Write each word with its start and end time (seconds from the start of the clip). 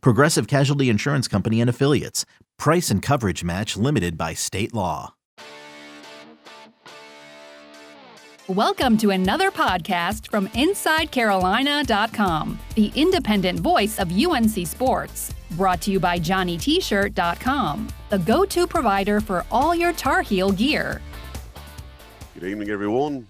Progressive 0.00 0.46
Casualty 0.46 0.88
Insurance 0.88 1.28
Company 1.28 1.60
and 1.60 1.70
Affiliates. 1.70 2.24
Price 2.58 2.90
and 2.90 3.02
coverage 3.02 3.44
match 3.44 3.76
limited 3.76 4.16
by 4.16 4.34
state 4.34 4.74
law. 4.74 5.14
Welcome 8.48 8.98
to 8.98 9.08
another 9.08 9.50
podcast 9.50 10.30
from 10.30 10.48
InsideCarolina.com, 10.48 12.58
the 12.74 12.92
independent 12.94 13.60
voice 13.60 13.98
of 13.98 14.12
UNC 14.12 14.66
Sports. 14.66 15.34
Brought 15.52 15.80
to 15.80 15.90
you 15.90 15.98
by 15.98 16.18
JohnnyT-shirt.com, 16.18 17.88
the 18.10 18.18
go-to 18.18 18.66
provider 18.66 19.22
for 19.22 19.46
all 19.50 19.74
your 19.74 19.94
Tar 19.94 20.20
Heel 20.20 20.52
gear. 20.52 21.00
Good 22.34 22.44
evening, 22.44 22.68
everyone. 22.68 23.28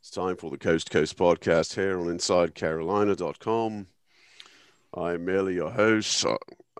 It's 0.00 0.10
time 0.10 0.36
for 0.36 0.52
the 0.52 0.58
Coast 0.58 0.86
to 0.86 0.92
Coast 0.92 1.18
podcast 1.18 1.74
here 1.74 1.98
on 1.98 2.06
InsideCarolina.com. 2.06 3.88
I'm 4.98 5.24
merely 5.24 5.54
your 5.54 5.70
host. 5.70 6.26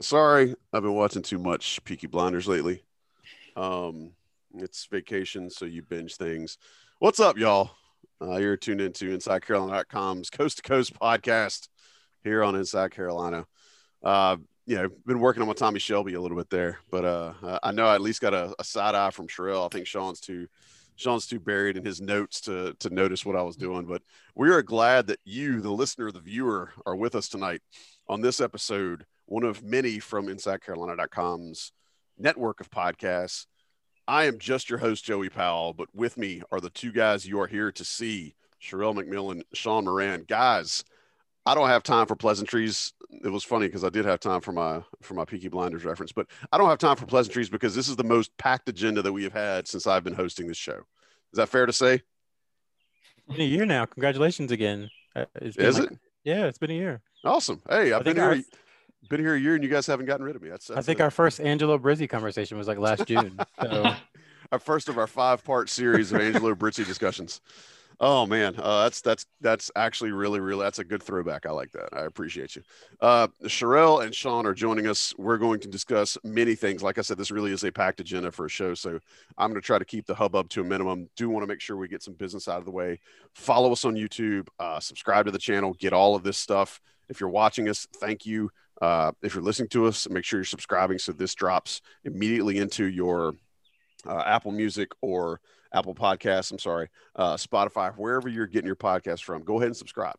sorry, 0.00 0.54
I've 0.72 0.82
been 0.82 0.94
watching 0.94 1.22
too 1.22 1.38
much 1.38 1.82
Peaky 1.84 2.08
Blinders 2.08 2.48
lately. 2.48 2.82
Um, 3.54 4.10
it's 4.56 4.86
vacation, 4.86 5.50
so 5.50 5.66
you 5.66 5.82
binge 5.82 6.16
things. 6.16 6.58
What's 6.98 7.20
up, 7.20 7.38
y'all? 7.38 7.70
Uh, 8.20 8.38
you're 8.38 8.56
tuned 8.56 8.80
into 8.80 9.16
InsideCarolina.com's 9.16 10.30
Coast 10.30 10.56
to 10.56 10.62
Coast 10.64 10.98
podcast 10.98 11.68
here 12.24 12.42
on 12.42 12.56
Inside 12.56 12.90
Carolina. 12.90 13.46
Uh, 14.02 14.38
you 14.66 14.76
know, 14.76 14.88
been 15.06 15.20
working 15.20 15.40
on 15.40 15.48
my 15.48 15.54
Tommy 15.54 15.78
Shelby 15.78 16.14
a 16.14 16.20
little 16.20 16.36
bit 16.36 16.50
there, 16.50 16.80
but 16.90 17.04
uh, 17.04 17.60
I 17.62 17.70
know 17.70 17.86
I 17.86 17.94
at 17.94 18.00
least 18.00 18.20
got 18.20 18.34
a, 18.34 18.52
a 18.58 18.64
side 18.64 18.96
eye 18.96 19.10
from 19.10 19.28
Sherelle. 19.28 19.64
I 19.64 19.68
think 19.68 19.86
Sean's 19.86 20.18
too 20.20 20.48
Sean's 20.96 21.28
too 21.28 21.38
buried 21.38 21.76
in 21.76 21.84
his 21.84 22.00
notes 22.00 22.40
to 22.42 22.74
to 22.80 22.90
notice 22.90 23.24
what 23.24 23.36
I 23.36 23.42
was 23.42 23.56
doing. 23.56 23.86
But 23.86 24.02
we 24.34 24.50
are 24.50 24.62
glad 24.62 25.06
that 25.06 25.20
you, 25.24 25.60
the 25.60 25.70
listener, 25.70 26.10
the 26.10 26.20
viewer, 26.20 26.72
are 26.84 26.96
with 26.96 27.14
us 27.14 27.28
tonight 27.28 27.62
on 28.08 28.20
this 28.20 28.40
episode, 28.40 29.04
one 29.26 29.44
of 29.44 29.62
many 29.62 29.98
from 29.98 30.26
InsideCarolina.com's 30.26 31.72
network 32.18 32.60
of 32.60 32.70
podcasts. 32.70 33.46
I 34.06 34.24
am 34.24 34.38
just 34.38 34.70
your 34.70 34.78
host, 34.78 35.04
Joey 35.04 35.28
Powell, 35.28 35.74
but 35.74 35.94
with 35.94 36.16
me 36.16 36.42
are 36.50 36.60
the 36.60 36.70
two 36.70 36.92
guys 36.92 37.26
you 37.26 37.38
are 37.40 37.46
here 37.46 37.70
to 37.72 37.84
see, 37.84 38.34
Sherelle 38.62 38.96
McMillan, 38.96 39.42
Sean 39.52 39.84
Moran. 39.84 40.24
Guys, 40.26 40.82
I 41.44 41.54
don't 41.54 41.68
have 41.68 41.82
time 41.82 42.06
for 42.06 42.16
pleasantries. 42.16 42.94
It 43.22 43.28
was 43.28 43.44
funny 43.44 43.66
because 43.66 43.84
I 43.84 43.90
did 43.90 44.06
have 44.06 44.20
time 44.20 44.40
for 44.40 44.52
my 44.52 44.82
for 45.02 45.14
my 45.14 45.24
Peaky 45.24 45.48
Blinders 45.48 45.84
reference, 45.84 46.12
but 46.12 46.26
I 46.50 46.58
don't 46.58 46.68
have 46.68 46.78
time 46.78 46.96
for 46.96 47.06
pleasantries 47.06 47.50
because 47.50 47.74
this 47.74 47.88
is 47.88 47.96
the 47.96 48.04
most 48.04 48.36
packed 48.38 48.68
agenda 48.68 49.02
that 49.02 49.12
we 49.12 49.24
have 49.24 49.32
had 49.32 49.68
since 49.68 49.86
I've 49.86 50.04
been 50.04 50.14
hosting 50.14 50.46
this 50.46 50.56
show. 50.56 50.80
Is 51.32 51.36
that 51.36 51.48
fair 51.50 51.66
to 51.66 51.72
say? 51.72 52.02
In 53.28 53.40
a 53.40 53.44
year 53.44 53.66
now. 53.66 53.84
Congratulations 53.84 54.52
again. 54.52 54.88
Uh, 55.14 55.26
is 55.42 55.78
like, 55.78 55.90
it? 55.90 55.98
Yeah, 56.24 56.46
it's 56.46 56.58
been 56.58 56.70
a 56.70 56.74
year. 56.74 57.00
Awesome. 57.24 57.62
Hey, 57.68 57.92
I've 57.92 58.04
been 58.04 58.16
here. 58.16 58.24
Our, 58.24 58.36
been 59.08 59.20
here 59.20 59.34
a 59.34 59.40
year, 59.40 59.54
and 59.54 59.64
you 59.64 59.70
guys 59.70 59.86
haven't 59.86 60.06
gotten 60.06 60.24
rid 60.24 60.36
of 60.36 60.42
me. 60.42 60.48
That's, 60.48 60.66
that's 60.66 60.78
I 60.78 60.82
think 60.82 61.00
it. 61.00 61.02
our 61.02 61.10
first 61.10 61.40
Angelo 61.40 61.78
Brizzi 61.78 62.08
conversation 62.08 62.58
was 62.58 62.68
like 62.68 62.78
last 62.78 63.06
June. 63.06 63.38
So. 63.60 63.94
our 64.52 64.58
first 64.58 64.88
of 64.88 64.98
our 64.98 65.06
five 65.06 65.44
part 65.44 65.68
series 65.68 66.12
of 66.12 66.20
Angelo 66.20 66.54
Brizzi 66.54 66.86
discussions. 66.86 67.40
Oh 68.00 68.26
man, 68.26 68.54
uh, 68.56 68.84
that's 68.84 69.00
that's 69.00 69.26
that's 69.40 69.72
actually 69.74 70.12
really 70.12 70.38
really 70.38 70.62
that's 70.62 70.78
a 70.78 70.84
good 70.84 71.02
throwback. 71.02 71.46
I 71.46 71.50
like 71.50 71.72
that. 71.72 71.88
I 71.92 72.02
appreciate 72.04 72.54
you. 72.54 72.62
Uh, 73.00 73.26
Sherelle 73.44 74.04
and 74.04 74.14
Sean 74.14 74.46
are 74.46 74.54
joining 74.54 74.86
us. 74.86 75.12
We're 75.18 75.36
going 75.36 75.58
to 75.60 75.68
discuss 75.68 76.16
many 76.22 76.54
things. 76.54 76.80
Like 76.80 76.98
I 76.98 77.00
said, 77.00 77.18
this 77.18 77.32
really 77.32 77.50
is 77.50 77.64
a 77.64 77.72
packed 77.72 77.98
agenda 77.98 78.30
for 78.30 78.46
a 78.46 78.48
show, 78.48 78.74
so 78.74 79.00
I'm 79.36 79.50
going 79.50 79.60
to 79.60 79.66
try 79.66 79.80
to 79.80 79.84
keep 79.84 80.06
the 80.06 80.14
hubbub 80.14 80.48
to 80.50 80.60
a 80.60 80.64
minimum. 80.64 81.08
Do 81.16 81.28
want 81.28 81.42
to 81.42 81.48
make 81.48 81.60
sure 81.60 81.76
we 81.76 81.88
get 81.88 82.04
some 82.04 82.14
business 82.14 82.46
out 82.46 82.58
of 82.58 82.66
the 82.66 82.70
way. 82.70 83.00
Follow 83.34 83.72
us 83.72 83.84
on 83.84 83.96
YouTube. 83.96 84.46
Uh, 84.60 84.78
subscribe 84.78 85.26
to 85.26 85.32
the 85.32 85.38
channel. 85.38 85.74
Get 85.74 85.92
all 85.92 86.14
of 86.14 86.22
this 86.22 86.38
stuff. 86.38 86.80
If 87.08 87.18
you're 87.18 87.30
watching 87.30 87.68
us, 87.68 87.88
thank 87.96 88.24
you. 88.24 88.50
Uh, 88.80 89.10
if 89.22 89.34
you're 89.34 89.42
listening 89.42 89.70
to 89.70 89.86
us, 89.86 90.08
make 90.08 90.24
sure 90.24 90.38
you're 90.38 90.44
subscribing 90.44 90.98
so 90.98 91.10
this 91.10 91.34
drops 91.34 91.80
immediately 92.04 92.58
into 92.58 92.84
your 92.84 93.34
uh, 94.06 94.22
Apple 94.24 94.52
Music 94.52 94.92
or 95.00 95.40
Apple 95.72 95.94
Podcasts, 95.94 96.50
I'm 96.50 96.58
sorry, 96.58 96.88
uh, 97.16 97.34
Spotify, 97.34 97.94
wherever 97.96 98.28
you're 98.28 98.46
getting 98.46 98.66
your 98.66 98.76
podcast 98.76 99.22
from, 99.22 99.44
go 99.44 99.56
ahead 99.56 99.68
and 99.68 99.76
subscribe. 99.76 100.16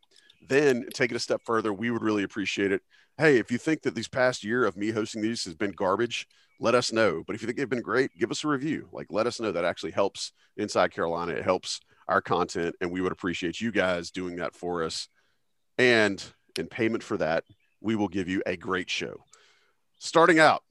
Then 0.48 0.86
take 0.94 1.12
it 1.12 1.16
a 1.16 1.20
step 1.20 1.42
further. 1.46 1.74
We 1.74 1.92
would 1.92 2.02
really 2.02 2.24
appreciate 2.24 2.72
it. 2.72 2.82
Hey, 3.18 3.38
if 3.38 3.52
you 3.52 3.58
think 3.58 3.82
that 3.82 3.96
these 3.96 4.08
past 4.08 4.44
year 4.44 4.66
of 4.66 4.78
me 4.78 4.92
hosting 4.92 5.22
these 5.22 5.44
has 5.46 5.56
been 5.56 5.72
garbage, 5.72 6.28
let 6.60 6.76
us 6.76 6.92
know. 6.92 7.24
But 7.26 7.36
if 7.36 7.42
you 7.42 7.46
think 7.46 7.58
they've 7.58 7.70
been 7.70 7.82
great, 7.82 8.12
give 8.18 8.32
us 8.32 8.44
a 8.44 8.48
review. 8.48 8.88
Like, 8.92 9.08
let 9.10 9.28
us 9.28 9.40
know. 9.40 9.52
That 9.52 9.66
actually 9.66 9.92
helps 9.92 10.32
Inside 10.58 10.92
Carolina. 10.92 11.34
It 11.34 11.44
helps 11.44 11.80
our 12.08 12.22
content, 12.22 12.76
and 12.81 12.92
we 12.92 13.02
would 13.02 13.12
appreciate 13.12 13.62
you 13.62 13.72
guys 13.72 14.12
doing 14.12 14.38
that 14.38 14.56
for 14.56 14.84
us. 14.84 15.08
And 15.78 16.24
in 16.58 16.68
payment 16.68 17.04
for 17.04 17.18
that, 17.18 17.44
we 17.81 17.96
will 17.96 18.08
give 18.08 18.28
you 18.28 18.42
a 18.46 18.58
great 18.58 18.90
show. 18.90 19.24
Starting 20.00 20.40
out, 20.40 20.64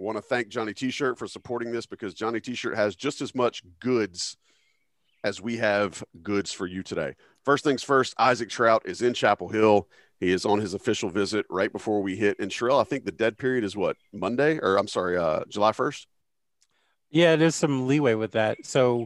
I 0.00 0.02
want 0.02 0.16
to 0.16 0.22
thank 0.22 0.48
Johnny 0.48 0.72
T-shirt 0.72 1.18
for 1.18 1.26
supporting 1.26 1.72
this 1.72 1.84
because 1.84 2.14
Johnny 2.14 2.40
T-shirt 2.40 2.74
has 2.74 2.96
just 2.96 3.20
as 3.20 3.34
much 3.34 3.62
goods 3.80 4.38
as 5.24 5.42
we 5.42 5.58
have 5.58 6.02
goods 6.22 6.52
for 6.52 6.66
you 6.66 6.82
today. 6.82 7.14
First 7.44 7.64
things 7.64 7.82
first, 7.82 8.14
Isaac 8.18 8.48
Traudt 8.48 8.86
is 8.86 9.02
in 9.02 9.12
Chapel 9.12 9.50
Hill. 9.50 9.88
He 10.18 10.32
is 10.32 10.46
on 10.46 10.58
his 10.58 10.72
official 10.72 11.10
visit 11.10 11.44
right 11.50 11.70
before 11.70 12.00
we 12.00 12.16
hit. 12.16 12.38
And 12.40 12.50
Sherelle, 12.50 12.80
I 12.80 12.84
think 12.84 13.04
the 13.04 13.12
dead 13.12 13.36
period 13.36 13.62
is 13.62 13.76
what 13.76 13.98
Monday, 14.10 14.58
or 14.62 14.78
I'm 14.78 14.88
sorry, 14.88 15.18
uh, 15.18 15.40
July 15.50 15.72
1st. 15.72 16.06
Yeah, 17.10 17.36
there's 17.36 17.54
some 17.54 17.86
leeway 17.86 18.14
with 18.14 18.32
that. 18.32 18.64
So 18.64 19.04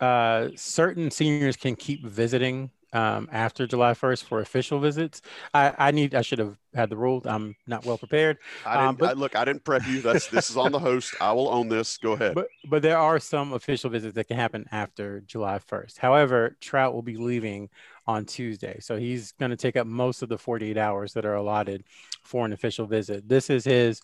uh, 0.00 0.48
certain 0.56 1.12
seniors 1.12 1.56
can 1.56 1.76
keep 1.76 2.04
visiting 2.04 2.70
um, 2.94 3.28
after 3.32 3.66
July 3.66 3.92
1st 3.92 4.24
for 4.24 4.40
official 4.40 4.78
visits. 4.78 5.20
I, 5.52 5.74
I 5.76 5.90
need 5.90 6.14
I 6.14 6.22
should 6.22 6.38
have 6.38 6.56
had 6.72 6.88
the 6.88 6.96
rule. 6.96 7.20
I'm 7.24 7.56
not 7.66 7.84
well 7.84 7.98
prepared. 7.98 8.38
I 8.64 8.74
didn't, 8.74 8.88
um, 8.88 8.96
but, 8.96 9.10
I, 9.10 9.12
look, 9.12 9.36
I 9.36 9.44
didn't 9.44 9.64
prep 9.64 9.86
you. 9.86 10.00
That's 10.00 10.28
this 10.28 10.48
is 10.48 10.56
on 10.56 10.72
the 10.72 10.78
host. 10.78 11.14
I 11.20 11.32
will 11.32 11.48
own 11.48 11.68
this. 11.68 11.98
Go 11.98 12.12
ahead. 12.12 12.34
But 12.34 12.48
but 12.68 12.82
there 12.82 12.98
are 12.98 13.18
some 13.18 13.52
official 13.52 13.90
visits 13.90 14.14
that 14.14 14.28
can 14.28 14.36
happen 14.36 14.66
after 14.70 15.20
July 15.22 15.58
1st. 15.58 15.98
However, 15.98 16.56
Traudt 16.60 16.94
will 16.94 17.02
be 17.02 17.16
leaving 17.16 17.68
on 18.06 18.24
Tuesday, 18.24 18.78
so 18.80 18.96
he's 18.96 19.32
going 19.32 19.50
to 19.50 19.56
take 19.56 19.76
up 19.76 19.86
most 19.86 20.22
of 20.22 20.28
the 20.28 20.38
48 20.38 20.76
hours 20.76 21.14
that 21.14 21.24
are 21.24 21.34
allotted 21.34 21.84
for 22.22 22.46
an 22.46 22.52
official 22.52 22.86
visit. 22.86 23.28
This 23.28 23.50
is 23.50 23.64
his 23.64 24.00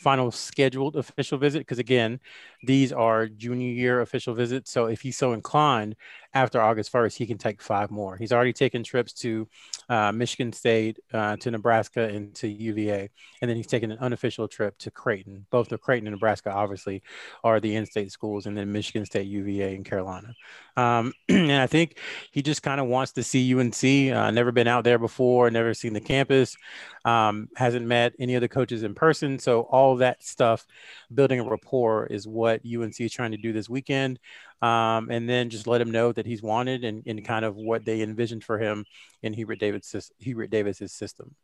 final 0.00 0.30
scheduled 0.30 0.96
official 0.96 1.38
visit 1.38 1.60
because 1.60 1.78
again 1.78 2.20
these 2.66 2.92
are 2.92 3.26
junior 3.26 3.68
year 3.68 4.00
official 4.00 4.34
visits 4.34 4.70
so 4.70 4.86
if 4.86 5.00
he's 5.00 5.16
so 5.16 5.32
inclined 5.32 5.94
after 6.32 6.60
august 6.60 6.92
1st 6.92 7.16
he 7.16 7.26
can 7.26 7.38
take 7.38 7.62
five 7.62 7.90
more. 7.90 8.16
He's 8.16 8.32
already 8.32 8.52
taken 8.52 8.82
trips 8.82 9.12
to 9.14 9.48
uh, 9.88 10.12
michigan 10.12 10.52
state 10.52 10.98
uh, 11.12 11.36
to 11.36 11.50
nebraska 11.50 12.04
and 12.04 12.34
to 12.36 12.48
uva 12.48 13.08
and 13.40 13.48
then 13.48 13.56
he's 13.56 13.66
taken 13.66 13.90
an 13.90 13.98
unofficial 13.98 14.48
trip 14.48 14.76
to 14.78 14.90
creighton. 14.90 15.46
Both 15.50 15.68
the 15.68 15.78
creighton 15.78 16.06
and 16.06 16.14
nebraska 16.14 16.50
obviously 16.52 17.02
are 17.42 17.60
the 17.60 17.76
in-state 17.76 18.10
schools 18.10 18.46
and 18.46 18.56
then 18.56 18.72
michigan 18.72 19.04
state 19.04 19.26
uva 19.26 19.74
and 19.74 19.84
carolina. 19.84 20.34
Um, 20.76 21.12
and 21.28 21.52
i 21.52 21.66
think 21.66 21.98
he 22.32 22.42
just 22.42 22.62
kind 22.62 22.80
of 22.80 22.86
wants 22.86 23.12
to 23.12 23.22
see 23.22 23.54
unc 23.54 23.84
uh, 23.84 24.30
never 24.30 24.52
been 24.52 24.68
out 24.68 24.84
there 24.84 24.98
before 24.98 25.50
never 25.50 25.74
seen 25.74 25.92
the 25.92 26.00
campus 26.00 26.56
um, 27.04 27.48
hasn't 27.56 27.86
met 27.86 28.14
any 28.18 28.34
of 28.34 28.40
the 28.40 28.48
coaches 28.48 28.82
in 28.82 28.94
person 28.94 29.38
so 29.38 29.62
all 29.62 29.96
that 29.96 30.22
stuff, 30.22 30.66
building 31.12 31.40
a 31.40 31.44
rapport 31.44 32.06
is 32.06 32.26
what 32.26 32.53
UNC 32.64 33.00
is 33.00 33.12
trying 33.12 33.32
to 33.32 33.36
do 33.36 33.52
this 33.52 33.68
weekend. 33.68 34.18
Um, 34.62 35.10
and 35.10 35.28
then 35.28 35.50
just 35.50 35.66
let 35.66 35.80
him 35.80 35.90
know 35.90 36.12
that 36.12 36.26
he's 36.26 36.42
wanted 36.42 36.84
and, 36.84 37.02
and 37.06 37.24
kind 37.24 37.44
of 37.44 37.56
what 37.56 37.84
they 37.84 38.02
envisioned 38.02 38.44
for 38.44 38.58
him 38.58 38.84
in 39.22 39.32
Hubert 39.32 39.58
Davis 39.58 40.10
Hubert 40.18 40.50
Davis's 40.50 40.92
system. 40.92 41.34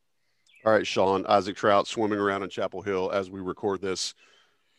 All 0.65 0.73
right, 0.73 0.87
Sean 0.87 1.25
Isaac 1.27 1.57
Traudt 1.57 1.87
swimming 1.87 2.19
around 2.19 2.43
in 2.43 2.51
Chapel 2.51 2.83
Hill 2.83 3.11
as 3.13 3.31
we 3.31 3.41
record 3.41 3.81
this. 3.81 4.15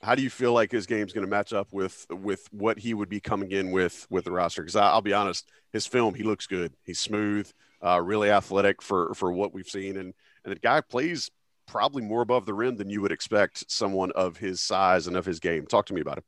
How 0.01 0.15
do 0.15 0.21
you 0.21 0.29
feel 0.29 0.53
like 0.53 0.71
his 0.71 0.87
game's 0.87 1.13
going 1.13 1.25
to 1.25 1.29
match 1.29 1.53
up 1.53 1.69
with 1.71 2.05
with 2.09 2.47
what 2.51 2.79
he 2.79 2.93
would 2.93 3.09
be 3.09 3.19
coming 3.19 3.51
in 3.51 3.71
with 3.71 4.05
with 4.09 4.25
the 4.25 4.31
roster? 4.31 4.61
Because 4.61 4.75
I'll 4.75 5.01
be 5.01 5.13
honest, 5.13 5.49
his 5.73 5.87
film 5.87 6.13
he 6.13 6.23
looks 6.23 6.47
good. 6.47 6.73
He's 6.83 6.99
smooth, 6.99 7.51
uh, 7.83 8.01
really 8.01 8.29
athletic 8.29 8.81
for 8.81 9.13
for 9.15 9.31
what 9.31 9.53
we've 9.53 9.67
seen, 9.67 9.97
and 9.97 10.13
and 10.43 10.55
the 10.55 10.59
guy 10.59 10.81
plays 10.81 11.29
probably 11.71 12.03
more 12.03 12.21
above 12.21 12.45
the 12.45 12.53
rim 12.53 12.75
than 12.75 12.89
you 12.89 13.01
would 13.01 13.13
expect 13.13 13.71
someone 13.71 14.11
of 14.11 14.37
his 14.37 14.59
size 14.59 15.07
and 15.07 15.15
of 15.15 15.25
his 15.25 15.39
game. 15.39 15.65
Talk 15.65 15.85
to 15.85 15.93
me 15.93 16.01
about 16.01 16.17
him. 16.17 16.23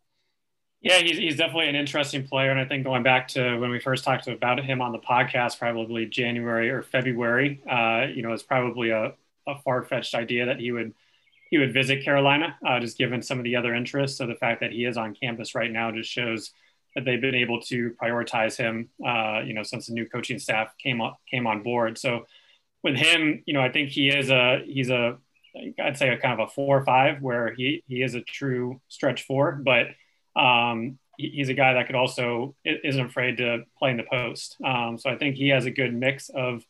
Yeah, 0.81 0.99
he's, 0.99 1.17
he's 1.17 1.35
definitely 1.35 1.67
an 1.67 1.75
interesting 1.75 2.25
player. 2.25 2.49
And 2.49 2.59
I 2.59 2.65
think 2.65 2.85
going 2.85 3.03
back 3.03 3.27
to 3.29 3.57
when 3.57 3.69
we 3.69 3.79
first 3.79 4.05
talked 4.05 4.27
about 4.27 4.63
him 4.63 4.81
on 4.81 4.93
the 4.93 4.99
podcast, 4.99 5.59
probably 5.59 6.05
January 6.05 6.69
or 6.69 6.81
February, 6.81 7.61
uh, 7.69 8.07
you 8.13 8.21
know, 8.21 8.31
it's 8.31 8.43
probably 8.43 8.89
a, 8.89 9.13
a 9.45 9.59
far 9.63 9.83
fetched 9.83 10.15
idea 10.15 10.45
that 10.45 10.59
he 10.59 10.71
would 10.71 10.93
he 11.49 11.57
would 11.59 11.73
visit 11.73 12.03
Carolina, 12.03 12.57
uh, 12.65 12.79
just 12.79 12.97
given 12.97 13.21
some 13.21 13.37
of 13.37 13.43
the 13.43 13.55
other 13.55 13.75
interests. 13.75 14.17
So 14.17 14.25
the 14.25 14.35
fact 14.35 14.61
that 14.61 14.71
he 14.71 14.85
is 14.85 14.97
on 14.97 15.13
campus 15.13 15.53
right 15.53 15.71
now 15.71 15.91
just 15.91 16.09
shows 16.09 16.51
that 16.95 17.05
they've 17.05 17.21
been 17.21 17.35
able 17.35 17.61
to 17.63 17.91
prioritize 18.01 18.57
him, 18.57 18.89
uh, 19.05 19.41
you 19.45 19.53
know, 19.53 19.61
since 19.61 19.87
the 19.87 19.93
new 19.93 20.07
coaching 20.07 20.39
staff 20.39 20.73
came 20.81 20.99
on, 20.99 21.13
came 21.29 21.45
on 21.45 21.61
board. 21.61 21.97
So 21.97 22.25
with 22.81 22.95
him, 22.95 23.43
you 23.45 23.53
know, 23.53 23.61
I 23.61 23.69
think 23.69 23.89
he 23.89 24.09
is 24.09 24.31
a, 24.31 24.63
he's 24.65 24.89
a, 24.89 25.17
I'd 25.79 25.97
say 25.97 26.09
a 26.09 26.17
kind 26.17 26.39
of 26.39 26.47
a 26.47 26.51
four 26.51 26.77
or 26.77 26.85
five 26.85 27.21
where 27.21 27.53
he, 27.53 27.83
he 27.87 28.01
is 28.01 28.15
a 28.15 28.21
true 28.21 28.81
stretch 28.87 29.23
four, 29.23 29.51
but 29.51 29.87
um, 30.35 30.97
he's 31.17 31.49
a 31.49 31.53
guy 31.53 31.73
that 31.73 31.85
could 31.85 31.95
also 31.95 32.55
isn't 32.65 33.05
afraid 33.05 33.37
to 33.37 33.63
play 33.77 33.91
in 33.91 33.97
the 33.97 34.03
post. 34.03 34.57
Um, 34.65 34.97
so 34.97 35.09
I 35.09 35.17
think 35.17 35.35
he 35.35 35.49
has 35.49 35.65
a 35.65 35.71
good 35.71 35.93
mix 35.93 36.29
of, 36.29 36.65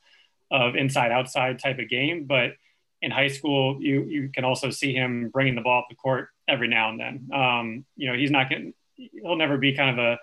of 0.51 0.75
inside 0.75 1.11
outside 1.11 1.59
type 1.59 1.79
of 1.79 1.89
game, 1.89 2.25
but 2.25 2.53
in 3.01 3.11
high 3.11 3.27
school, 3.27 3.81
you, 3.81 4.03
you 4.03 4.29
can 4.33 4.45
also 4.45 4.69
see 4.69 4.93
him 4.93 5.29
bringing 5.29 5.55
the 5.55 5.61
ball 5.61 5.79
up 5.79 5.87
the 5.89 5.95
court 5.95 6.29
every 6.47 6.67
now 6.67 6.89
and 6.89 6.99
then. 6.99 7.29
Um, 7.33 7.85
you 7.95 8.09
know, 8.09 8.17
he's 8.17 8.31
not 8.31 8.49
getting, 8.49 8.73
he'll 8.95 9.35
never 9.35 9.57
be 9.57 9.73
kind 9.73 9.97
of 9.97 10.05
a, 10.05 10.19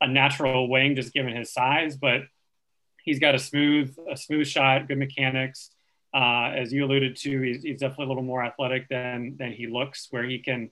a 0.00 0.08
natural 0.08 0.68
wing 0.68 0.96
just 0.96 1.12
given 1.12 1.34
his 1.34 1.52
size, 1.52 1.96
but 1.96 2.22
he's 3.02 3.18
got 3.18 3.34
a 3.34 3.38
smooth, 3.38 3.96
a 4.10 4.16
smooth 4.16 4.46
shot, 4.46 4.88
good 4.88 4.98
mechanics. 4.98 5.70
Uh, 6.12 6.50
as 6.56 6.72
you 6.72 6.84
alluded 6.84 7.16
to, 7.16 7.40
he's, 7.40 7.62
he's, 7.62 7.78
definitely 7.78 8.06
a 8.06 8.08
little 8.08 8.22
more 8.22 8.44
athletic 8.44 8.88
than 8.88 9.36
than 9.38 9.52
he 9.52 9.68
looks. 9.68 10.08
Where 10.10 10.24
he 10.24 10.38
can, 10.38 10.70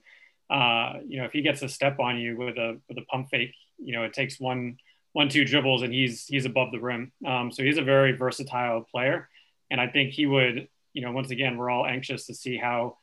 uh, 0.49 0.95
you 1.07 1.17
know, 1.17 1.25
if 1.25 1.31
he 1.31 1.41
gets 1.41 1.61
a 1.61 1.69
step 1.69 1.99
on 1.99 2.17
you 2.17 2.37
with 2.37 2.57
a 2.57 2.79
with 2.89 2.97
a 2.97 3.03
pump 3.03 3.29
fake, 3.29 3.53
you 3.77 3.93
know, 3.93 4.03
it 4.03 4.13
takes 4.13 4.39
one 4.39 4.77
one 5.13 5.29
two 5.29 5.45
dribbles 5.45 5.81
and 5.81 5.93
he's 5.93 6.25
he's 6.25 6.45
above 6.45 6.71
the 6.71 6.79
rim. 6.79 7.13
Um, 7.25 7.51
so 7.51 7.63
he's 7.63 7.77
a 7.77 7.83
very 7.83 8.11
versatile 8.11 8.85
player, 8.91 9.29
and 9.71 9.79
I 9.79 9.87
think 9.87 10.11
he 10.11 10.25
would, 10.25 10.67
you 10.93 11.01
know, 11.01 11.11
once 11.13 11.31
again, 11.31 11.57
we're 11.57 11.69
all 11.69 11.85
anxious 11.85 12.25
to 12.25 12.33
see 12.33 12.57
how 12.57 12.97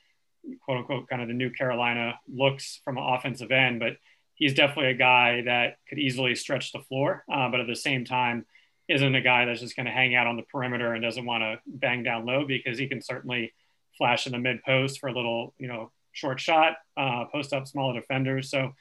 quote 0.64 0.78
unquote 0.78 1.08
kind 1.08 1.22
of 1.22 1.28
the 1.28 1.34
new 1.34 1.50
Carolina 1.50 2.18
looks 2.28 2.80
from 2.84 2.98
an 2.98 3.04
offensive 3.04 3.50
end, 3.50 3.80
but 3.80 3.96
he's 4.34 4.54
definitely 4.54 4.90
a 4.92 4.94
guy 4.94 5.42
that 5.42 5.78
could 5.88 5.98
easily 5.98 6.34
stretch 6.34 6.72
the 6.72 6.80
floor, 6.80 7.24
uh, 7.32 7.48
but 7.48 7.60
at 7.60 7.66
the 7.66 7.74
same 7.76 8.04
time, 8.04 8.44
isn't 8.88 9.14
a 9.14 9.20
guy 9.20 9.44
that's 9.44 9.60
just 9.60 9.76
going 9.76 9.86
to 9.86 9.92
hang 9.92 10.14
out 10.14 10.26
on 10.26 10.36
the 10.36 10.42
perimeter 10.42 10.92
and 10.92 11.02
doesn't 11.02 11.24
want 11.24 11.42
to 11.42 11.58
bang 11.66 12.02
down 12.02 12.24
low 12.24 12.46
because 12.46 12.78
he 12.78 12.86
can 12.86 13.02
certainly 13.02 13.52
flash 13.98 14.26
in 14.26 14.32
the 14.32 14.38
mid 14.38 14.62
post 14.62 15.00
for 15.00 15.08
a 15.08 15.12
little, 15.12 15.54
you 15.58 15.68
know, 15.68 15.90
short 16.12 16.40
shot, 16.40 16.76
uh, 16.96 17.24
post 17.32 17.52
up 17.52 17.66
smaller 17.66 17.98
defenders. 17.98 18.50
So 18.50 18.72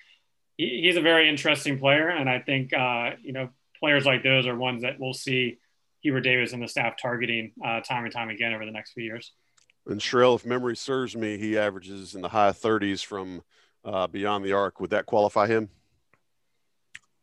he, 0.58 0.82
he's 0.84 0.98
a 0.98 1.02
very 1.02 1.30
interesting 1.30 1.80
player, 1.80 2.10
and 2.10 2.30
I 2.30 2.40
think 2.40 2.74
uh, 2.74 3.12
you 3.22 3.34
know 3.34 3.50
players 3.80 4.06
like 4.06 4.24
those 4.24 4.48
are 4.48 4.56
ones 4.56 4.84
that 4.84 5.00
we'll 5.00 5.14
see 5.14 5.60
Hubert 6.02 6.22
Davis 6.22 6.54
and 6.54 6.62
the 6.62 6.68
staff 6.68 6.96
targeting 7.02 7.52
uh, 7.64 7.82
time 7.82 8.06
and 8.06 8.14
time 8.14 8.30
again 8.30 8.54
over 8.54 8.66
the 8.66 8.72
next 8.72 8.94
few 8.94 9.04
years. 9.04 9.32
And 9.88 10.00
Sherrell, 10.00 10.36
if 10.36 10.46
memory 10.46 10.76
serves 10.76 11.16
me, 11.16 11.38
he 11.38 11.58
averages 11.58 12.16
in 12.16 12.22
the 12.22 12.30
high 12.30 12.52
30s 12.52 13.06
from 13.06 13.44
uh, 13.84 14.08
beyond 14.08 14.44
the 14.44 14.54
arc. 14.54 14.80
Would 14.80 14.90
that 14.92 15.06
qualify 15.06 15.48
him? 15.48 15.70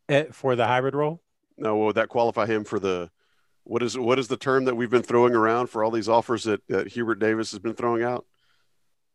Eh, 0.07 0.25
for 0.31 0.55
the 0.55 0.67
hybrid 0.67 0.95
role? 0.95 1.21
No, 1.57 1.77
would 1.77 1.95
that 1.95 2.09
qualify 2.09 2.45
him 2.45 2.63
for 2.63 2.79
the 2.79 3.09
what 3.63 3.81
is 3.83 3.97
what 3.97 4.19
is 4.19 4.27
the 4.27 4.37
term 4.37 4.65
that 4.65 4.75
we've 4.75 4.89
been 4.89 5.03
throwing 5.03 5.35
around 5.35 5.67
for 5.67 5.83
all 5.83 5.91
these 5.91 6.09
offers 6.09 6.43
that, 6.43 6.61
that 6.67 6.87
Hubert 6.89 7.15
Davis 7.15 7.51
has 7.51 7.59
been 7.59 7.75
throwing 7.75 8.03
out? 8.03 8.25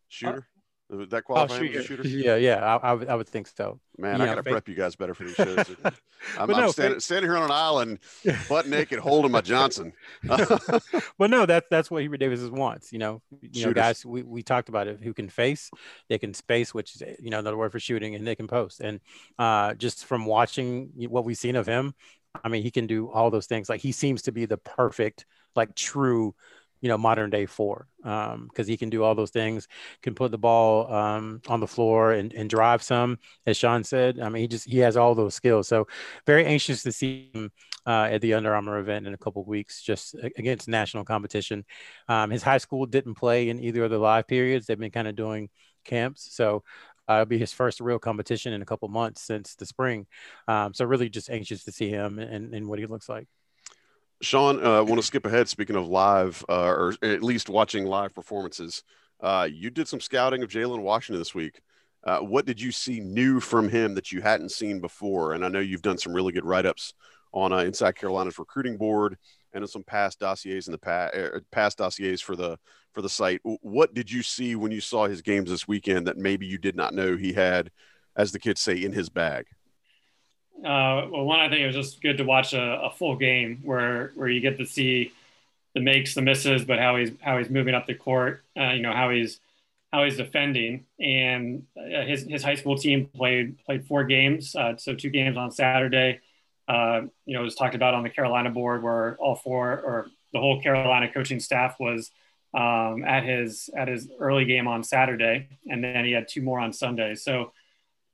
Shooter. 0.08 0.46
Uh, 0.92 0.96
would 0.96 1.10
that 1.10 1.24
qualify 1.24 1.56
oh, 1.56 1.58
shoot, 1.58 1.84
shooter? 1.84 2.08
Yeah, 2.08 2.36
yeah, 2.36 2.64
I, 2.64 2.76
I, 2.76 2.92
would, 2.94 3.08
I 3.08 3.14
would 3.14 3.28
think 3.28 3.46
so. 3.46 3.78
Man, 3.98 4.18
you 4.18 4.22
I 4.22 4.26
got 4.26 4.36
to 4.36 4.42
prep 4.42 4.68
you 4.68 4.74
guys 4.74 4.96
better 4.96 5.12
for 5.12 5.24
these 5.24 5.34
shows. 5.34 5.66
I'm, 6.38 6.48
no, 6.48 6.54
I'm 6.54 6.70
standing, 6.70 7.00
standing, 7.00 7.30
here 7.30 7.36
on 7.36 7.44
an 7.44 7.50
island, 7.50 7.98
butt 8.48 8.66
naked, 8.66 8.98
holding 8.98 9.30
my 9.30 9.42
Johnson. 9.42 9.92
but 10.22 11.30
no, 11.30 11.44
that's 11.44 11.66
that's 11.70 11.90
what 11.90 12.00
Hubert 12.00 12.18
Davis 12.18 12.40
wants. 12.48 12.92
You 12.92 13.00
know, 13.00 13.22
you 13.42 13.48
Shooters. 13.52 13.66
know, 13.66 13.72
guys. 13.74 14.06
We, 14.06 14.22
we 14.22 14.42
talked 14.42 14.70
about 14.70 14.88
it. 14.88 15.00
Who 15.02 15.12
can 15.12 15.28
face? 15.28 15.70
They 16.08 16.16
can 16.16 16.32
space, 16.32 16.72
which 16.72 16.94
is 16.94 17.02
you 17.20 17.30
know 17.30 17.38
another 17.38 17.58
word 17.58 17.72
for 17.72 17.80
shooting, 17.80 18.14
and 18.14 18.26
they 18.26 18.34
can 18.34 18.46
post. 18.46 18.80
And 18.80 19.00
uh, 19.38 19.74
just 19.74 20.06
from 20.06 20.24
watching 20.24 20.90
what 21.08 21.24
we've 21.24 21.36
seen 21.36 21.56
of 21.56 21.66
him, 21.66 21.94
I 22.42 22.48
mean, 22.48 22.62
he 22.62 22.70
can 22.70 22.86
do 22.86 23.10
all 23.10 23.30
those 23.30 23.46
things. 23.46 23.68
Like 23.68 23.80
he 23.80 23.92
seems 23.92 24.22
to 24.22 24.32
be 24.32 24.46
the 24.46 24.58
perfect, 24.58 25.26
like 25.56 25.74
true 25.74 26.34
you 26.80 26.88
know 26.88 26.96
modern 26.96 27.28
day 27.28 27.44
four 27.44 27.88
because 27.96 28.34
um, 28.34 28.48
he 28.66 28.76
can 28.76 28.88
do 28.88 29.02
all 29.02 29.16
those 29.16 29.30
things 29.30 29.66
can 30.00 30.14
put 30.14 30.30
the 30.30 30.38
ball 30.38 30.92
um, 30.92 31.40
on 31.48 31.58
the 31.58 31.66
floor 31.66 32.12
and, 32.12 32.32
and 32.34 32.48
drive 32.48 32.84
some 32.84 33.18
as 33.46 33.56
sean 33.56 33.82
said 33.82 34.20
i 34.20 34.28
mean 34.28 34.42
he 34.42 34.46
just 34.46 34.64
he 34.64 34.78
has 34.78 34.96
all 34.96 35.12
those 35.12 35.34
skills 35.34 35.66
so 35.66 35.88
very 36.24 36.46
anxious 36.46 36.84
to 36.84 36.92
see 36.92 37.30
him 37.34 37.50
uh, 37.88 38.06
at 38.12 38.20
the 38.20 38.34
Under 38.34 38.54
Armour 38.54 38.78
event 38.78 39.06
in 39.06 39.14
a 39.14 39.18
couple 39.18 39.42
weeks, 39.44 39.82
just 39.82 40.14
against 40.36 40.68
national 40.68 41.04
competition. 41.04 41.64
Um, 42.06 42.28
his 42.28 42.42
high 42.42 42.58
school 42.58 42.84
didn't 42.84 43.14
play 43.14 43.48
in 43.48 43.64
either 43.64 43.84
of 43.84 43.90
the 43.90 43.98
live 43.98 44.28
periods. 44.28 44.66
They've 44.66 44.78
been 44.78 44.90
kind 44.90 45.08
of 45.08 45.16
doing 45.16 45.48
camps, 45.86 46.28
so 46.34 46.64
uh, 47.08 47.14
it'll 47.14 47.26
be 47.26 47.38
his 47.38 47.52
first 47.52 47.80
real 47.80 47.98
competition 47.98 48.52
in 48.52 48.62
a 48.62 48.66
couple 48.66 48.88
months 48.88 49.22
since 49.22 49.54
the 49.54 49.66
spring. 49.66 50.06
Um, 50.46 50.74
so 50.74 50.84
really, 50.84 51.08
just 51.08 51.30
anxious 51.30 51.64
to 51.64 51.72
see 51.72 51.88
him 51.88 52.18
and, 52.18 52.54
and 52.54 52.66
what 52.66 52.78
he 52.78 52.86
looks 52.86 53.08
like. 53.08 53.26
Sean, 54.20 54.60
I 54.60 54.78
uh, 54.78 54.82
want 54.82 55.00
to 55.00 55.06
skip 55.06 55.26
ahead. 55.26 55.48
Speaking 55.48 55.76
of 55.76 55.86
live, 55.86 56.44
uh, 56.48 56.66
or 56.66 56.94
at 57.02 57.22
least 57.22 57.48
watching 57.48 57.86
live 57.86 58.14
performances, 58.14 58.82
uh, 59.20 59.48
you 59.50 59.70
did 59.70 59.88
some 59.88 60.00
scouting 60.00 60.42
of 60.42 60.50
Jalen 60.50 60.80
Washington 60.80 61.20
this 61.20 61.34
week. 61.34 61.60
Uh, 62.04 62.18
what 62.18 62.46
did 62.46 62.60
you 62.60 62.72
see 62.72 63.00
new 63.00 63.40
from 63.40 63.68
him 63.68 63.94
that 63.94 64.12
you 64.12 64.20
hadn't 64.20 64.50
seen 64.50 64.80
before? 64.80 65.34
And 65.34 65.44
I 65.44 65.48
know 65.48 65.60
you've 65.60 65.82
done 65.82 65.98
some 65.98 66.12
really 66.12 66.32
good 66.32 66.44
write 66.44 66.66
ups 66.66 66.94
on 67.32 67.52
uh, 67.52 67.58
Inside 67.58 67.96
Carolina's 67.96 68.38
recruiting 68.38 68.76
board 68.76 69.16
and 69.52 69.68
some 69.68 69.82
past 69.82 70.20
dossiers 70.20 70.68
in 70.68 70.72
the 70.72 70.78
past, 70.78 71.14
er, 71.14 71.44
past 71.50 71.78
dossiers 71.78 72.20
for 72.20 72.36
the 72.36 72.58
for 72.98 73.02
the 73.02 73.08
site. 73.08 73.40
What 73.44 73.94
did 73.94 74.10
you 74.10 74.24
see 74.24 74.56
when 74.56 74.72
you 74.72 74.80
saw 74.80 75.06
his 75.06 75.22
games 75.22 75.50
this 75.50 75.68
weekend 75.68 76.08
that 76.08 76.16
maybe 76.16 76.46
you 76.46 76.58
did 76.58 76.74
not 76.74 76.92
know 76.92 77.16
he 77.16 77.32
had, 77.32 77.70
as 78.16 78.32
the 78.32 78.40
kids 78.40 78.60
say, 78.60 78.82
in 78.82 78.92
his 78.92 79.08
bag? 79.08 79.46
Uh, 80.58 81.06
well, 81.08 81.24
one, 81.24 81.38
I 81.38 81.48
think 81.48 81.60
it 81.60 81.66
was 81.68 81.76
just 81.76 82.02
good 82.02 82.18
to 82.18 82.24
watch 82.24 82.54
a, 82.54 82.80
a, 82.82 82.90
full 82.90 83.14
game 83.14 83.60
where 83.62 84.10
where 84.16 84.28
you 84.28 84.40
get 84.40 84.58
to 84.58 84.66
see 84.66 85.12
the 85.76 85.80
makes, 85.80 86.16
the 86.16 86.22
misses, 86.22 86.64
but 86.64 86.80
how 86.80 86.96
he's 86.96 87.12
how 87.20 87.38
he's 87.38 87.48
moving 87.48 87.72
up 87.72 87.86
the 87.86 87.94
court. 87.94 88.42
Uh, 88.58 88.72
you 88.72 88.82
know 88.82 88.92
how 88.92 89.10
he's 89.10 89.38
how 89.92 90.02
he's 90.02 90.16
defending, 90.16 90.84
and 90.98 91.62
uh, 91.76 92.04
his 92.04 92.24
his 92.24 92.42
high 92.42 92.56
school 92.56 92.76
team 92.76 93.06
played 93.14 93.64
played 93.64 93.86
four 93.86 94.02
games, 94.02 94.56
uh, 94.56 94.76
so 94.76 94.96
two 94.96 95.10
games 95.10 95.36
on 95.36 95.52
Saturday. 95.52 96.18
Uh, 96.66 97.02
you 97.26 97.34
know, 97.34 97.42
it 97.42 97.44
was 97.44 97.54
talked 97.54 97.76
about 97.76 97.94
on 97.94 98.02
the 98.02 98.10
Carolina 98.10 98.50
board 98.50 98.82
where 98.82 99.16
all 99.20 99.36
four 99.36 99.70
or 99.70 100.08
the 100.32 100.40
whole 100.40 100.60
Carolina 100.60 101.08
coaching 101.14 101.38
staff 101.38 101.76
was 101.78 102.10
um, 102.54 103.04
at 103.04 103.24
his 103.24 103.70
at 103.76 103.88
his 103.88 104.08
early 104.18 104.44
game 104.44 104.66
on 104.66 104.82
Saturday, 104.82 105.48
and 105.66 105.82
then 105.82 106.04
he 106.04 106.12
had 106.12 106.28
two 106.28 106.42
more 106.42 106.60
on 106.60 106.72
Sunday. 106.72 107.14
So 107.14 107.52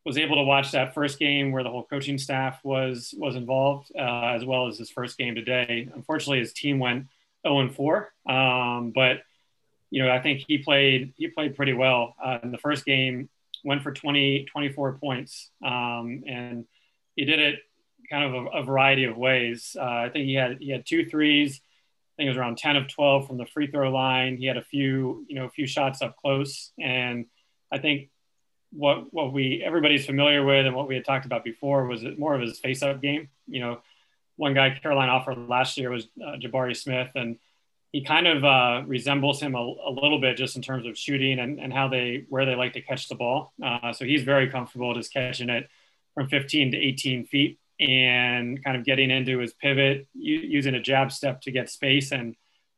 was 0.04 0.18
able 0.18 0.36
to 0.36 0.42
watch 0.42 0.72
that 0.72 0.92
first 0.92 1.18
game 1.18 1.50
where 1.50 1.62
the 1.62 1.70
whole 1.70 1.84
coaching 1.84 2.18
staff 2.18 2.60
was 2.62 3.14
was 3.16 3.36
involved, 3.36 3.90
uh, 3.98 4.32
as 4.34 4.44
well 4.44 4.66
as 4.66 4.78
his 4.78 4.90
first 4.90 5.16
game 5.16 5.34
today. 5.34 5.88
Unfortunately, 5.94 6.40
his 6.40 6.52
team 6.52 6.78
went 6.78 7.06
0 7.46 7.60
and 7.60 7.74
4, 7.74 8.12
um, 8.28 8.92
but 8.94 9.22
you 9.90 10.02
know 10.02 10.10
I 10.10 10.20
think 10.20 10.44
he 10.46 10.58
played 10.58 11.14
he 11.16 11.28
played 11.28 11.56
pretty 11.56 11.72
well 11.72 12.14
uh, 12.22 12.38
in 12.42 12.52
the 12.52 12.58
first 12.58 12.84
game. 12.84 13.28
Went 13.64 13.82
for 13.82 13.92
20 13.92 14.44
24 14.44 14.98
points, 14.98 15.50
um, 15.64 16.24
and 16.26 16.66
he 17.16 17.24
did 17.24 17.38
it 17.38 17.60
kind 18.10 18.24
of 18.24 18.34
a, 18.34 18.58
a 18.58 18.62
variety 18.62 19.04
of 19.04 19.16
ways. 19.16 19.74
Uh, 19.78 19.84
I 19.84 20.10
think 20.10 20.26
he 20.26 20.34
had 20.34 20.58
he 20.60 20.70
had 20.70 20.84
two 20.84 21.06
threes. 21.06 21.62
I 22.14 22.22
think 22.22 22.26
it 22.28 22.30
was 22.30 22.38
around 22.38 22.58
10 22.58 22.76
of 22.76 22.88
12 22.88 23.26
from 23.26 23.38
the 23.38 23.46
free 23.46 23.66
throw 23.66 23.90
line. 23.90 24.36
He 24.36 24.46
had 24.46 24.56
a 24.56 24.62
few 24.62 25.24
you 25.28 25.34
know 25.34 25.46
a 25.46 25.50
few 25.50 25.66
shots 25.66 26.00
up 26.00 26.16
close, 26.16 26.72
and 26.78 27.26
I 27.72 27.78
think 27.78 28.10
what 28.70 29.12
what 29.12 29.32
we 29.32 29.62
everybody's 29.64 30.06
familiar 30.06 30.44
with 30.44 30.66
and 30.66 30.76
what 30.76 30.86
we 30.86 30.94
had 30.94 31.04
talked 31.04 31.26
about 31.26 31.42
before 31.42 31.86
was 31.86 32.04
more 32.16 32.34
of 32.34 32.40
his 32.40 32.58
face-up 32.60 33.02
game. 33.02 33.30
You 33.48 33.60
know, 33.60 33.80
one 34.36 34.54
guy 34.54 34.78
Carolina 34.80 35.10
offered 35.10 35.48
last 35.48 35.76
year 35.76 35.90
was 35.90 36.06
uh, 36.24 36.36
Jabari 36.36 36.76
Smith, 36.76 37.10
and 37.16 37.38
he 37.90 38.04
kind 38.04 38.28
of 38.28 38.44
uh, 38.44 38.82
resembles 38.86 39.40
him 39.40 39.54
a, 39.56 39.58
a, 39.58 39.90
little 39.90 40.20
bit 40.20 40.36
just 40.36 40.56
in 40.56 40.62
terms 40.62 40.86
of 40.86 40.98
shooting 40.98 41.38
and, 41.38 41.60
and 41.60 41.72
how 41.72 41.88
they 41.88 42.26
where 42.28 42.44
they 42.44 42.54
like 42.54 42.72
to 42.74 42.80
catch 42.80 43.08
the 43.08 43.14
ball. 43.14 43.52
Uh, 43.64 43.92
so 43.92 44.04
he's 44.04 44.22
very 44.22 44.50
comfortable 44.50 44.94
just 44.94 45.12
catching 45.12 45.48
it 45.48 45.68
from 46.14 46.28
15 46.28 46.72
to 46.72 46.76
18 46.76 47.26
feet 47.26 47.58
and 47.80 48.62
kind 48.62 48.76
of 48.76 48.84
getting 48.84 49.10
into 49.10 49.38
his 49.38 49.52
pivot, 49.52 50.06
using 50.14 50.74
a 50.74 50.80
jab 50.80 51.10
step 51.12 51.40
to 51.42 51.50
get 51.50 51.68
space 51.68 52.12
and 52.12 52.36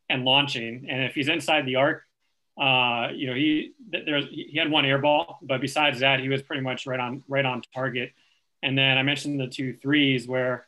and 0.08 0.24
launching. 0.24 0.86
And 0.88 1.02
if 1.04 1.14
he's 1.14 1.28
inside 1.28 1.66
the 1.66 1.76
arc, 1.76 2.02
uh, 2.60 3.08
you 3.14 3.26
know, 3.26 3.34
he 3.34 3.72
there's 3.90 4.26
he 4.30 4.56
had 4.56 4.70
one 4.70 4.86
air 4.86 4.98
ball, 4.98 5.38
but 5.42 5.60
besides 5.60 6.00
that, 6.00 6.20
he 6.20 6.28
was 6.28 6.42
pretty 6.42 6.62
much 6.62 6.86
right 6.86 7.00
on 7.00 7.22
right 7.28 7.44
on 7.44 7.62
target. 7.74 8.12
And 8.62 8.76
then 8.76 8.96
I 8.96 9.02
mentioned 9.02 9.38
the 9.38 9.46
two 9.46 9.74
threes 9.74 10.26
where, 10.26 10.66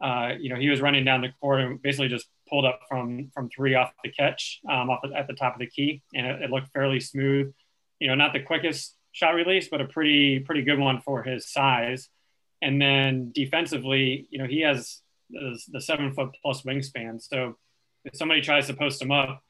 uh, 0.00 0.32
you 0.38 0.50
know, 0.50 0.56
he 0.56 0.68
was 0.68 0.80
running 0.80 1.04
down 1.04 1.20
the 1.20 1.32
court 1.40 1.60
and 1.60 1.80
basically 1.80 2.08
just 2.08 2.26
pulled 2.48 2.64
up 2.64 2.80
from 2.88 3.30
from 3.32 3.48
three 3.50 3.74
off 3.74 3.92
the 4.02 4.10
catch, 4.10 4.60
um, 4.68 4.90
off 4.90 5.00
at 5.14 5.28
the 5.28 5.34
top 5.34 5.54
of 5.54 5.60
the 5.60 5.66
key, 5.66 6.02
and 6.14 6.26
it, 6.26 6.42
it, 6.42 6.50
looked 6.50 6.72
fairly 6.72 6.98
smooth. 6.98 7.54
You 8.00 8.08
know, 8.08 8.14
not 8.16 8.32
the 8.32 8.40
quickest 8.40 8.96
shot 9.12 9.34
release, 9.34 9.68
but 9.68 9.80
a 9.80 9.84
pretty 9.84 10.40
pretty 10.40 10.62
good 10.62 10.78
one 10.78 11.00
for 11.00 11.22
his 11.22 11.48
size. 11.48 12.08
And 12.60 12.80
then 12.80 13.30
defensively, 13.32 14.26
you 14.30 14.38
know, 14.38 14.46
he 14.46 14.60
has 14.60 15.00
the, 15.30 15.80
seven 15.80 16.12
foot 16.12 16.30
plus 16.42 16.62
wingspan. 16.62 17.22
So 17.22 17.56
if 18.04 18.16
somebody 18.16 18.40
tries 18.40 18.66
to 18.66 18.74
post 18.74 19.00
him 19.00 19.12
up, 19.12 19.42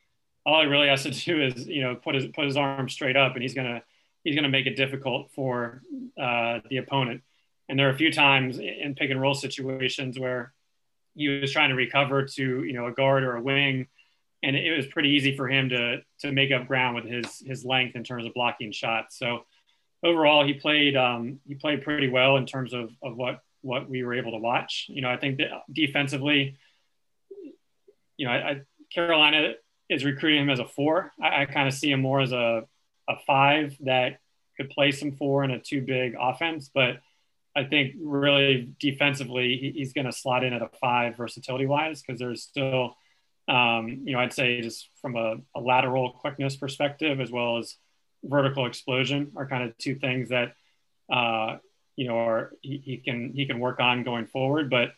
all 0.44 0.62
he 0.62 0.66
really 0.66 0.88
has 0.88 1.02
to 1.04 1.10
do 1.24 1.42
is 1.42 1.66
you 1.66 1.82
know 1.82 1.94
put 1.94 2.14
his 2.14 2.26
put 2.26 2.44
his 2.44 2.56
arm 2.56 2.88
straight 2.88 3.16
up, 3.16 3.34
and 3.34 3.42
he's 3.42 3.54
gonna 3.54 3.82
he's 4.24 4.34
gonna 4.34 4.48
make 4.48 4.66
it 4.66 4.76
difficult 4.76 5.30
for 5.34 5.82
uh, 6.20 6.60
the 6.68 6.78
opponent. 6.78 7.22
And 7.68 7.78
there 7.78 7.88
are 7.88 7.92
a 7.92 7.96
few 7.96 8.12
times 8.12 8.58
in 8.58 8.94
pick 8.94 9.10
and 9.10 9.20
roll 9.20 9.34
situations 9.34 10.18
where 10.18 10.54
he 11.14 11.28
was 11.28 11.52
trying 11.52 11.68
to 11.68 11.74
recover 11.74 12.24
to 12.24 12.64
you 12.64 12.72
know 12.72 12.86
a 12.86 12.92
guard 12.92 13.24
or 13.24 13.36
a 13.36 13.42
wing, 13.42 13.88
and 14.42 14.56
it 14.56 14.74
was 14.76 14.86
pretty 14.86 15.10
easy 15.10 15.36
for 15.36 15.48
him 15.48 15.68
to 15.70 16.02
to 16.20 16.32
make 16.32 16.50
up 16.50 16.66
ground 16.66 16.96
with 16.96 17.04
his 17.04 17.40
his 17.40 17.64
length 17.64 17.96
in 17.96 18.04
terms 18.04 18.26
of 18.26 18.34
blocking 18.34 18.72
shots. 18.72 19.18
So 19.18 19.44
overall, 20.02 20.46
he 20.46 20.54
played 20.54 20.96
um, 20.96 21.40
he 21.46 21.54
played 21.54 21.82
pretty 21.82 22.08
well 22.08 22.36
in 22.36 22.46
terms 22.46 22.72
of 22.72 22.90
of 23.02 23.16
what 23.16 23.40
what 23.62 23.88
we 23.88 24.02
were 24.04 24.14
able 24.14 24.32
to 24.32 24.38
watch. 24.38 24.86
You 24.88 25.02
know, 25.02 25.10
I 25.10 25.16
think 25.16 25.38
that 25.38 25.48
defensively, 25.72 26.56
you 28.16 28.26
know, 28.26 28.32
I, 28.32 28.50
I 28.50 28.60
Carolina 28.92 29.54
is 29.88 30.04
recruiting 30.04 30.42
him 30.42 30.50
as 30.50 30.60
a 30.60 30.66
four. 30.66 31.12
I, 31.20 31.42
I 31.42 31.44
kind 31.46 31.68
of 31.68 31.74
see 31.74 31.90
him 31.90 32.00
more 32.00 32.20
as 32.20 32.32
a 32.32 32.64
a 33.08 33.16
five 33.26 33.76
that 33.80 34.20
could 34.56 34.70
play 34.70 34.90
some 34.92 35.12
four 35.12 35.44
in 35.44 35.50
a 35.50 35.58
two 35.58 35.80
big 35.80 36.14
offense, 36.18 36.70
but 36.72 36.98
I 37.56 37.64
think 37.64 37.94
really 38.00 38.70
defensively 38.78 39.56
he, 39.56 39.78
he's 39.78 39.92
going 39.92 40.04
to 40.04 40.12
slot 40.12 40.44
in 40.44 40.52
at 40.52 40.62
a 40.62 40.70
five 40.80 41.16
versatility 41.16 41.66
wise 41.66 42.02
because 42.02 42.18
there's 42.18 42.42
still, 42.42 42.96
um, 43.48 44.02
you 44.04 44.12
know, 44.12 44.20
I'd 44.20 44.32
say 44.32 44.60
just 44.60 44.90
from 45.00 45.16
a, 45.16 45.36
a, 45.56 45.60
lateral 45.60 46.12
quickness 46.12 46.56
perspective 46.56 47.20
as 47.20 47.30
well 47.30 47.58
as 47.58 47.76
vertical 48.24 48.66
explosion 48.66 49.32
are 49.36 49.46
kind 49.46 49.64
of 49.64 49.76
two 49.78 49.94
things 49.94 50.30
that, 50.30 50.54
uh, 51.12 51.58
you 51.96 52.08
know, 52.08 52.16
are 52.18 52.52
he, 52.60 52.78
he 52.84 52.96
can 52.98 53.32
he 53.34 53.46
can 53.46 53.58
work 53.60 53.80
on 53.80 54.04
going 54.04 54.26
forward, 54.26 54.70
but 54.70 54.92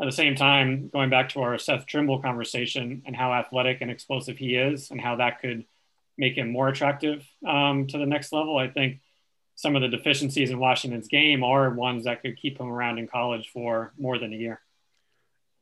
at 0.00 0.06
the 0.06 0.12
same 0.12 0.34
time, 0.34 0.88
going 0.88 1.10
back 1.10 1.28
to 1.30 1.42
our 1.42 1.58
Seth 1.58 1.84
Trimble 1.84 2.20
conversation 2.20 3.02
and 3.04 3.14
how 3.14 3.34
athletic 3.34 3.82
and 3.82 3.90
explosive 3.90 4.38
he 4.38 4.56
is, 4.56 4.90
and 4.90 5.00
how 5.00 5.16
that 5.16 5.40
could 5.40 5.64
make 6.16 6.36
him 6.36 6.50
more 6.50 6.68
attractive 6.68 7.26
um, 7.46 7.86
to 7.86 7.98
the 7.98 8.06
next 8.06 8.32
level, 8.32 8.56
I 8.56 8.68
think 8.68 9.00
some 9.56 9.76
of 9.76 9.82
the 9.82 9.88
deficiencies 9.88 10.50
in 10.50 10.58
Washington's 10.58 11.08
game 11.08 11.44
are 11.44 11.70
ones 11.70 12.04
that 12.04 12.22
could 12.22 12.36
keep 12.36 12.58
him 12.58 12.68
around 12.68 12.98
in 12.98 13.06
college 13.06 13.50
for 13.52 13.92
more 13.98 14.18
than 14.18 14.32
a 14.32 14.36
year. 14.36 14.60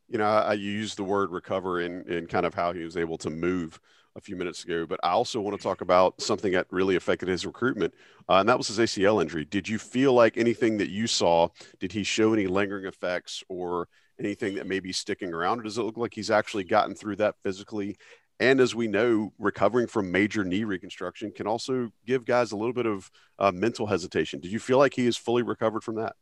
You 0.07 0.17
know, 0.17 0.25
I 0.25 0.53
used 0.53 0.97
the 0.97 1.03
word 1.03 1.31
recover 1.31 1.81
in, 1.81 2.03
in 2.09 2.25
kind 2.27 2.45
of 2.45 2.53
how 2.53 2.71
he 2.71 2.83
was 2.83 2.97
able 2.97 3.17
to 3.19 3.29
move 3.29 3.79
a 4.15 4.21
few 4.21 4.35
minutes 4.35 4.63
ago, 4.63 4.85
but 4.85 4.99
I 5.03 5.11
also 5.11 5.39
want 5.41 5.57
to 5.57 5.63
talk 5.63 5.81
about 5.89 6.21
something 6.21 6.51
that 6.53 6.67
really 6.71 6.95
affected 6.95 7.29
his 7.29 7.45
recruitment, 7.45 7.93
uh, 8.27 8.35
and 8.35 8.49
that 8.49 8.57
was 8.57 8.67
his 8.67 8.79
ACL 8.79 9.21
injury. 9.21 9.45
Did 9.45 9.67
you 9.67 9.77
feel 9.77 10.13
like 10.13 10.37
anything 10.37 10.77
that 10.77 10.89
you 10.89 11.07
saw, 11.07 11.49
did 11.79 11.91
he 11.91 12.03
show 12.03 12.33
any 12.33 12.47
lingering 12.47 12.85
effects 12.85 13.43
or 13.49 13.87
anything 14.19 14.55
that 14.55 14.67
may 14.67 14.79
be 14.79 14.91
sticking 14.91 15.33
around? 15.33 15.59
Or 15.59 15.63
does 15.63 15.77
it 15.77 15.83
look 15.83 15.97
like 15.97 16.13
he's 16.13 16.31
actually 16.31 16.65
gotten 16.65 16.95
through 16.95 17.17
that 17.17 17.35
physically 17.43 17.97
and 18.39 18.61
as 18.61 18.73
we 18.73 18.87
know, 18.87 19.33
recovering 19.37 19.87
from 19.87 20.11
major 20.11 20.45
knee 20.45 20.63
reconstruction 20.63 21.31
can 21.31 21.45
also 21.45 21.91
give 22.05 22.25
guys 22.25 22.51
a 22.51 22.57
little 22.57 22.73
bit 22.73 22.85
of 22.85 23.11
uh, 23.37 23.51
mental 23.51 23.85
hesitation. 23.85 24.39
Did 24.39 24.51
you 24.51 24.59
feel 24.59 24.77
like 24.77 24.93
he 24.93 25.05
is 25.05 25.17
fully 25.17 25.43
recovered 25.43 25.83
from 25.83 25.95
that? 25.95 26.15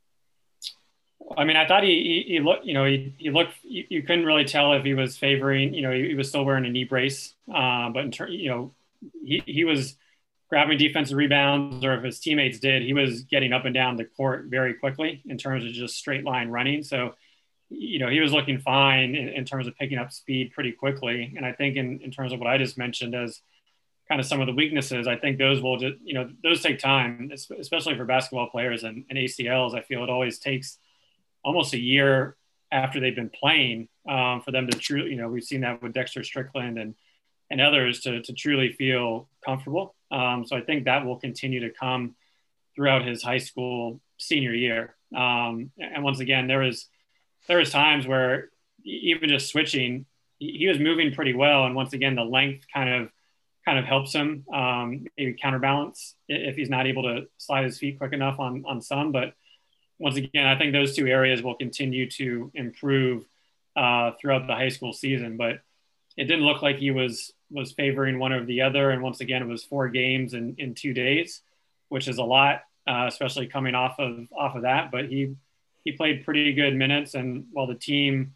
I 1.36 1.43
mean, 1.43 1.57
I 1.57 1.67
thought 1.67 1.84
he, 1.84 2.24
he, 2.27 2.34
he 2.34 2.39
looked, 2.39 2.65
you 2.65 2.74
know, 2.74 2.86
he, 2.86 3.13
he 3.17 3.29
looked, 3.29 3.53
you, 3.63 3.86
you, 3.89 4.03
couldn't 4.03 4.25
really 4.25 4.46
tell 4.46 4.74
if 4.74 4.84
he 4.84 4.93
was 4.93 5.17
favoring, 5.17 5.74
you 5.74 5.81
know, 5.81 5.91
he, 5.91 6.10
he 6.10 6.13
was 6.13 6.29
still 6.29 6.46
wearing 6.46 6.65
a 6.65 6.69
knee 6.69 6.86
brace. 6.86 7.34
Uh, 7.53 7.89
but 7.89 8.05
in 8.05 8.12
turn, 8.12 8.31
you 8.31 8.50
know, 8.50 8.74
he, 9.24 9.43
he 9.46 9.65
was 9.65 9.96
grabbing 10.50 10.77
defensive 10.77 11.17
rebounds 11.17 11.84
or 11.84 11.96
if 11.96 12.03
his 12.03 12.19
teammates 12.19 12.60
did, 12.60 12.81
he 12.81 12.93
was 12.93 13.24
getting 13.24 13.51
up 13.51 13.65
and 13.65 13.74
down 13.74 13.98
the 13.98 14.05
court 14.05 14.46
very 14.46 14.74
quickly 14.74 15.22
in 15.25 15.38
terms 15.38 15.65
of 15.65 15.72
just 15.72 15.98
straight 15.98 16.24
line 16.24 16.50
running. 16.50 16.84
So 16.84 17.13
you 17.69 18.00
know, 18.00 18.07
he 18.07 18.19
was 18.19 18.31
looking 18.31 18.60
fine 18.60 19.15
in, 19.15 19.29
in, 19.29 19.46
terms 19.46 19.67
of 19.67 19.75
picking 19.75 19.98
up 19.98 20.12
speed 20.12 20.53
pretty 20.53 20.72
quickly. 20.72 21.34
And 21.36 21.46
I 21.46 21.51
think 21.51 21.75
in, 21.75 22.00
in 22.01 22.12
terms 22.12 22.31
of 22.31 22.39
what 22.39 22.48
I 22.48 22.57
just 22.57 22.77
mentioned 22.77 23.13
as 23.13 23.41
kind 24.07 24.22
of 24.22 24.27
some 24.27 24.39
of 24.39 24.48
the 24.48 24.53
weaknesses, 24.53 25.05
I 25.05 25.17
think 25.17 25.38
those 25.38 25.62
will 25.62 25.77
just, 25.77 25.96
you 26.01 26.13
know, 26.13 26.29
those 26.43 26.62
take 26.62 26.79
time, 26.79 27.29
especially 27.34 27.98
for 27.98 28.05
basketball 28.05 28.50
players 28.50 28.84
and, 28.84 29.03
and 29.10 29.17
ACLs. 29.17 29.75
I 29.75 29.81
feel 29.81 30.03
it 30.03 30.10
always 30.10 30.39
takes 30.39 30.77
almost 31.44 31.74
a 31.74 31.79
year 31.79 32.36
after 32.72 33.00
they've 33.00 33.15
been 33.15 33.29
playing 33.29 33.88
um, 34.10 34.41
for 34.41 34.51
them 34.51 34.67
to 34.67 34.77
truly, 34.77 35.12
you 35.12 35.17
know, 35.17 35.29
we've 35.29 35.44
seen 35.44 35.62
that 35.62 35.82
with 35.82 35.94
Dexter 35.94 36.24
Strickland 36.24 36.77
and, 36.77 36.96
and 37.50 37.62
others 37.62 38.01
to, 38.01 38.22
to 38.22 38.34
truly 38.34 38.72
feel 38.74 39.29
comfortable. 39.46 39.96
Um, 40.12 40.46
so 40.46 40.56
I 40.56 40.62
think 40.62 40.86
that 40.86 41.06
will 41.06 41.17
continue 41.17 41.62
to 41.62 41.70
come 41.70 42.15
throughout 42.75 43.06
his 43.06 43.24
high 43.24 43.38
school 43.38 44.01
senior 44.17 44.53
year. 44.53 44.96
Um, 45.15 45.72
and 45.79 46.03
once 46.03 46.20
again, 46.20 46.48
there 46.48 46.60
was, 46.60 46.88
there 47.48 47.58
was 47.58 47.72
times 47.72 48.06
where 48.06 48.50
even 48.84 49.29
just 49.29 49.50
switching, 49.50 50.06
he 50.39 50.67
was 50.67 50.79
moving 50.79 51.13
pretty 51.13 51.34
well, 51.34 51.65
and 51.65 51.75
once 51.75 51.94
again, 51.94 52.15
the 52.15 52.24
length 52.24 52.65
kind 52.72 52.89
of 52.94 53.10
kind 53.65 53.79
of 53.79 53.86
helps 53.86 54.13
him 54.13 54.46
um, 54.53 55.06
maybe 55.17 55.34
counterbalance 55.34 56.15
if 56.29 56.56
he's 56.56 56.70
not 56.70 56.88
able 56.88 57.03
to 57.03 57.25
slide 57.38 57.65
his 57.65 57.79
feet 57.79 57.98
quick 57.98 58.13
enough 58.13 58.39
on 58.39 58.63
on 58.67 58.79
some. 58.82 59.12
But 59.12 59.34
once 59.99 60.15
again, 60.15 60.45
I 60.45 60.57
think 60.57 60.73
those 60.73 60.95
two 60.95 61.07
areas 61.07 61.41
will 61.41 61.55
continue 61.55 62.09
to 62.11 62.51
improve 62.53 63.25
uh, 63.75 64.11
throughout 64.19 64.47
the 64.47 64.53
high 64.53 64.69
school 64.69 64.93
season. 64.93 65.37
But 65.37 65.61
it 66.15 66.25
didn't 66.25 66.45
look 66.45 66.61
like 66.61 66.77
he 66.77 66.91
was 66.91 67.33
was 67.49 67.71
favoring 67.71 68.19
one 68.19 68.33
or 68.33 68.45
the 68.45 68.61
other. 68.61 68.91
And 68.91 69.01
once 69.01 69.21
again, 69.21 69.41
it 69.41 69.47
was 69.47 69.63
four 69.63 69.89
games 69.89 70.33
in 70.33 70.55
in 70.57 70.75
two 70.75 70.93
days, 70.93 71.41
which 71.89 72.07
is 72.07 72.17
a 72.17 72.23
lot, 72.23 72.63
uh, 72.87 73.05
especially 73.07 73.47
coming 73.47 73.75
off 73.75 73.99
of 73.99 74.27
off 74.37 74.55
of 74.55 74.63
that. 74.63 74.91
But 74.91 75.05
he 75.05 75.35
he 75.83 75.91
played 75.93 76.25
pretty 76.25 76.53
good 76.53 76.75
minutes, 76.75 77.13
and 77.13 77.45
while 77.51 77.67
the 77.67 77.75
team 77.75 78.33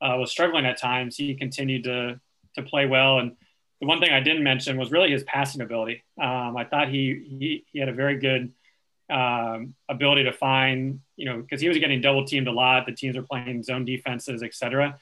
uh, 0.00 0.16
was 0.18 0.30
struggling 0.30 0.66
at 0.66 0.78
times, 0.78 1.16
he 1.16 1.34
continued 1.34 1.84
to 1.84 2.20
to 2.56 2.62
play 2.62 2.86
well. 2.86 3.18
And 3.18 3.36
the 3.80 3.86
one 3.86 4.00
thing 4.00 4.12
I 4.12 4.20
didn't 4.20 4.42
mention 4.42 4.76
was 4.76 4.90
really 4.90 5.10
his 5.10 5.22
passing 5.24 5.62
ability. 5.62 6.02
Um, 6.20 6.56
I 6.56 6.64
thought 6.64 6.88
he, 6.88 7.24
he 7.28 7.64
he 7.72 7.78
had 7.78 7.88
a 7.88 7.92
very 7.92 8.18
good 8.18 8.52
um, 9.10 9.74
ability 9.88 10.24
to 10.24 10.32
find, 10.32 11.00
you 11.16 11.24
know, 11.24 11.40
because 11.40 11.60
he 11.60 11.68
was 11.68 11.78
getting 11.78 12.00
double 12.00 12.24
teamed 12.26 12.48
a 12.48 12.52
lot. 12.52 12.86
The 12.86 12.92
teams 12.92 13.16
were 13.16 13.22
playing 13.22 13.62
zone 13.62 13.84
defenses, 13.84 14.42
et 14.42 14.54
cetera, 14.54 14.98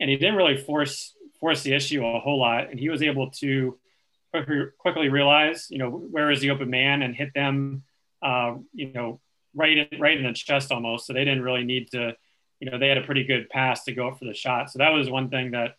and 0.00 0.10
he 0.10 0.16
didn't 0.16 0.36
really 0.36 0.56
force 0.56 1.14
force 1.40 1.62
the 1.62 1.74
issue 1.74 2.04
a 2.06 2.20
whole 2.20 2.38
lot. 2.38 2.70
And 2.70 2.78
he 2.78 2.88
was 2.88 3.02
able 3.02 3.30
to 3.42 3.78
quickly 4.78 5.08
realize, 5.08 5.66
you 5.70 5.78
know, 5.78 5.90
where 5.90 6.30
is 6.30 6.40
the 6.40 6.50
open 6.50 6.70
man 6.70 7.02
and 7.02 7.14
hit 7.14 7.34
them, 7.34 7.82
uh, 8.22 8.54
you 8.72 8.92
know, 8.92 9.20
right 9.54 9.76
in, 9.76 10.00
right 10.00 10.16
in 10.16 10.24
the 10.24 10.32
chest 10.32 10.72
almost. 10.72 11.06
So 11.06 11.12
they 11.12 11.24
didn't 11.24 11.42
really 11.42 11.64
need 11.64 11.90
to, 11.90 12.16
you 12.60 12.70
know, 12.70 12.78
they 12.78 12.88
had 12.88 12.96
a 12.96 13.02
pretty 13.02 13.24
good 13.24 13.50
pass 13.50 13.84
to 13.84 13.92
go 13.92 14.08
up 14.08 14.18
for 14.18 14.24
the 14.24 14.34
shot. 14.34 14.70
So 14.70 14.78
that 14.78 14.90
was 14.90 15.10
one 15.10 15.28
thing 15.28 15.50
that 15.50 15.76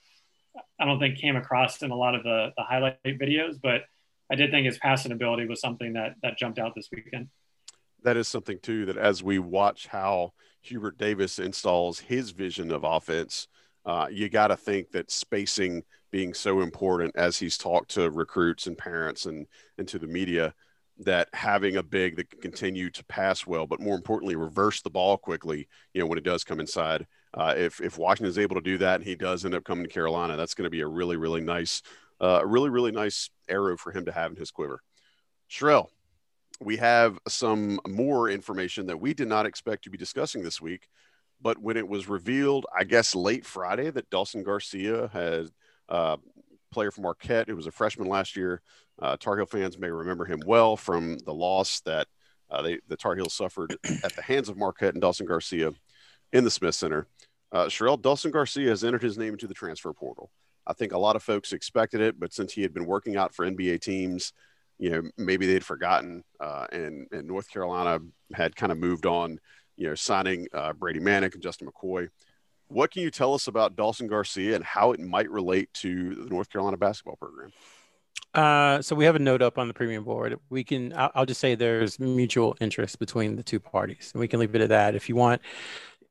I 0.79 0.85
don't 0.85 0.99
think 0.99 1.17
came 1.17 1.35
across 1.35 1.81
in 1.81 1.89
a 1.89 1.95
lot 1.95 2.13
of 2.13 2.23
the, 2.23 2.51
the 2.55 2.63
highlight 2.63 3.01
videos, 3.05 3.59
but 3.59 3.85
I 4.31 4.35
did 4.35 4.51
think 4.51 4.65
his 4.65 4.77
passing 4.77 5.11
ability 5.11 5.47
was 5.47 5.59
something 5.59 5.93
that 5.93 6.15
that 6.21 6.37
jumped 6.37 6.59
out 6.59 6.75
this 6.75 6.89
weekend. 6.91 7.29
That 8.03 8.17
is 8.17 8.27
something 8.27 8.59
too 8.59 8.85
that 8.85 8.97
as 8.97 9.23
we 9.23 9.39
watch 9.39 9.87
how 9.87 10.33
Hubert 10.61 10.97
Davis 10.97 11.39
installs 11.39 11.99
his 11.99 12.31
vision 12.31 12.71
of 12.71 12.83
offense, 12.83 13.47
uh, 13.85 14.07
you 14.11 14.29
got 14.29 14.47
to 14.47 14.57
think 14.57 14.91
that 14.91 15.11
spacing 15.11 15.83
being 16.11 16.33
so 16.33 16.61
important 16.61 17.15
as 17.15 17.37
he's 17.37 17.57
talked 17.57 17.91
to 17.91 18.11
recruits 18.11 18.67
and 18.67 18.77
parents 18.77 19.25
and 19.25 19.47
and 19.77 19.87
to 19.87 19.99
the 19.99 20.07
media 20.07 20.53
that 20.99 21.27
having 21.33 21.77
a 21.77 21.83
big 21.83 22.15
that 22.15 22.29
can 22.29 22.39
continue 22.39 22.89
to 22.91 23.03
pass 23.05 23.47
well, 23.47 23.65
but 23.65 23.79
more 23.79 23.95
importantly, 23.95 24.35
reverse 24.35 24.81
the 24.81 24.89
ball 24.89 25.17
quickly, 25.17 25.67
you 25.93 26.01
know, 26.01 26.07
when 26.07 26.17
it 26.17 26.23
does 26.23 26.43
come 26.43 26.59
inside. 26.59 27.07
Uh, 27.33 27.53
if, 27.57 27.81
if 27.81 27.97
Washington 27.97 28.29
is 28.29 28.37
able 28.37 28.55
to 28.55 28.61
do 28.61 28.77
that 28.77 28.95
and 28.95 29.03
he 29.03 29.15
does 29.15 29.43
end 29.43 29.55
up 29.55 29.63
coming 29.63 29.83
to 29.83 29.89
Carolina, 29.89 30.37
that's 30.37 30.53
going 30.53 30.65
to 30.65 30.69
be 30.69 30.81
a 30.81 30.87
really, 30.87 31.17
really 31.17 31.41
nice, 31.41 31.81
uh, 32.21 32.45
really, 32.45 32.69
really 32.69 32.91
nice 32.91 33.31
arrow 33.49 33.75
for 33.75 33.91
him 33.91 34.05
to 34.05 34.11
have 34.11 34.31
in 34.31 34.37
his 34.37 34.51
quiver. 34.51 34.81
Sherrell, 35.49 35.87
we 36.61 36.77
have 36.77 37.19
some 37.27 37.79
more 37.87 38.29
information 38.29 38.87
that 38.87 38.99
we 38.99 39.13
did 39.13 39.27
not 39.27 39.45
expect 39.45 39.83
to 39.83 39.89
be 39.89 39.97
discussing 39.97 40.43
this 40.43 40.61
week. 40.61 40.87
But 41.41 41.57
when 41.57 41.75
it 41.75 41.87
was 41.87 42.07
revealed, 42.07 42.65
I 42.75 42.85
guess 42.85 43.15
late 43.15 43.45
Friday, 43.45 43.89
that 43.89 44.09
Dawson 44.09 44.43
Garcia 44.43 45.09
had 45.11 45.49
uh, 45.89 46.17
player 46.71 46.91
from 46.91 47.03
Marquette 47.03 47.47
who 47.47 47.55
was 47.55 47.67
a 47.67 47.71
freshman 47.71 48.07
last 48.07 48.35
year. 48.35 48.61
Uh, 49.01 49.17
Tar 49.17 49.37
Heel 49.37 49.45
fans 49.45 49.77
may 49.77 49.89
remember 49.89 50.25
him 50.25 50.41
well 50.45 50.75
from 50.75 51.17
the 51.19 51.33
loss 51.33 51.81
that 51.81 52.07
uh, 52.49 52.61
they, 52.61 52.79
the 52.87 52.97
Tar 52.97 53.15
Heels 53.15 53.33
suffered 53.33 53.75
at 54.03 54.15
the 54.15 54.21
hands 54.21 54.49
of 54.49 54.57
Marquette 54.57 54.93
and 54.93 55.01
Dawson 55.01 55.25
Garcia 55.25 55.71
in 56.31 56.43
the 56.43 56.51
Smith 56.51 56.75
Center. 56.75 57.07
Uh, 57.51 57.65
Sherrell 57.65 58.01
Dawson 58.01 58.31
Garcia 58.31 58.69
has 58.69 58.83
entered 58.83 59.03
his 59.03 59.17
name 59.17 59.33
into 59.33 59.47
the 59.47 59.53
transfer 59.53 59.93
portal. 59.93 60.31
I 60.65 60.73
think 60.73 60.91
a 60.91 60.97
lot 60.97 61.15
of 61.15 61.23
folks 61.23 61.53
expected 61.53 62.01
it, 62.01 62.19
but 62.19 62.33
since 62.33 62.53
he 62.53 62.61
had 62.61 62.73
been 62.73 62.85
working 62.85 63.17
out 63.17 63.35
for 63.35 63.45
NBA 63.45 63.81
teams, 63.81 64.33
you 64.83 64.89
know, 64.89 65.01
maybe 65.17 65.47
they'd 65.47 65.63
forgotten. 65.63 66.25
Uh, 66.41 66.67
and, 66.73 67.07
and 67.13 67.25
North 67.25 67.49
Carolina 67.49 67.99
had 68.33 68.53
kind 68.53 68.69
of 68.69 68.77
moved 68.77 69.05
on, 69.05 69.39
you 69.77 69.87
know, 69.87 69.95
signing 69.95 70.45
uh, 70.53 70.73
Brady 70.73 70.99
Manek 70.99 71.35
and 71.35 71.41
Justin 71.41 71.69
McCoy. 71.69 72.09
What 72.67 72.91
can 72.91 73.01
you 73.01 73.09
tell 73.09 73.33
us 73.33 73.47
about 73.47 73.77
Dawson 73.77 74.07
Garcia 74.07 74.55
and 74.55 74.63
how 74.65 74.91
it 74.91 74.99
might 74.99 75.31
relate 75.31 75.73
to 75.75 76.15
the 76.15 76.29
North 76.29 76.49
Carolina 76.49 76.75
basketball 76.75 77.15
program? 77.15 77.53
Uh, 78.33 78.81
so 78.81 78.93
we 78.93 79.05
have 79.05 79.15
a 79.15 79.19
note 79.19 79.41
up 79.41 79.57
on 79.57 79.69
the 79.69 79.73
premium 79.73 80.03
board. 80.03 80.37
We 80.49 80.65
can, 80.65 80.91
I'll, 80.91 81.11
I'll 81.15 81.25
just 81.25 81.39
say 81.39 81.55
there's 81.55 81.97
mutual 81.97 82.57
interest 82.59 82.99
between 82.99 83.37
the 83.37 83.43
two 83.43 83.61
parties, 83.61 84.11
and 84.13 84.19
we 84.19 84.27
can 84.27 84.41
leave 84.41 84.53
it 84.53 84.59
at 84.59 84.69
that. 84.69 84.95
If 84.95 85.07
you 85.07 85.15
want, 85.15 85.41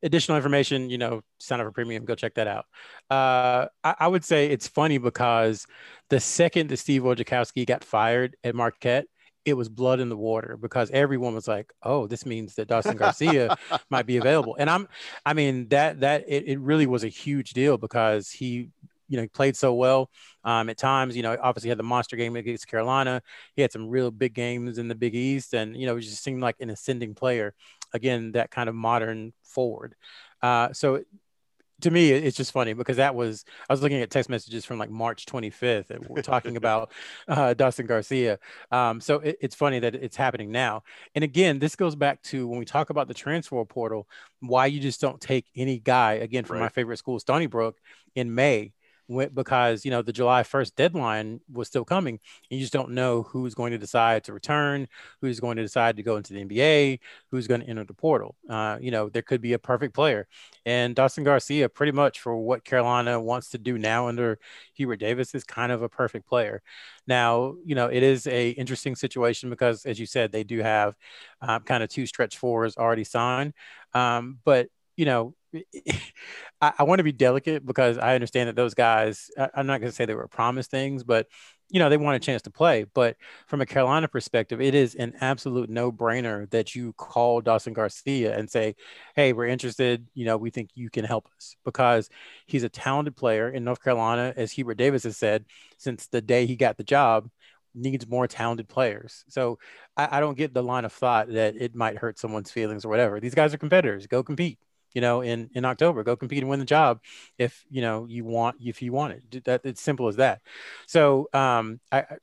additional 0.03 0.37
information, 0.37 0.89
you 0.89 0.97
know, 0.97 1.21
sign 1.39 1.59
up 1.59 1.65
for 1.65 1.71
premium, 1.71 2.05
go 2.05 2.15
check 2.15 2.35
that 2.35 2.47
out. 2.47 2.65
Uh, 3.09 3.67
I, 3.83 3.95
I, 4.01 4.07
would 4.07 4.23
say 4.23 4.47
it's 4.47 4.67
funny 4.67 4.97
because 4.97 5.65
the 6.09 6.19
second 6.19 6.69
that 6.69 6.77
Steve 6.77 7.03
Wojciechowski 7.03 7.65
got 7.65 7.83
fired 7.83 8.35
at 8.43 8.53
Marquette, 8.53 9.05
it 9.45 9.55
was 9.55 9.69
blood 9.69 9.99
in 9.99 10.09
the 10.09 10.17
water 10.17 10.57
because 10.57 10.89
everyone 10.91 11.35
was 11.35 11.47
like, 11.47 11.73
"Oh, 11.83 12.07
this 12.07 12.25
means 12.25 12.55
that 12.55 12.67
Dawson 12.67 12.95
Garcia 12.95 13.57
might 13.89 14.05
be 14.05 14.17
available." 14.17 14.55
And 14.57 14.69
I'm, 14.69 14.87
I 15.25 15.33
mean, 15.33 15.67
that 15.69 15.99
that 15.99 16.23
it, 16.27 16.47
it 16.47 16.59
really 16.59 16.85
was 16.85 17.03
a 17.03 17.09
huge 17.09 17.51
deal 17.51 17.77
because 17.77 18.29
he 18.29 18.69
you 19.09 19.17
know, 19.17 19.23
he 19.23 19.29
played 19.29 19.55
so 19.55 19.73
well. 19.73 20.09
Um, 20.43 20.69
at 20.69 20.77
times, 20.77 21.15
you 21.15 21.23
know, 21.23 21.37
obviously 21.41 21.69
had 21.69 21.77
the 21.77 21.83
monster 21.83 22.15
game 22.15 22.35
against 22.35 22.67
Carolina. 22.67 23.21
He 23.55 23.61
had 23.61 23.71
some 23.71 23.87
real 23.87 24.11
big 24.11 24.33
games 24.33 24.77
in 24.77 24.87
the 24.87 24.95
Big 24.95 25.15
East, 25.15 25.53
and 25.53 25.77
you 25.77 25.85
know, 25.85 25.95
he 25.95 26.01
just 26.01 26.23
seemed 26.23 26.41
like 26.41 26.55
an 26.59 26.69
ascending 26.69 27.13
player. 27.13 27.53
Again, 27.93 28.33
that 28.33 28.51
kind 28.51 28.69
of 28.69 28.75
modern 28.75 29.33
forward. 29.43 29.95
Uh, 30.41 30.73
so 30.73 31.03
to 31.81 31.91
me, 31.91 32.11
it's 32.11 32.37
just 32.37 32.51
funny 32.51 32.73
because 32.73 32.97
that 32.97 33.13
was 33.13 33.43
I 33.69 33.73
was 33.73 33.81
looking 33.81 34.01
at 34.01 34.09
text 34.09 34.29
messages 34.29 34.63
from 34.63 34.79
like 34.79 34.89
March 34.89 35.25
25th, 35.25 35.89
and 35.89 36.05
we're 36.07 36.21
talking 36.21 36.55
about 36.57 36.91
uh, 37.27 37.53
Dawson 37.53 37.85
Garcia. 37.85 38.39
Um, 38.71 39.01
so 39.01 39.19
it, 39.19 39.37
it's 39.41 39.55
funny 39.55 39.79
that 39.79 39.93
it's 39.95 40.15
happening 40.15 40.51
now. 40.51 40.83
And 41.13 41.23
again, 41.23 41.59
this 41.59 41.75
goes 41.75 41.95
back 41.95 42.21
to 42.23 42.47
when 42.47 42.57
we 42.57 42.65
talk 42.65 42.89
about 42.89 43.07
the 43.07 43.13
transfer 43.13 43.63
portal, 43.65 44.07
why 44.39 44.67
you 44.67 44.79
just 44.79 45.01
don't 45.01 45.19
take 45.19 45.45
any 45.55 45.77
guy 45.77 46.13
again 46.13 46.45
from 46.45 46.57
right. 46.57 46.63
my 46.63 46.69
favorite 46.69 46.97
school, 46.97 47.19
Stony 47.19 47.47
Brook, 47.47 47.77
in 48.15 48.33
May 48.33 48.71
because 49.33 49.85
you 49.85 49.91
know 49.91 50.01
the 50.01 50.13
July 50.13 50.43
1st 50.43 50.75
deadline 50.75 51.41
was 51.51 51.67
still 51.67 51.85
coming. 51.85 52.19
And 52.49 52.59
you 52.59 52.63
just 52.63 52.73
don't 52.73 52.91
know 52.91 53.23
who's 53.23 53.55
going 53.55 53.71
to 53.71 53.77
decide 53.77 54.23
to 54.25 54.33
return, 54.33 54.87
who's 55.21 55.39
going 55.39 55.57
to 55.57 55.63
decide 55.63 55.97
to 55.97 56.03
go 56.03 56.17
into 56.17 56.33
the 56.33 56.43
NBA, 56.43 56.99
who's 57.31 57.47
going 57.47 57.61
to 57.61 57.67
enter 57.67 57.83
the 57.83 57.93
portal. 57.93 58.35
Uh, 58.49 58.77
you 58.81 58.91
know, 58.91 59.09
there 59.09 59.21
could 59.21 59.41
be 59.41 59.53
a 59.53 59.59
perfect 59.59 59.93
player, 59.93 60.27
and 60.65 60.95
Dawson 60.95 61.23
Garcia, 61.23 61.69
pretty 61.69 61.91
much 61.91 62.19
for 62.19 62.35
what 62.37 62.63
Carolina 62.63 63.19
wants 63.19 63.49
to 63.49 63.57
do 63.57 63.77
now 63.77 64.07
under 64.07 64.39
Hubert 64.75 64.97
Davis, 64.97 65.35
is 65.35 65.43
kind 65.43 65.71
of 65.71 65.81
a 65.81 65.89
perfect 65.89 66.27
player. 66.27 66.61
Now, 67.07 67.55
you 67.65 67.75
know, 67.75 67.87
it 67.87 68.03
is 68.03 68.27
a 68.27 68.51
interesting 68.51 68.95
situation 68.95 69.49
because, 69.49 69.85
as 69.85 69.99
you 69.99 70.05
said, 70.05 70.31
they 70.31 70.43
do 70.43 70.59
have 70.59 70.95
um, 71.41 71.63
kind 71.63 71.83
of 71.83 71.89
two 71.89 72.05
stretch 72.05 72.37
fours 72.37 72.77
already 72.77 73.03
signed, 73.03 73.53
um, 73.93 74.39
but 74.45 74.67
you 74.95 75.05
know, 75.05 75.33
I, 76.61 76.73
I 76.79 76.83
want 76.83 76.99
to 76.99 77.03
be 77.03 77.11
delicate 77.11 77.65
because 77.65 77.97
I 77.97 78.15
understand 78.15 78.49
that 78.49 78.55
those 78.55 78.73
guys, 78.73 79.29
I, 79.37 79.49
I'm 79.55 79.67
not 79.67 79.79
going 79.79 79.89
to 79.89 79.95
say 79.95 80.05
they 80.05 80.15
were 80.15 80.27
promised 80.27 80.71
things, 80.71 81.03
but 81.03 81.27
you 81.69 81.79
know, 81.79 81.89
they 81.89 81.97
want 81.97 82.15
a 82.15 82.19
chance 82.19 82.43
to 82.43 82.51
play. 82.51 82.85
But 82.93 83.17
from 83.47 83.61
a 83.61 83.65
Carolina 83.65 84.07
perspective, 84.07 84.61
it 84.61 84.75
is 84.75 84.93
an 84.95 85.13
absolute 85.21 85.69
no 85.69 85.91
brainer 85.91 86.49
that 86.51 86.75
you 86.75 86.93
call 86.93 87.41
Dawson 87.41 87.73
Garcia 87.73 88.37
and 88.37 88.49
say, 88.49 88.75
Hey, 89.15 89.33
we're 89.33 89.47
interested. 89.47 90.07
You 90.13 90.25
know, 90.25 90.37
we 90.37 90.51
think 90.51 90.69
you 90.75 90.89
can 90.91 91.03
help 91.03 91.27
us 91.35 91.55
because 91.65 92.09
he's 92.45 92.63
a 92.63 92.69
talented 92.69 93.15
player 93.15 93.49
in 93.49 93.63
North 93.63 93.83
Carolina, 93.83 94.33
as 94.35 94.51
Hubert 94.51 94.75
Davis 94.75 95.03
has 95.03 95.17
said, 95.17 95.45
since 95.77 96.07
the 96.07 96.21
day 96.21 96.45
he 96.45 96.55
got 96.55 96.77
the 96.77 96.83
job 96.83 97.29
needs 97.75 98.07
more 98.07 98.27
talented 98.27 98.69
players. 98.69 99.23
So 99.29 99.57
I, 99.97 100.17
I, 100.17 100.19
don't 100.19 100.37
get 100.37 100.53
the 100.53 100.61
line 100.61 100.85
of 100.85 100.93
thought 100.93 101.29
that 101.33 101.55
it 101.55 101.73
might 101.73 101.97
hurt 101.97 102.19
someone's 102.19 102.51
feelings 102.51 102.85
or 102.85 102.89
whatever. 102.89 103.19
These 103.19 103.33
guys 103.33 103.51
are 103.51 103.57
competitors. 103.57 104.05
Go 104.05 104.21
compete 104.21 104.59
you 104.93 105.01
know, 105.01 105.21
in 105.21 105.49
in 105.53 105.65
October. 105.65 106.03
Go 106.03 106.15
compete 106.15 106.39
and 106.39 106.49
win 106.49 106.59
the 106.59 106.65
job 106.65 106.99
if 107.37 107.65
you 107.69 107.81
know 107.81 108.05
you 108.07 108.25
want 108.25 108.57
if 108.61 108.81
you 108.81 108.91
want 108.91 109.13
it. 109.13 109.43
That 109.45 109.61
it's 109.63 109.81
simple 109.81 110.07
as 110.07 110.17
that. 110.17 110.41
So 110.87 111.29
um, 111.33 111.79
I, 111.91 111.99
I 111.99 112.17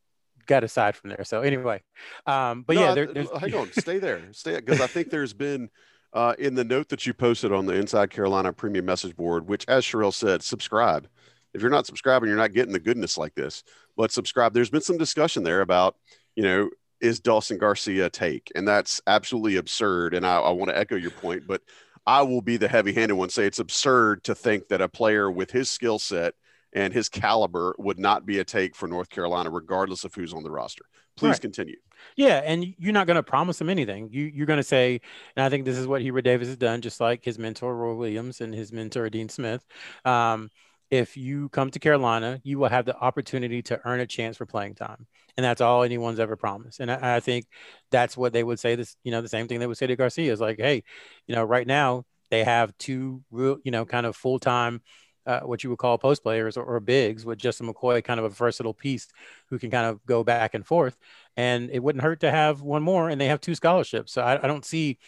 got 0.47 0.65
aside 0.65 0.97
from 0.97 1.11
there. 1.11 1.25
So 1.25 1.43
anyway, 1.43 1.83
um, 2.27 2.63
but 2.67 2.77
no, 2.77 2.83
yeah, 2.83 2.95
there, 2.95 3.25
hang 3.39 3.55
on, 3.55 3.73
stay 3.73 3.99
there, 3.99 4.23
stay 4.33 4.57
because 4.57 4.81
I 4.81 4.87
think 4.87 5.11
there's 5.11 5.33
been. 5.33 5.71
Uh, 6.13 6.35
in 6.41 6.57
the 6.57 6.65
note 6.65 6.89
that 6.89 7.07
you 7.07 7.15
posted 7.15 7.53
on 7.53 7.67
the 7.67 7.73
Inside 7.73 8.11
Carolina 8.11 8.53
Premium 8.53 8.85
Message 8.85 9.15
Board, 9.15 9.47
which, 9.47 9.65
as 9.69 9.85
Sherelle 9.85 10.13
said, 10.13 10.43
subscribe. 10.43 11.07
If 11.55 11.61
you're 11.63 11.71
not 11.71 11.87
subscribing, 11.87 12.29
you're 12.29 12.37
not 12.37 12.53
getting 12.53 12.73
the 12.73 12.81
goodness 12.81 13.17
like 13.17 13.33
this. 13.37 13.63
But 13.97 14.11
subscribe. 14.11 14.53
There's 14.53 14.71
been 14.71 14.81
some 14.81 14.99
discussion 14.99 15.45
there 15.45 15.61
about, 15.61 15.95
you 16.35 16.43
know, 16.43 16.69
is 17.01 17.21
Dawson 17.21 17.59
Garcia 17.59 18.11
take, 18.11 18.51
and 18.55 18.67
that's 18.67 19.01
absolutely 19.07 19.57
absurd. 19.57 20.15
And 20.15 20.27
I, 20.27 20.39
I 20.39 20.51
want 20.51 20.71
to 20.71 20.77
echo 20.77 20.97
your 20.97 21.11
point, 21.11 21.47
but 21.47 21.63
I 22.07 22.23
will 22.23 22.43
be 22.43 22.57
the 22.57 22.69
heavy 22.69 22.93
handed 22.93 23.15
one. 23.15 23.31
Say 23.31 23.47
it's 23.47 23.59
absurd 23.59 24.25
to 24.25 24.35
think 24.35 24.69
that 24.69 24.81
a 24.81 24.89
player 24.89 25.31
with 25.31 25.51
his 25.51 25.71
skill 25.71 25.99
set 25.99 26.35
and 26.73 26.93
his 26.93 27.09
caliber 27.09 27.75
would 27.79 27.99
not 27.99 28.25
be 28.25 28.39
a 28.39 28.45
take 28.45 28.77
for 28.77 28.87
North 28.87 29.11
Carolina, 29.11 29.51
regardless 29.51 30.05
of 30.05 30.15
who's 30.15 30.33
on 30.33 30.43
the 30.43 30.51
roster. 30.51 30.85
Please 31.17 31.31
right. 31.31 31.41
continue. 31.41 31.77
Yeah, 32.17 32.41
and 32.45 32.65
you're 32.79 32.93
not 32.93 33.07
going 33.07 33.17
to 33.17 33.23
promise 33.23 33.61
him 33.61 33.69
anything. 33.69 34.09
You, 34.11 34.25
you're 34.25 34.47
going 34.47 34.59
to 34.59 34.63
say, 34.63 35.01
and 35.37 35.45
I 35.45 35.51
think 35.51 35.65
this 35.65 35.77
is 35.77 35.87
what 35.87 36.01
Hubert 36.01 36.23
Davis 36.23 36.49
has 36.49 36.57
done, 36.57 36.81
just 36.81 37.01
like 37.01 37.25
his 37.25 37.39
mentor 37.39 37.77
Roy 37.77 37.95
Williams 37.95 38.41
and 38.41 38.55
his 38.55 38.73
mentor 38.73 39.11
Dean 39.11 39.29
Smith. 39.29 39.65
Um, 40.05 40.51
if 40.91 41.17
you 41.17 41.49
come 41.51 41.71
to 41.71 41.79
Carolina, 41.79 42.41
you 42.43 42.59
will 42.59 42.69
have 42.69 42.85
the 42.85 42.97
opportunity 42.97 43.63
to 43.63 43.81
earn 43.85 44.01
a 44.01 44.07
chance 44.07 44.37
for 44.37 44.45
playing 44.45 44.75
time. 44.75 45.07
And 45.37 45.45
that's 45.45 45.61
all 45.61 45.85
anyone's 45.85 46.19
ever 46.19 46.37
promised. 46.37 46.81
And 46.81 46.91
I, 46.91 47.17
I, 47.17 47.21
think 47.21 47.47
that's 47.91 48.17
what 48.17 48.33
they 48.33 48.43
would 48.43 48.59
say 48.59 48.75
this, 48.75 48.97
you 49.05 49.13
know, 49.13 49.23
the 49.23 49.29
same 49.29 49.47
thing 49.47 49.61
they 49.61 49.69
would 49.69 49.79
say 49.79 49.87
to 49.87 49.97
Garcia 49.97 50.33
is 50.33 50.41
like, 50.41 50.59
hey, 50.59 50.83
you 51.29 51.35
know, 51.35 51.45
right 51.45 51.67
now 51.67 52.05
they 52.31 52.43
have 52.43 52.77
two 52.77 53.23
real, 53.31 53.59
you 53.63 53.71
know, 53.71 53.85
kind 53.85 54.05
of 54.05 54.17
full 54.17 54.41
time, 54.41 54.83
uh, 55.27 55.41
what 55.41 55.63
you 55.63 55.71
would 55.71 55.79
call 55.79 55.97
post 55.97 56.25
players 56.25 56.57
or, 56.57 56.65
or, 56.65 56.81
bigs 56.81 57.25
with 57.25 57.39
Justin 57.39 57.73
McCoy, 57.73 58.03
kind 58.03 58.19
of 58.19 58.25
a 58.25 58.31
versatile 58.31 58.75
piece 58.75 59.07
who 59.49 59.59
can 59.59 59.71
kind 59.71 59.87
of 59.87 60.05
go 60.07 60.25
back 60.25 60.55
and 60.55 60.67
forth. 60.67 60.97
And 61.37 61.71
it 61.71 61.81
wouldn't 61.81 62.03
hurt 62.03 62.21
to 62.21 62.31
have 62.31 62.63
one 62.63 62.83
more. 62.83 63.09
And 63.09 63.21
they 63.21 63.27
have 63.27 63.41
two 63.41 63.55
scholarships. 63.55 64.13
So 64.13 64.23
I, 64.23 64.43
I 64.43 64.47
don't 64.49 64.65
see, 64.65 64.99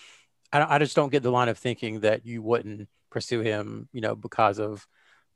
I, 0.52 0.76
I 0.76 0.78
just 0.78 0.94
don't 0.94 1.10
get 1.10 1.24
the 1.24 1.32
line 1.32 1.48
of 1.48 1.58
thinking 1.58 2.00
that 2.00 2.24
you 2.24 2.40
wouldn't 2.42 2.88
pursue 3.10 3.40
him, 3.40 3.88
you 3.92 4.00
know, 4.00 4.14
because 4.14 4.60
of, 4.60 4.86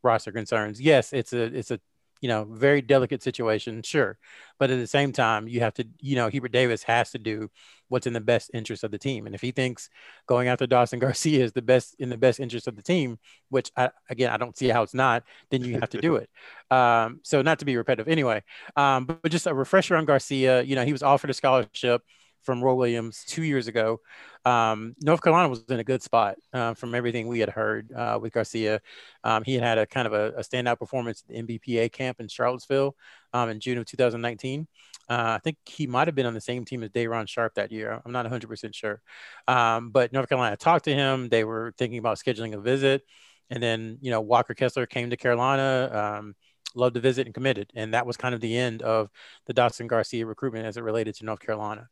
roster 0.06 0.32
concerns. 0.32 0.80
Yes, 0.80 1.12
it's 1.12 1.32
a 1.32 1.42
it's 1.42 1.70
a 1.70 1.80
you 2.22 2.28
know 2.28 2.44
very 2.44 2.80
delicate 2.80 3.22
situation, 3.22 3.82
sure, 3.82 4.18
but 4.58 4.70
at 4.70 4.78
the 4.78 4.86
same 4.86 5.12
time, 5.12 5.48
you 5.48 5.60
have 5.60 5.74
to 5.74 5.86
you 6.00 6.16
know 6.16 6.28
Hubert 6.28 6.52
Davis 6.52 6.82
has 6.84 7.10
to 7.12 7.18
do 7.18 7.50
what's 7.88 8.06
in 8.06 8.12
the 8.12 8.20
best 8.20 8.50
interest 8.54 8.84
of 8.84 8.90
the 8.90 8.98
team, 8.98 9.26
and 9.26 9.34
if 9.34 9.40
he 9.42 9.50
thinks 9.52 9.90
going 10.26 10.48
after 10.48 10.66
Dawson 10.66 10.98
Garcia 11.06 11.44
is 11.44 11.52
the 11.52 11.62
best 11.62 11.96
in 11.98 12.08
the 12.08 12.16
best 12.16 12.40
interest 12.40 12.68
of 12.68 12.76
the 12.76 12.82
team, 12.82 13.18
which 13.50 13.70
I, 13.76 13.90
again 14.08 14.30
I 14.30 14.38
don't 14.38 14.56
see 14.56 14.68
how 14.68 14.82
it's 14.82 14.94
not, 14.94 15.24
then 15.50 15.62
you 15.64 15.78
have 15.80 15.90
to 15.90 16.00
do 16.00 16.16
it. 16.16 16.30
Um, 16.68 17.20
so 17.22 17.42
not 17.42 17.60
to 17.60 17.64
be 17.64 17.76
repetitive, 17.76 18.08
anyway, 18.10 18.42
um, 18.74 19.04
but, 19.04 19.22
but 19.22 19.30
just 19.30 19.46
a 19.46 19.54
refresher 19.54 19.94
on 19.94 20.04
Garcia. 20.04 20.62
You 20.62 20.74
know, 20.74 20.84
he 20.84 20.90
was 20.90 21.04
offered 21.04 21.30
a 21.30 21.34
scholarship 21.34 22.02
from 22.46 22.62
Roy 22.62 22.74
Williams 22.74 23.24
two 23.26 23.42
years 23.42 23.66
ago. 23.66 24.00
Um, 24.44 24.94
North 25.02 25.20
Carolina 25.20 25.48
was 25.48 25.64
in 25.68 25.80
a 25.80 25.84
good 25.84 26.02
spot 26.02 26.36
uh, 26.52 26.74
from 26.74 26.94
everything 26.94 27.26
we 27.26 27.40
had 27.40 27.50
heard 27.50 27.92
uh, 27.92 28.18
with 28.22 28.32
Garcia. 28.32 28.80
Um, 29.24 29.42
he 29.44 29.54
had 29.54 29.64
had 29.64 29.78
a 29.78 29.86
kind 29.86 30.06
of 30.06 30.12
a, 30.12 30.28
a, 30.38 30.40
standout 30.42 30.78
performance 30.78 31.24
at 31.28 31.34
the 31.34 31.42
NBPA 31.42 31.92
camp 31.92 32.20
in 32.20 32.28
Charlottesville 32.28 32.94
um, 33.32 33.48
in 33.48 33.58
June 33.58 33.76
of 33.76 33.86
2019. 33.86 34.68
Uh, 35.08 35.36
I 35.36 35.38
think 35.42 35.58
he 35.66 35.88
might 35.88 36.06
have 36.06 36.14
been 36.14 36.26
on 36.26 36.34
the 36.34 36.40
same 36.40 36.64
team 36.64 36.84
as 36.84 36.90
Day'Ron 36.90 37.26
Sharpe 37.26 37.54
that 37.54 37.72
year. 37.72 38.00
I'm 38.04 38.12
not 38.12 38.24
100% 38.24 38.74
sure. 38.74 39.02
Um, 39.48 39.90
but 39.90 40.12
North 40.12 40.28
Carolina 40.28 40.56
talked 40.56 40.84
to 40.84 40.94
him. 40.94 41.28
They 41.28 41.44
were 41.44 41.74
thinking 41.76 41.98
about 41.98 42.18
scheduling 42.18 42.54
a 42.54 42.60
visit. 42.60 43.02
And 43.50 43.62
then, 43.62 43.98
you 44.00 44.10
know, 44.10 44.20
Walker 44.20 44.54
Kessler 44.54 44.86
came 44.86 45.10
to 45.10 45.16
Carolina 45.16 45.90
um, 46.18 46.34
loved 46.76 46.94
to 46.94 47.00
visit 47.00 47.26
and 47.26 47.34
committed. 47.34 47.72
And 47.74 47.94
that 47.94 48.06
was 48.06 48.16
kind 48.16 48.34
of 48.34 48.40
the 48.40 48.56
end 48.56 48.82
of 48.82 49.08
the 49.46 49.54
Dawson 49.54 49.86
Garcia 49.86 50.26
recruitment 50.26 50.66
as 50.66 50.76
it 50.76 50.82
related 50.82 51.14
to 51.16 51.24
North 51.24 51.40
Carolina. 51.40 51.88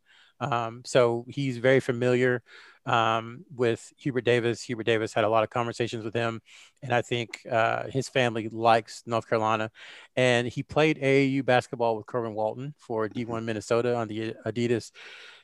Um, 0.53 0.83
so 0.85 1.25
he's 1.29 1.59
very 1.59 1.81
familiar 1.81 2.43
um, 2.87 3.45
with 3.55 3.93
Hubert 3.97 4.25
Davis. 4.25 4.63
Hubert 4.63 4.85
Davis 4.87 5.15
had 5.15 5.25
a 5.25 5.29
lot 5.29 5.45
of 5.45 5.51
conversations 5.51 6.05
with 6.05 6.15
him, 6.15 6.41
and 6.83 6.93
I 6.93 7.03
think 7.03 7.41
uh, 7.51 7.85
his 7.89 8.09
family 8.09 8.49
likes 8.51 9.03
North 9.07 9.29
Carolina. 9.29 9.71
And 10.17 10.47
he 10.47 10.63
played 10.63 10.99
AAU 10.99 11.45
basketball 11.45 11.97
with 11.97 12.07
Kerwin 12.07 12.35
Walton 12.35 12.75
for 12.79 13.09
D1 13.09 13.27
mm-hmm. 13.27 13.45
Minnesota 13.45 13.97
on 13.97 14.09
the 14.09 14.35
Adidas. 14.47 14.91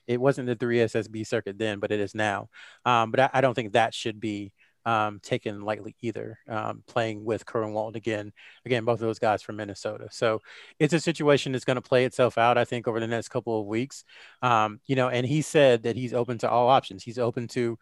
It 0.07 0.21
wasn't 0.21 0.49
the 0.49 0.57
3SSB 0.57 1.27
circuit 1.27 1.59
then, 1.59 1.79
but 1.79 1.93
it 1.93 2.01
is 2.01 2.15
now. 2.15 2.49
Um, 2.85 3.11
but 3.11 3.21
I, 3.21 3.31
I, 3.35 3.41
don't 3.41 3.55
think 3.55 3.73
that 3.75 3.95
should 3.95 4.19
be 4.19 4.53
um, 4.85 5.21
taken 5.23 5.63
lightly 5.63 5.97
either. 6.01 6.39
Um, 6.49 6.83
playing 6.87 7.25
with 7.25 7.45
Walton 7.55 7.97
again, 7.97 8.33
again, 8.65 8.85
both 8.85 8.95
of 8.95 9.01
those 9.01 9.19
guys 9.19 9.43
from 9.43 9.57
Minnesota. 9.57 10.09
So 10.11 10.41
it's 10.79 10.95
a 10.95 11.01
situation 11.01 11.53
that's 11.53 11.65
going 11.65 11.77
to 11.77 11.83
play 11.83 12.05
itself 12.05 12.39
out, 12.39 12.59
I 12.59 12.65
think, 12.65 12.89
over 12.89 13.01
the 13.01 13.07
next 13.07 13.29
couple 13.29 13.61
of 13.61 13.67
weeks. 13.67 14.05
Um, 14.43 14.81
you 14.87 14.97
know, 14.97 15.09
and 15.09 15.27
he 15.27 15.43
said 15.43 15.83
that 15.85 15.97
he's 15.97 16.15
open 16.15 16.39
to 16.39 16.51
all 16.51 16.69
options. 16.69 17.03
He's 17.03 17.19
open 17.19 17.49
to 17.49 17.79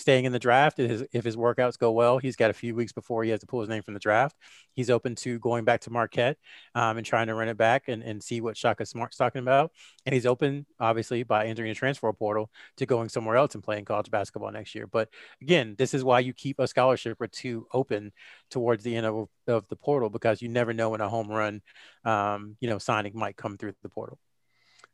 staying 0.00 0.24
in 0.24 0.32
the 0.32 0.38
draft. 0.38 0.78
If 0.78 0.90
his, 0.90 1.04
if 1.12 1.24
his 1.24 1.36
workouts 1.36 1.78
go 1.78 1.92
well, 1.92 2.18
he's 2.18 2.36
got 2.36 2.50
a 2.50 2.54
few 2.54 2.74
weeks 2.74 2.92
before 2.92 3.22
he 3.22 3.30
has 3.30 3.40
to 3.40 3.46
pull 3.46 3.60
his 3.60 3.68
name 3.68 3.82
from 3.82 3.94
the 3.94 4.00
draft. 4.00 4.36
He's 4.74 4.90
open 4.90 5.14
to 5.16 5.38
going 5.38 5.64
back 5.64 5.82
to 5.82 5.90
Marquette 5.90 6.38
um, 6.74 6.96
and 6.96 7.06
trying 7.06 7.26
to 7.28 7.34
run 7.34 7.48
it 7.48 7.56
back 7.56 7.88
and, 7.88 8.02
and 8.02 8.22
see 8.22 8.40
what 8.40 8.56
Shaka 8.56 8.86
Smart's 8.86 9.16
talking 9.16 9.42
about. 9.42 9.72
And 10.06 10.14
he's 10.14 10.26
open, 10.26 10.66
obviously, 10.78 11.22
by 11.22 11.46
entering 11.46 11.70
a 11.70 11.74
transfer 11.74 12.12
portal 12.12 12.50
to 12.78 12.86
going 12.86 13.08
somewhere 13.08 13.36
else 13.36 13.54
and 13.54 13.62
playing 13.62 13.84
college 13.84 14.10
basketball 14.10 14.50
next 14.50 14.74
year. 14.74 14.86
But 14.86 15.08
again, 15.42 15.74
this 15.78 15.94
is 15.94 16.02
why 16.02 16.20
you 16.20 16.32
keep 16.32 16.58
a 16.58 16.66
scholarship 16.66 17.20
or 17.20 17.26
two 17.26 17.66
open 17.72 18.12
towards 18.50 18.82
the 18.82 18.96
end 18.96 19.06
of, 19.06 19.28
of 19.46 19.68
the 19.68 19.76
portal 19.76 20.10
because 20.10 20.42
you 20.42 20.48
never 20.48 20.72
know 20.72 20.90
when 20.90 21.00
a 21.00 21.08
home 21.08 21.28
run, 21.28 21.60
um, 22.04 22.56
you 22.60 22.68
know, 22.68 22.78
signing 22.78 23.12
might 23.14 23.36
come 23.36 23.56
through 23.56 23.74
the 23.82 23.88
portal. 23.88 24.18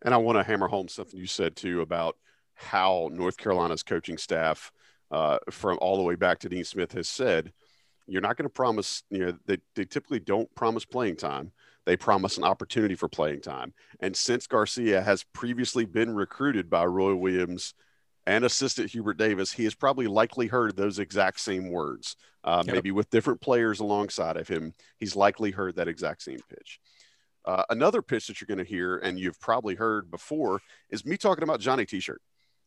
And 0.02 0.12
I 0.12 0.18
want 0.18 0.36
to 0.36 0.42
hammer 0.42 0.68
home 0.68 0.88
something 0.88 1.18
you 1.18 1.26
said 1.26 1.56
too 1.56 1.80
about 1.80 2.16
how 2.54 3.10
North 3.12 3.36
Carolina's 3.36 3.82
coaching 3.82 4.18
staff 4.18 4.72
uh, 5.10 5.38
from 5.50 5.78
all 5.80 5.96
the 5.96 6.02
way 6.02 6.14
back 6.14 6.38
to 6.40 6.48
Dean 6.48 6.64
Smith 6.64 6.92
has 6.92 7.08
said, 7.08 7.52
you're 8.06 8.22
not 8.22 8.36
going 8.36 8.44
to 8.44 8.52
promise, 8.52 9.02
you 9.10 9.18
know, 9.18 9.38
they, 9.46 9.58
they 9.74 9.84
typically 9.84 10.20
don't 10.20 10.52
promise 10.54 10.84
playing 10.84 11.16
time. 11.16 11.52
They 11.86 11.96
promise 11.96 12.36
an 12.36 12.44
opportunity 12.44 12.94
for 12.94 13.08
playing 13.08 13.40
time. 13.40 13.72
And 14.00 14.16
since 14.16 14.46
Garcia 14.46 15.00
has 15.02 15.24
previously 15.32 15.84
been 15.84 16.14
recruited 16.14 16.68
by 16.68 16.84
Roy 16.84 17.14
Williams 17.14 17.74
and 18.26 18.44
assistant 18.44 18.90
Hubert 18.90 19.18
Davis, 19.18 19.52
he 19.52 19.64
has 19.64 19.74
probably 19.74 20.08
likely 20.08 20.48
heard 20.48 20.76
those 20.76 20.98
exact 20.98 21.38
same 21.38 21.70
words, 21.70 22.16
uh, 22.42 22.64
yep. 22.66 22.74
maybe 22.74 22.90
with 22.90 23.10
different 23.10 23.40
players 23.40 23.78
alongside 23.78 24.36
of 24.36 24.48
him. 24.48 24.74
He's 24.98 25.14
likely 25.14 25.52
heard 25.52 25.76
that 25.76 25.88
exact 25.88 26.22
same 26.22 26.40
pitch. 26.48 26.80
Uh, 27.44 27.62
another 27.70 28.02
pitch 28.02 28.26
that 28.26 28.40
you're 28.40 28.46
going 28.46 28.58
to 28.58 28.64
hear, 28.64 28.98
and 28.98 29.16
you've 29.18 29.40
probably 29.40 29.76
heard 29.76 30.10
before, 30.10 30.60
is 30.90 31.06
me 31.06 31.16
talking 31.16 31.44
about 31.44 31.60
Johnny 31.60 31.86
T-shirt. 31.86 32.20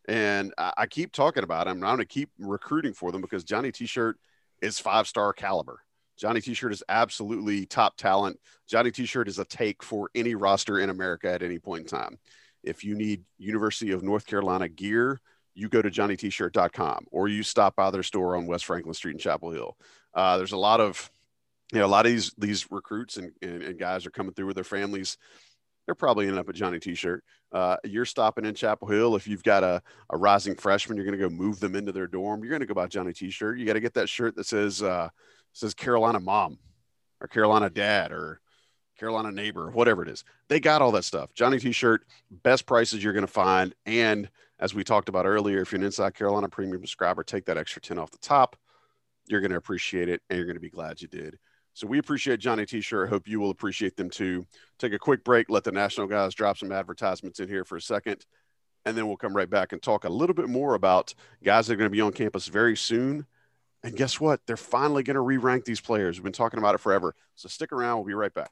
And 0.10 0.56
I, 0.58 0.74
I 0.76 0.86
keep 0.88 1.12
talking 1.12 1.44
about 1.44 1.68
him. 1.68 1.84
I'm 1.84 1.96
going 1.96 2.00
to 2.00 2.06
keep 2.06 2.32
recruiting 2.40 2.94
for 2.94 3.12
them 3.12 3.22
because 3.22 3.44
Johnny 3.44 3.72
T-shirt 3.72 4.18
is 4.60 4.80
five 4.80 5.08
star 5.08 5.34
caliber. 5.34 5.82
Johnny 6.18 6.42
T-shirt 6.42 6.74
is 6.74 6.84
absolutely 6.90 7.68
top 7.68 7.96
talent. 7.96 8.40
Johnny 8.68 8.90
T-shirt 8.90 9.28
is 9.28 9.38
a 9.38 9.46
take 9.46 9.84
for 9.84 10.10
any 10.16 10.34
roster 10.34 10.80
in 10.80 10.90
America 10.90 11.32
at 11.32 11.44
any 11.44 11.60
point 11.60 11.82
in 11.82 11.88
time. 11.88 12.18
If 12.64 12.84
you 12.84 12.96
need 12.96 13.24
University 13.38 13.92
of 13.92 14.02
North 14.02 14.26
Carolina 14.26 14.68
gear, 14.68 15.22
you 15.54 15.70
go 15.70 15.82
to 15.82 15.92
johnnytshirt.com 15.92 17.06
or 17.12 17.28
you 17.28 17.44
stop 17.44 17.76
by 17.76 17.92
their 17.92 18.04
store 18.04 18.36
on 18.36 18.48
West 18.48 18.66
Franklin 18.66 18.96
Street 18.96 19.14
in 19.14 19.20
Chapel 19.20 19.52
Hill. 19.52 19.78
Uh, 20.14 20.38
there's 20.38 20.54
a 20.54 20.58
lot 20.58 20.82
of, 20.82 21.12
you 21.72 21.80
know, 21.80 21.86
a 21.86 21.88
lot 21.88 22.08
of 22.08 22.12
these 22.12 22.34
these 22.36 22.66
recruits 22.72 23.18
and, 23.18 23.32
and, 23.44 23.62
and 23.62 23.80
guys 23.80 24.08
are 24.08 24.12
coming 24.12 24.34
through 24.34 24.48
with 24.48 24.56
their 24.56 24.64
families. 24.64 25.18
They're 25.90 25.96
probably 25.96 26.28
ending 26.28 26.38
up 26.38 26.48
at 26.48 26.54
Johnny 26.54 26.80
T-shirt. 26.80 27.24
Uh, 27.52 27.78
you're 27.84 28.06
stopping 28.06 28.46
in 28.46 28.54
Chapel 28.54 28.88
Hill. 28.88 29.16
If 29.16 29.28
you've 29.28 29.42
got 29.42 29.64
a, 29.64 29.82
a 30.12 30.18
rising 30.18 30.54
freshman, 30.54 30.96
you're 30.96 31.06
going 31.08 31.18
to 31.18 31.30
go 31.30 31.34
move 31.34 31.60
them 31.60 31.76
into 31.76 31.92
their 31.92 32.06
dorm. 32.06 32.44
You're 32.44 32.52
going 32.52 32.60
to 32.60 32.68
go 32.68 32.76
buy 32.76 32.86
Johnny 32.86 33.12
T-shirt. 33.12 33.58
You 33.58 33.66
got 33.66 33.74
to 33.74 33.80
get 33.80 33.96
that 33.96 34.08
shirt 34.08 34.36
that 34.36 34.46
says 34.46 34.84
uh, 34.84 35.10
says 35.52 35.74
Carolina 35.74 36.20
mom 36.20 36.60
or 37.20 37.28
Carolina 37.28 37.72
dad 37.72 38.12
or 38.12 38.40
Carolina 39.00 39.32
neighbor, 39.32 39.72
whatever 39.72 40.04
it 40.04 40.10
is. 40.10 40.24
They 40.48 40.60
got 40.60 40.84
all 40.84 40.92
that 40.92 41.06
stuff. 41.06 41.34
Johnny 41.34 41.58
T-shirt, 41.58 42.06
best 42.30 42.68
prices 42.68 43.04
you're 43.04 43.14
going 43.14 43.26
to 43.26 43.28
find. 43.28 43.74
And 43.88 44.30
as 44.60 44.76
we 44.76 44.84
talked 44.84 45.10
about 45.10 45.26
earlier, 45.26 45.62
if 45.62 45.72
you're 45.72 45.80
an 45.80 45.86
Inside 45.86 46.14
Carolina 46.14 46.50
premium 46.50 46.84
subscriber, 46.84 47.24
take 47.24 47.46
that 47.46 47.58
extra 47.58 47.82
10 47.82 47.98
off 47.98 48.12
the 48.12 48.20
top. 48.20 48.58
You're 49.28 49.42
going 49.42 49.50
to 49.50 49.58
appreciate 49.58 50.08
it 50.08 50.22
and 50.30 50.38
you're 50.38 50.46
going 50.46 50.56
to 50.56 50.62
be 50.62 50.70
glad 50.70 51.02
you 51.02 51.08
did. 51.08 51.40
So 51.80 51.88
we 51.88 51.98
appreciate 51.98 52.42
Johnny 52.42 52.66
T-shirt. 52.66 53.08
I 53.08 53.10
hope 53.10 53.26
you 53.26 53.40
will 53.40 53.52
appreciate 53.52 53.96
them 53.96 54.10
too. 54.10 54.46
Take 54.80 54.92
a 54.92 55.00
quick 55.00 55.24
break. 55.24 55.50
Let 55.50 55.64
the 55.64 55.72
national 55.72 56.08
guys 56.08 56.34
drop 56.34 56.58
some 56.58 56.74
advertisements 56.74 57.40
in 57.40 57.48
here 57.48 57.64
for 57.64 57.78
a 57.78 57.82
second. 57.82 58.26
And 58.86 58.98
then 58.98 59.08
we'll 59.08 59.16
come 59.16 59.34
right 59.34 59.50
back 59.50 59.72
and 59.72 59.82
talk 59.82 60.04
a 60.04 60.10
little 60.10 60.34
bit 60.34 60.50
more 60.50 60.74
about 60.74 61.14
guys 61.42 61.68
that 61.68 61.74
are 61.74 61.78
going 61.78 61.90
to 61.90 61.96
be 61.96 62.02
on 62.02 62.12
campus 62.12 62.48
very 62.48 62.76
soon 62.76 63.26
and 63.82 63.96
guess 63.96 64.20
what? 64.20 64.42
They're 64.46 64.58
finally 64.58 65.04
going 65.04 65.16
to 65.16 65.22
re 65.22 65.38
rank 65.38 65.64
these 65.64 65.80
players. 65.80 66.18
We've 66.18 66.24
been 66.26 66.34
talking 66.34 66.60
about 66.60 66.76
it 66.76 66.80
forever. 66.80 67.16
So 67.36 67.48
stick 67.48 67.72
around. 67.72 68.00
We'll 68.00 68.08
be 68.08 68.14
right 68.14 68.34
back. 68.34 68.52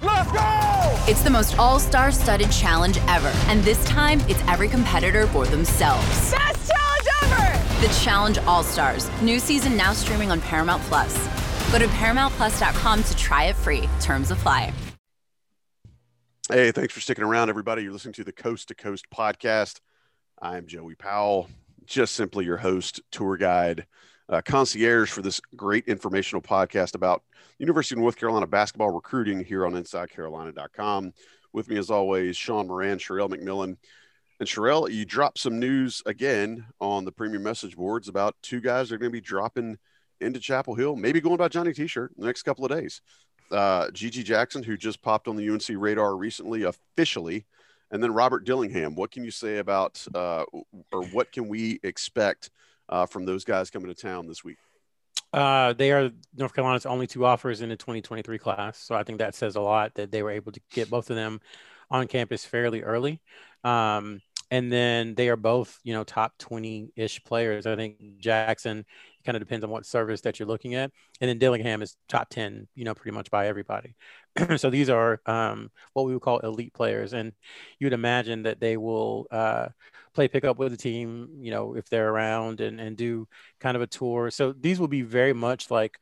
Let's 0.00 0.30
go! 0.30 1.04
It's 1.08 1.22
the 1.22 1.30
most 1.30 1.58
all 1.58 1.80
star 1.80 2.12
studded 2.12 2.52
challenge 2.52 2.98
ever. 3.08 3.32
And 3.46 3.62
this 3.62 3.82
time, 3.84 4.20
it's 4.28 4.40
every 4.46 4.68
competitor 4.68 5.26
for 5.28 5.44
themselves. 5.46 6.06
Best 6.30 6.70
challenge 6.70 7.08
ever! 7.22 7.86
The 7.86 7.92
Challenge 8.00 8.38
All 8.38 8.62
Stars. 8.62 9.10
New 9.22 9.40
season 9.40 9.76
now 9.76 9.92
streaming 9.92 10.30
on 10.30 10.40
Paramount 10.40 10.82
Plus. 10.84 11.16
Go 11.72 11.78
to 11.78 11.86
ParamountPlus.com 11.86 13.02
to 13.02 13.16
try 13.16 13.44
it 13.44 13.56
free. 13.56 13.88
Terms 14.00 14.30
apply. 14.30 14.72
Hey, 16.50 16.72
thanks 16.72 16.94
for 16.94 17.00
sticking 17.00 17.24
around, 17.24 17.50
everybody. 17.50 17.82
You're 17.82 17.92
listening 17.92 18.14
to 18.14 18.24
the 18.24 18.32
Coast 18.32 18.68
to 18.68 18.74
Coast 18.74 19.06
podcast. 19.14 19.80
I'm 20.40 20.66
Joey 20.66 20.94
Powell, 20.94 21.50
just 21.84 22.14
simply 22.14 22.44
your 22.44 22.56
host, 22.56 23.00
tour 23.10 23.36
guide, 23.36 23.86
uh, 24.28 24.42
concierge 24.44 25.10
for 25.10 25.22
this 25.22 25.40
great 25.56 25.86
informational 25.86 26.42
podcast 26.42 26.94
about 26.94 27.22
University 27.58 27.94
of 27.94 28.00
North 28.00 28.16
Carolina 28.16 28.46
basketball 28.46 28.90
recruiting 28.90 29.42
here 29.42 29.66
on 29.66 29.72
InsideCarolina.com. 29.72 31.12
With 31.52 31.68
me, 31.68 31.78
as 31.78 31.90
always, 31.90 32.36
Sean 32.36 32.66
Moran, 32.68 32.98
Sherelle 32.98 33.30
McMillan. 33.30 33.76
And 34.40 34.48
Sherelle, 34.48 34.90
you 34.90 35.04
dropped 35.04 35.38
some 35.38 35.58
news 35.58 36.02
again 36.06 36.64
on 36.80 37.04
the 37.04 37.12
premium 37.12 37.42
message 37.42 37.76
boards 37.76 38.08
about 38.08 38.36
two 38.42 38.60
guys 38.60 38.88
that 38.88 38.96
are 38.96 38.98
going 38.98 39.10
to 39.10 39.16
be 39.16 39.20
dropping 39.20 39.78
into 40.20 40.38
Chapel 40.38 40.74
Hill, 40.74 40.94
maybe 40.94 41.20
going 41.20 41.36
by 41.36 41.48
Johnny 41.48 41.72
T-shirt 41.72 42.12
the 42.16 42.26
next 42.26 42.42
couple 42.42 42.64
of 42.64 42.70
days. 42.70 43.00
Uh, 43.50 43.86
GG 43.88 44.24
Jackson, 44.24 44.62
who 44.62 44.76
just 44.76 45.00
popped 45.02 45.26
on 45.26 45.36
the 45.36 45.48
UNC 45.48 45.68
radar 45.70 46.16
recently, 46.16 46.64
officially– 46.64 47.46
and 47.90 48.02
then 48.02 48.12
Robert 48.12 48.44
Dillingham, 48.44 48.94
what 48.94 49.10
can 49.10 49.24
you 49.24 49.30
say 49.30 49.58
about, 49.58 50.04
uh, 50.14 50.44
or 50.92 51.04
what 51.06 51.32
can 51.32 51.48
we 51.48 51.80
expect 51.82 52.50
uh, 52.88 53.06
from 53.06 53.24
those 53.24 53.44
guys 53.44 53.70
coming 53.70 53.88
to 53.88 54.00
town 54.00 54.26
this 54.26 54.44
week? 54.44 54.58
Uh, 55.32 55.74
they 55.74 55.92
are 55.92 56.10
North 56.36 56.54
Carolina's 56.54 56.86
only 56.86 57.06
two 57.06 57.26
offers 57.26 57.60
in 57.60 57.68
the 57.68 57.76
2023 57.76 58.38
class. 58.38 58.78
So 58.78 58.94
I 58.94 59.02
think 59.02 59.18
that 59.18 59.34
says 59.34 59.56
a 59.56 59.60
lot 59.60 59.94
that 59.94 60.10
they 60.10 60.22
were 60.22 60.30
able 60.30 60.52
to 60.52 60.60
get 60.70 60.88
both 60.90 61.10
of 61.10 61.16
them 61.16 61.40
on 61.90 62.06
campus 62.06 62.44
fairly 62.44 62.82
early. 62.82 63.20
Um, 63.64 64.20
and 64.50 64.72
then 64.72 65.14
they 65.14 65.28
are 65.28 65.36
both, 65.36 65.78
you 65.84 65.92
know, 65.92 66.04
top 66.04 66.32
20 66.38 66.92
ish 66.96 67.22
players. 67.24 67.66
I 67.66 67.76
think 67.76 68.18
Jackson 68.18 68.84
kind 69.24 69.36
of 69.36 69.42
depends 69.42 69.62
on 69.64 69.70
what 69.70 69.84
service 69.84 70.22
that 70.22 70.38
you're 70.38 70.48
looking 70.48 70.74
at. 70.74 70.90
And 71.20 71.28
then 71.28 71.38
Dillingham 71.38 71.82
is 71.82 71.96
top 72.08 72.30
10, 72.30 72.66
you 72.74 72.84
know, 72.84 72.94
pretty 72.94 73.14
much 73.14 73.30
by 73.30 73.48
everybody. 73.48 73.94
so 74.56 74.70
these 74.70 74.88
are 74.88 75.20
um, 75.26 75.70
what 75.92 76.06
we 76.06 76.14
would 76.14 76.22
call 76.22 76.38
elite 76.38 76.72
players. 76.72 77.12
And 77.12 77.32
you'd 77.78 77.92
imagine 77.92 78.44
that 78.44 78.58
they 78.60 78.76
will 78.78 79.26
uh, 79.30 79.68
play 80.14 80.28
pickup 80.28 80.58
with 80.58 80.72
the 80.72 80.78
team, 80.78 81.28
you 81.40 81.50
know, 81.50 81.74
if 81.74 81.88
they're 81.90 82.08
around 82.08 82.60
and, 82.60 82.80
and 82.80 82.96
do 82.96 83.28
kind 83.60 83.76
of 83.76 83.82
a 83.82 83.86
tour. 83.86 84.30
So 84.30 84.52
these 84.52 84.80
will 84.80 84.88
be 84.88 85.02
very 85.02 85.34
much 85.34 85.70
like 85.70 85.98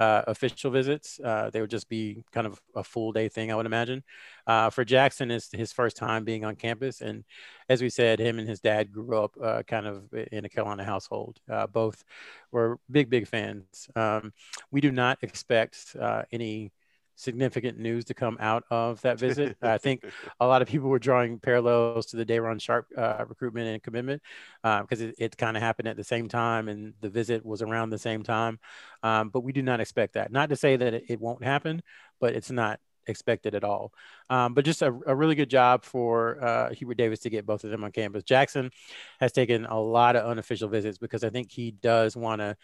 uh, 0.00 0.22
official 0.26 0.70
visits. 0.70 1.20
Uh, 1.22 1.50
they 1.52 1.60
would 1.60 1.70
just 1.70 1.88
be 1.88 2.24
kind 2.32 2.46
of 2.46 2.60
a 2.74 2.82
full 2.82 3.12
day 3.12 3.28
thing, 3.28 3.52
I 3.52 3.54
would 3.54 3.66
imagine. 3.66 4.02
Uh, 4.46 4.70
for 4.70 4.84
Jackson, 4.84 5.30
is 5.30 5.48
his 5.52 5.72
first 5.72 5.96
time 5.96 6.24
being 6.24 6.44
on 6.44 6.56
campus, 6.56 7.02
and 7.02 7.24
as 7.68 7.82
we 7.82 7.90
said, 7.90 8.18
him 8.18 8.38
and 8.38 8.48
his 8.48 8.60
dad 8.60 8.90
grew 8.90 9.16
up 9.22 9.36
uh, 9.40 9.62
kind 9.62 9.86
of 9.86 10.12
in 10.32 10.44
a 10.44 10.48
Carolina 10.48 10.84
household. 10.84 11.38
Uh, 11.48 11.66
both 11.66 12.02
were 12.50 12.78
big, 12.90 13.10
big 13.10 13.28
fans. 13.28 13.88
Um, 13.94 14.32
we 14.70 14.80
do 14.80 14.90
not 14.90 15.18
expect 15.22 15.94
uh, 16.00 16.22
any 16.32 16.72
significant 17.20 17.78
news 17.78 18.06
to 18.06 18.14
come 18.14 18.36
out 18.40 18.64
of 18.70 19.00
that 19.02 19.18
visit. 19.18 19.56
I 19.62 19.78
think 19.78 20.04
a 20.40 20.46
lot 20.46 20.62
of 20.62 20.68
people 20.68 20.88
were 20.88 20.98
drawing 20.98 21.38
parallels 21.38 22.06
to 22.06 22.16
the 22.16 22.24
Day'Ron 22.24 22.58
Sharpe 22.58 22.86
uh, 22.96 23.24
recruitment 23.28 23.68
and 23.68 23.82
commitment 23.82 24.22
because 24.62 25.00
uh, 25.00 25.06
it, 25.06 25.14
it 25.18 25.36
kind 25.36 25.56
of 25.56 25.62
happened 25.62 25.88
at 25.88 25.96
the 25.96 26.04
same 26.04 26.28
time 26.28 26.68
and 26.68 26.94
the 27.00 27.10
visit 27.10 27.44
was 27.44 27.62
around 27.62 27.90
the 27.90 27.98
same 27.98 28.22
time. 28.22 28.58
Um, 29.02 29.28
but 29.28 29.40
we 29.40 29.52
do 29.52 29.62
not 29.62 29.80
expect 29.80 30.14
that. 30.14 30.32
Not 30.32 30.48
to 30.48 30.56
say 30.56 30.76
that 30.76 30.94
it, 30.94 31.04
it 31.08 31.20
won't 31.20 31.44
happen, 31.44 31.82
but 32.20 32.34
it's 32.34 32.50
not 32.50 32.80
expected 33.06 33.54
at 33.54 33.64
all. 33.64 33.92
Um, 34.28 34.54
but 34.54 34.64
just 34.64 34.82
a, 34.82 34.86
a, 35.06 35.14
really 35.14 35.34
good 35.34 35.50
job 35.50 35.84
for 35.84 36.42
uh, 36.42 36.74
Hubert 36.74 36.96
Davis 36.96 37.20
to 37.20 37.30
get 37.30 37.46
both 37.46 37.64
of 37.64 37.70
them 37.70 37.84
on 37.84 37.92
campus. 37.92 38.22
Jackson 38.22 38.70
has 39.18 39.32
taken 39.32 39.66
a 39.66 39.78
lot 39.78 40.16
of 40.16 40.26
unofficial 40.26 40.68
visits 40.68 40.98
because 40.98 41.24
I 41.24 41.30
think 41.30 41.50
he 41.50 41.72
does 41.72 42.16
want 42.16 42.40
to 42.40 42.56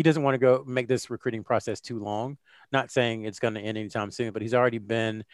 he 0.00 0.02
doesn't 0.02 0.22
want 0.22 0.32
to 0.32 0.38
go 0.38 0.64
make 0.66 0.88
this 0.88 1.10
recruiting 1.10 1.44
process 1.44 1.78
too 1.78 1.98
long. 1.98 2.38
Not 2.72 2.90
saying 2.90 3.26
it's 3.26 3.38
going 3.38 3.52
to 3.52 3.60
end 3.60 3.76
anytime 3.76 4.10
soon, 4.10 4.32
but 4.32 4.40
he's 4.40 4.54
already 4.54 4.78
been 4.78 5.24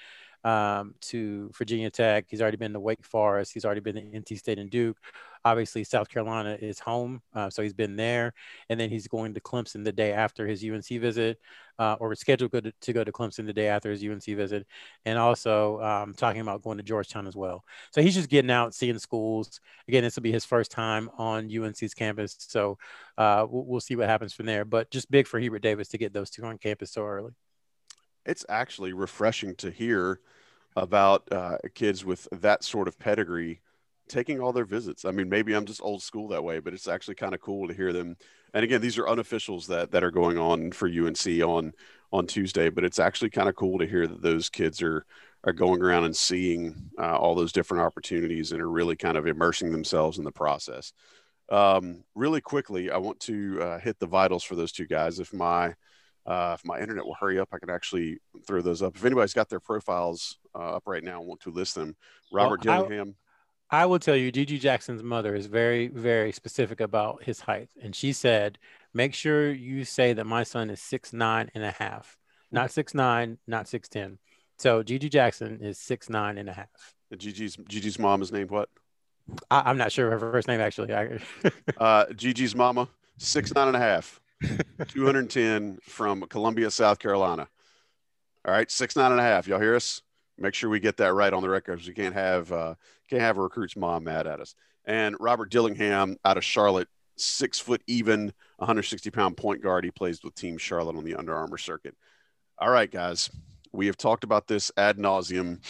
um, 0.44 0.94
to 1.01 1.51
Virginia 1.57 1.90
Tech. 1.90 2.27
He's 2.29 2.40
already 2.40 2.57
been 2.57 2.72
to 2.72 2.81
Wake 2.81 3.05
Forest. 3.05 3.53
He's 3.53 3.64
already 3.64 3.81
been 3.81 3.96
to 3.96 4.03
NC 4.03 4.38
State 4.38 4.59
and 4.59 4.70
Duke. 4.70 4.99
Obviously, 5.44 5.85
South 5.85 6.09
Carolina 6.09 6.59
is 6.61 6.81
home, 6.81 7.22
uh, 7.33 7.49
so 7.49 7.62
he's 7.62 7.72
been 7.72 7.94
there. 7.94 8.33
And 8.68 8.81
then 8.81 8.90
he's 8.90 9.07
going 9.07 9.35
to 9.35 9.40
Clemson 9.40 9.85
the 9.85 9.92
day 9.92 10.12
after 10.12 10.44
his 10.44 10.64
UNC 10.64 10.87
visit, 10.87 11.38
uh, 11.79 11.96
or 12.01 12.14
scheduled 12.16 12.51
to, 12.53 12.72
to 12.72 12.92
go 12.92 13.05
to 13.05 13.12
Clemson 13.12 13.46
the 13.46 13.53
day 13.53 13.68
after 13.68 13.90
his 13.90 14.03
UNC 14.03 14.25
visit, 14.25 14.66
and 15.05 15.18
also 15.18 15.81
um, 15.83 16.14
talking 16.14 16.40
about 16.40 16.62
going 16.62 16.79
to 16.79 16.83
Georgetown 16.83 17.29
as 17.29 17.37
well. 17.37 17.64
So 17.92 18.03
he's 18.03 18.14
just 18.14 18.29
getting 18.29 18.51
out, 18.51 18.75
seeing 18.75 18.99
schools. 18.99 19.61
Again, 19.87 20.03
this 20.03 20.16
will 20.16 20.25
be 20.25 20.33
his 20.33 20.44
first 20.44 20.72
time 20.72 21.11
on 21.16 21.49
UNC's 21.49 21.94
campus, 21.94 22.35
so 22.40 22.77
uh, 23.16 23.46
we'll, 23.49 23.66
we'll 23.66 23.81
see 23.81 23.94
what 23.94 24.09
happens 24.09 24.33
from 24.33 24.46
there. 24.46 24.64
But 24.64 24.90
just 24.90 25.11
big 25.11 25.29
for 25.29 25.38
Hubert 25.38 25.62
Davis 25.62 25.88
to 25.88 25.99
get 25.99 26.12
those 26.12 26.31
two 26.31 26.44
on 26.44 26.59
campus 26.59 26.90
so 26.90 27.05
early. 27.05 27.33
It's 28.27 28.45
actually 28.49 28.93
refreshing 28.93 29.55
to 29.57 29.71
hear 29.71 30.21
about 30.75 31.31
uh, 31.33 31.59
kids 31.75 32.05
with 32.05 32.29
that 32.33 32.62
sort 32.62 32.89
of 32.89 32.99
pedigree 32.99 33.61
taking 34.09 34.41
all 34.41 34.53
their 34.53 34.65
visits. 34.65 35.05
I 35.05 35.11
mean, 35.11 35.29
maybe 35.29 35.55
I'm 35.55 35.65
just 35.65 35.83
old 35.83 36.03
school 36.03 36.29
that 36.29 36.45
way, 36.45 36.61
but 36.61 36.75
it's 36.75 36.89
actually 36.89 37.15
kind 37.17 37.35
of 37.35 37.41
cool 37.41 37.67
to 37.67 37.75
hear 37.75 37.93
them. 37.93 38.17
And 38.55 38.65
again, 38.65 38.81
these 38.81 38.99
are 38.99 39.05
unofficials 39.05 39.67
that 39.67 39.91
that 39.91 40.05
are 40.05 40.11
going 40.11 40.39
on 40.39 40.73
for 40.73 40.89
UNC 40.89 41.27
on 41.27 41.73
on 42.12 42.27
Tuesday, 42.27 42.69
but 42.69 42.85
it's 42.85 42.99
actually 42.99 43.31
kind 43.31 43.49
of 43.49 43.57
cool 43.57 43.79
to 43.79 43.87
hear 43.87 44.07
that 44.07 44.23
those 44.23 44.49
kids 44.49 44.83
are 44.83 45.05
are 45.45 45.53
going 45.53 45.83
around 45.83 46.05
and 46.05 46.17
seeing 46.17 46.91
uh, 46.99 47.17
all 47.17 47.35
those 47.35 47.53
different 47.53 47.85
opportunities 47.85 48.53
and 48.53 48.61
are 48.61 48.71
really 48.71 48.97
kind 48.97 49.17
of 49.17 49.27
immersing 49.27 49.71
themselves 49.71 50.19
in 50.19 50.25
the 50.25 50.33
process. 50.33 50.93
Um, 51.51 52.03
really 52.17 52.41
quickly, 52.41 52.91
I 52.91 52.97
want 52.97 53.21
to 53.21 53.62
uh, 53.62 53.79
hit 53.79 53.99
the 54.01 54.07
vitals 54.07 54.43
for 54.43 54.57
those 54.57 54.73
two 54.73 54.87
guys. 54.87 55.21
If 55.21 55.33
my 55.33 55.75
uh, 56.27 56.57
if 56.59 56.65
my 56.65 56.81
internet 56.81 57.05
will 57.05 57.15
hurry 57.15 57.39
up, 57.39 57.49
I 57.53 57.59
can 57.59 57.71
actually 57.71 58.19
throw 58.47 58.61
those 58.61 58.83
up. 58.83 58.97
If 58.97 59.05
anybody's 59.05 59.35
got 59.35 59.49
their 59.49 59.61
profiles 59.61 60.39
uh, 60.55 60.77
up 60.77 60.83
right 60.87 61.05
now 61.05 61.21
and 61.21 61.29
want 61.29 61.41
to 61.43 61.51
list 61.51 61.75
them, 61.75 61.97
Robert 62.33 62.65
well, 62.65 62.83
Dillingham. 62.83 63.15
I, 63.71 63.83
I 63.83 63.87
will 63.87 63.99
tell 63.99 64.17
you, 64.17 64.33
GG 64.33 64.61
Jackson's 64.61 65.03
mother 65.03 65.35
is 65.35 65.47
very, 65.47 65.89
very 65.89 66.33
specific 66.33 66.81
about 66.81 67.23
his 67.23 67.41
height. 67.41 67.69
And 67.81 67.95
she 67.95 68.12
said, 68.12 68.59
make 68.93 69.15
sure 69.15 69.53
you 69.53 69.85
say 69.85 70.12
that 70.12 70.27
my 70.27 70.43
son 70.43 70.71
is 70.71 70.81
six 70.81 71.12
nine 71.12 71.51
and 71.55 71.65
a 71.65 71.73
half, 71.73 72.17
not 72.51 72.71
six 72.71 72.95
nine, 72.95 73.39
not 73.47 73.69
six 73.69 73.89
ten. 73.89 74.19
So 74.59 74.83
GG 74.83 75.11
Jackson 75.11 75.61
is 75.61 75.79
six 75.79 76.09
nine 76.09 76.39
and 76.39 76.49
a 76.49 76.53
half. 76.53 76.95
Gigi's 77.17 77.57
Gigi's 77.57 77.99
mom 77.99 78.23
is 78.23 78.33
named 78.33 78.51
what? 78.51 78.69
I, 79.51 79.71
am 79.71 79.79
not 79.79 79.93
sure 79.93 80.11
her 80.11 80.19
first 80.19 80.49
name 80.49 80.61
actually. 80.61 80.93
uh, 81.79 82.07
Gigi's 82.07 82.55
mama, 82.55 82.89
six 83.19 83.55
nine 83.55 83.69
and 83.69 83.77
a 83.77 83.81
half, 83.81 84.21
210 84.42 85.79
from 85.83 86.22
Columbia, 86.22 86.70
South 86.70 86.99
Carolina. 86.99 87.49
All 88.44 88.53
right, 88.53 88.70
six 88.70 88.96
nine 88.96 89.11
and 89.11 89.20
a 89.20 89.25
half. 89.25 89.49
Y'all 89.49 89.61
hear 89.61 89.75
us? 89.75 90.03
Make 90.38 90.55
sure 90.55 90.70
we 90.70 90.81
get 90.81 90.99
that 90.99 91.14
right 91.14 91.33
on 91.33 91.42
the 91.42 91.49
records. 91.49 91.88
We 91.88 91.94
can't 91.94 92.14
have 92.14 92.53
uh, 92.53 92.75
can't 93.09 93.22
have 93.22 93.38
a 93.38 93.42
recruit's 93.42 93.77
mom 93.77 94.05
mad 94.05 94.27
at 94.27 94.40
us. 94.40 94.55
And 94.85 95.16
Robert 95.18 95.51
Dillingham 95.51 96.16
out 96.25 96.37
of 96.37 96.44
Charlotte, 96.44 96.88
six 97.16 97.59
foot 97.59 97.83
even, 97.87 98.33
160 98.59 99.11
pound 99.11 99.37
point 99.37 99.62
guard. 99.62 99.85
He 99.85 99.90
plays 99.90 100.22
with 100.22 100.35
Team 100.35 100.59
Charlotte 100.59 100.96
on 100.96 101.05
the 101.05 101.16
Under 101.16 101.35
Armour 101.35 101.59
circuit. 101.59 101.96
All 102.59 102.70
right, 102.70 102.90
guys, 102.90 103.31
we 103.72 103.87
have 103.87 103.96
talked 103.96 104.25
about 104.25 104.46
this 104.46 104.70
ad 104.77 104.96
nauseum 104.96 105.61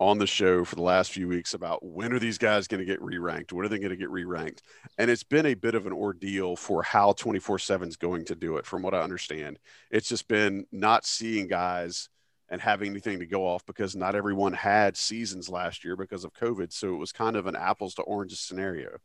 on 0.00 0.18
the 0.18 0.26
show 0.26 0.64
for 0.64 0.74
the 0.74 0.82
last 0.82 1.12
few 1.12 1.28
weeks 1.28 1.54
about 1.54 1.84
when 1.84 2.12
are 2.12 2.18
these 2.18 2.38
guys 2.38 2.66
going 2.66 2.80
to 2.80 2.84
get 2.84 3.00
re-ranked? 3.00 3.52
When 3.52 3.64
are 3.64 3.68
they 3.68 3.78
going 3.78 3.90
to 3.90 3.96
get 3.96 4.10
re-ranked? 4.10 4.62
And 4.98 5.10
it's 5.10 5.22
been 5.22 5.46
a 5.46 5.54
bit 5.54 5.74
of 5.74 5.86
an 5.86 5.92
ordeal 5.92 6.56
for 6.56 6.82
how 6.82 7.12
24-7 7.12 7.88
is 7.88 7.96
going 7.96 8.24
to 8.26 8.34
do 8.34 8.56
it 8.56 8.66
from 8.66 8.82
what 8.82 8.94
i 8.94 9.00
understand. 9.00 9.58
It's 9.90 10.08
just 10.08 10.26
been 10.26 10.66
not 10.72 11.06
seeing 11.06 11.46
guys 11.46 12.08
and 12.48 12.60
having 12.60 12.90
anything 12.90 13.20
to 13.20 13.26
go 13.26 13.46
off 13.46 13.64
because 13.66 13.96
not 13.96 14.14
everyone 14.14 14.52
had 14.52 14.96
seasons 14.96 15.48
last 15.48 15.84
year 15.84 15.96
because 15.96 16.24
of 16.24 16.32
covid 16.34 16.72
so 16.72 16.94
it 16.94 16.98
was 16.98 17.10
kind 17.10 17.36
of 17.36 17.46
an 17.46 17.56
apples 17.56 17.94
to 17.94 18.02
oranges 18.02 18.40
scenario. 18.40 18.98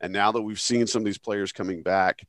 And 0.00 0.12
now 0.12 0.30
that 0.32 0.42
we've 0.42 0.60
seen 0.60 0.86
some 0.86 1.02
of 1.02 1.06
these 1.06 1.18
players 1.18 1.52
coming 1.52 1.82
back 1.82 2.22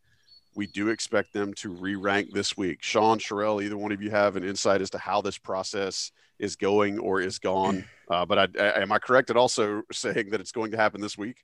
we 0.57 0.65
do 0.65 0.89
expect 0.89 1.33
them 1.33 1.53
to 1.53 1.69
re-rank 1.69 2.33
this 2.33 2.57
week. 2.57 2.81
Sean, 2.81 3.19
Sherrell, 3.19 3.63
either 3.63 3.77
one 3.77 3.91
of 3.91 4.01
you 4.01 4.09
have 4.09 4.35
an 4.35 4.43
insight 4.43 4.81
as 4.81 4.89
to 4.89 4.97
how 4.97 5.21
this 5.21 5.37
process 5.37 6.11
is 6.39 6.55
going 6.55 6.97
or 6.99 7.21
is 7.21 7.39
gone. 7.39 7.85
Uh, 8.09 8.25
but 8.25 8.39
I, 8.39 8.47
I, 8.57 8.81
am 8.81 8.93
I 8.93 8.99
correct 8.99 9.29
at 9.31 9.35
also 9.35 9.81
saying 9.91 10.29
that 10.29 10.39
it's 10.39 10.53
going 10.53 10.71
to 10.71 10.77
happen 10.77 11.01
this 11.01 11.17
week? 11.17 11.43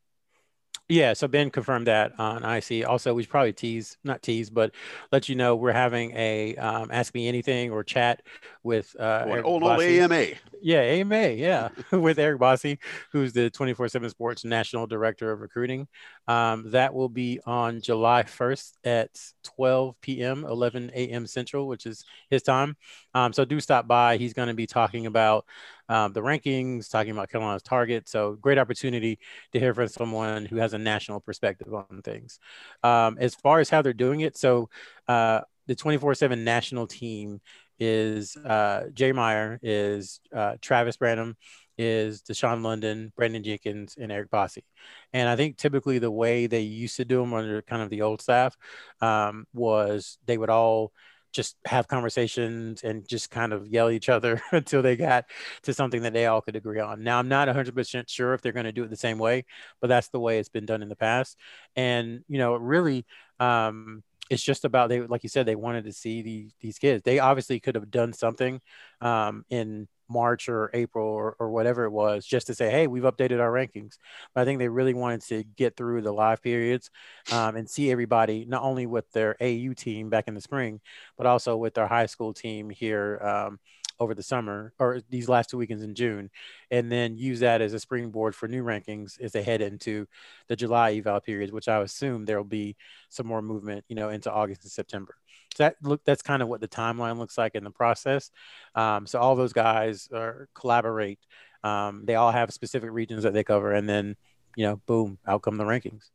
Yeah, 0.94 1.14
so 1.14 1.28
Ben 1.28 1.50
confirmed 1.50 1.88
that 1.88 2.20
on 2.20 2.44
IC. 2.46 2.88
Also, 2.88 3.16
we 3.16 3.24
should 3.24 3.32
probably 3.32 3.52
tease, 3.52 3.98
not 4.04 4.22
tease, 4.22 4.52
but 4.52 4.76
let 5.12 5.28
you 5.28 5.34
know 5.34 5.56
we're 5.56 5.72
having 5.72 6.16
a 6.16 6.56
um, 6.58 6.90
Ask 6.92 7.16
Me 7.16 7.28
Anything 7.28 7.72
or 7.72 7.84
chat 7.84 8.22
with 8.62 8.96
uh, 9.00 9.42
oh 9.44 9.58
no, 9.58 9.82
AMA. 9.82 10.26
Yeah, 10.62 10.82
AMA. 10.82 11.30
Yeah, 11.30 11.70
with 11.92 12.20
Eric 12.20 12.40
Bossi, 12.40 12.78
who's 13.12 13.34
the 13.34 13.50
24 13.50 13.88
7 13.88 14.08
Sports 14.12 14.46
National 14.46 14.86
Director 14.86 15.32
of 15.32 15.42
Recruiting. 15.42 15.88
Um, 16.28 16.70
that 16.70 16.94
will 16.94 17.10
be 17.10 17.40
on 17.44 17.82
July 17.82 18.22
1st 18.22 18.74
at 18.84 19.10
12 19.56 20.00
p.m., 20.00 20.46
11 20.46 20.92
a.m. 20.94 21.26
Central, 21.26 21.68
which 21.68 21.88
is 21.88 22.06
his 22.30 22.44
time. 22.44 22.78
Um, 23.16 23.34
so 23.34 23.46
do 23.46 23.60
stop 23.60 23.88
by. 23.88 24.18
He's 24.18 24.34
going 24.34 24.48
to 24.48 24.54
be 24.54 24.68
talking 24.68 25.08
about 25.08 25.46
um, 25.90 26.14
the 26.14 26.22
rankings, 26.22 26.90
talking 26.90 27.12
about 27.12 27.30
Carolina's 27.30 27.64
target. 27.64 28.08
So 28.10 28.34
great 28.34 28.58
opportunity 28.58 29.20
to 29.52 29.60
hear 29.60 29.74
from 29.74 29.88
someone 29.88 30.46
who 30.46 30.58
has 30.58 30.74
a 30.74 30.78
national 30.78 31.20
perspective 31.20 31.74
on 31.74 32.02
things. 32.04 32.40
Um, 32.84 33.18
as 33.20 33.36
far 33.36 33.60
as 33.60 33.70
how 33.70 33.82
they're 33.82 33.94
doing 33.94 34.22
it, 34.22 34.38
so 34.38 34.70
uh, 35.08 35.42
the 35.68 35.76
24/7 35.76 36.44
national 36.44 36.88
team 36.88 37.42
is 37.80 38.38
uh, 38.38 38.86
Jay 38.94 39.12
Meyer, 39.12 39.60
is 39.62 40.20
uh, 40.36 40.56
Travis 40.62 40.98
Branham, 40.98 41.36
is 41.78 42.22
Dushawn 42.22 42.64
London, 42.64 43.12
Brandon 43.16 43.44
Jenkins, 43.44 43.96
and 44.00 44.12
Eric 44.12 44.30
Bossi. 44.30 44.64
And 45.12 45.28
I 45.28 45.36
think 45.36 45.58
typically 45.58 46.00
the 46.00 46.12
way 46.12 46.48
they 46.48 46.62
used 46.62 46.98
to 46.98 47.06
do 47.06 47.20
them 47.20 47.34
under 47.34 47.62
kind 47.62 47.82
of 47.82 47.90
the 47.90 48.04
old 48.04 48.22
staff 48.22 48.56
um, 49.02 49.46
was 49.54 50.18
they 50.26 50.38
would 50.38 50.50
all 50.50 50.92
just 51.34 51.58
have 51.66 51.88
conversations 51.88 52.84
and 52.84 53.08
just 53.08 53.30
kind 53.32 53.52
of 53.52 53.68
yell 53.68 53.90
each 53.90 54.10
other 54.10 54.42
until 54.52 54.82
they 54.82 54.96
got 54.96 55.26
to 55.64 55.74
something 55.74 56.04
that 56.04 56.14
they 56.14 56.28
all 56.28 56.42
could 56.42 56.56
agree 56.56 56.80
on. 56.80 57.04
Now, 57.04 57.20
I'm 57.20 57.28
not 57.28 57.48
100% 57.48 58.10
sure 58.10 58.34
if 58.34 58.42
they're 58.42 58.52
going 58.52 58.66
to 58.66 58.72
do 58.72 58.84
it 58.84 58.90
the 58.90 58.96
same 58.96 59.18
way, 59.18 59.46
but 59.82 59.88
that's 59.88 60.10
the 60.10 60.20
way 60.20 60.40
it's 60.40 60.50
been 60.50 60.66
done 60.66 60.82
in 60.82 60.90
the 60.90 60.96
past. 60.96 61.38
And, 61.76 62.24
you 62.28 62.38
know, 62.38 62.56
really, 62.56 63.06
um, 63.40 64.04
it's 64.30 64.44
just 64.44 64.64
about 64.66 64.90
they 64.90 65.02
like 65.02 65.24
you 65.24 65.30
said 65.30 65.46
they 65.46 65.56
wanted 65.56 65.84
to 65.84 65.92
see 65.92 66.22
these 66.22 66.56
these 66.62 66.80
kids 66.80 67.04
they 67.04 67.20
obviously 67.20 67.60
could 67.60 67.76
have 67.76 67.92
done 67.92 68.14
something 68.14 68.62
um, 69.02 69.44
in 69.50 69.88
March 70.10 70.50
or 70.50 70.70
April 70.74 71.08
or, 71.08 71.36
or 71.40 71.50
whatever 71.50 71.86
it 71.86 71.92
was, 71.92 72.26
just 72.26 72.48
to 72.48 72.56
say, 72.56 72.70
hey, 72.70 72.88
we've 72.88 73.04
updated 73.04 73.40
our 73.40 73.52
rankings. 73.52 73.98
But 74.34 74.42
I 74.42 74.46
think 74.46 74.60
they 74.60 74.68
really 74.68 74.94
wanted 74.94 75.22
to 75.24 75.44
get 75.44 75.76
through 75.76 76.02
the 76.02 76.12
live 76.12 76.42
periods 76.42 76.90
um, 77.32 77.56
and 77.56 77.70
see 77.70 77.92
everybody, 77.92 78.46
not 78.46 78.64
only 78.64 78.86
with 78.86 79.12
their 79.12 79.36
AU 79.42 79.74
team 79.74 80.10
back 80.10 80.28
in 80.28 80.34
the 80.34 80.42
spring, 80.42 80.82
but 81.18 81.28
also 81.28 81.58
with 81.58 81.74
their 81.74 81.88
high 81.88 82.06
school 82.06 82.34
team 82.34 82.70
here 82.70 83.20
um, 83.24 83.60
over 84.00 84.14
the 84.14 84.24
summer 84.24 84.74
or 84.80 85.02
these 85.10 85.30
last 85.30 85.50
two 85.50 85.58
weekends 85.58 85.84
in 85.84 85.96
June, 85.96 86.30
and 86.72 86.92
then 86.92 87.18
use 87.18 87.40
that 87.40 87.62
as 87.62 87.74
a 87.74 87.80
springboard 87.80 88.36
for 88.36 88.48
new 88.48 88.64
rankings 88.64 89.20
as 89.22 89.32
they 89.32 89.44
head 89.44 89.62
into 89.62 90.06
the 90.48 90.56
July 90.56 90.94
eval 90.94 91.22
periods, 91.22 91.52
which 91.52 91.68
I 91.68 91.82
assume 91.82 92.26
there 92.26 92.38
will 92.38 92.44
be 92.44 92.76
some 93.10 93.28
more 93.28 93.42
movement, 93.42 93.86
you 93.88 93.96
know, 93.96 94.10
into 94.10 94.32
August 94.32 94.64
and 94.64 94.72
September. 94.72 95.16
So 95.56 95.64
that 95.64 95.76
look 95.82 96.04
that's 96.06 96.22
kind 96.22 96.42
of 96.42 96.48
what 96.48 96.62
the 96.62 96.68
timeline 96.68 97.18
looks 97.18 97.38
like 97.38 97.56
in 97.56 97.64
the 97.64 97.72
process. 97.72 98.32
Um, 98.76 99.06
so 99.06 99.20
all 99.20 99.36
those 99.36 99.54
guys 99.54 100.10
are 100.14 100.50
collaborate. 100.56 101.20
Um, 101.64 102.04
they 102.06 102.16
all 102.16 102.32
have 102.32 102.52
specific 102.54 102.92
regions 102.92 103.24
that 103.24 103.34
they 103.34 103.44
cover, 103.44 103.72
and 103.72 103.88
then 103.88 104.16
you 104.56 104.66
know, 104.66 104.82
boom, 104.86 105.18
out 105.28 105.42
come 105.42 105.58
the 105.58 105.64
rankings. 105.64 106.10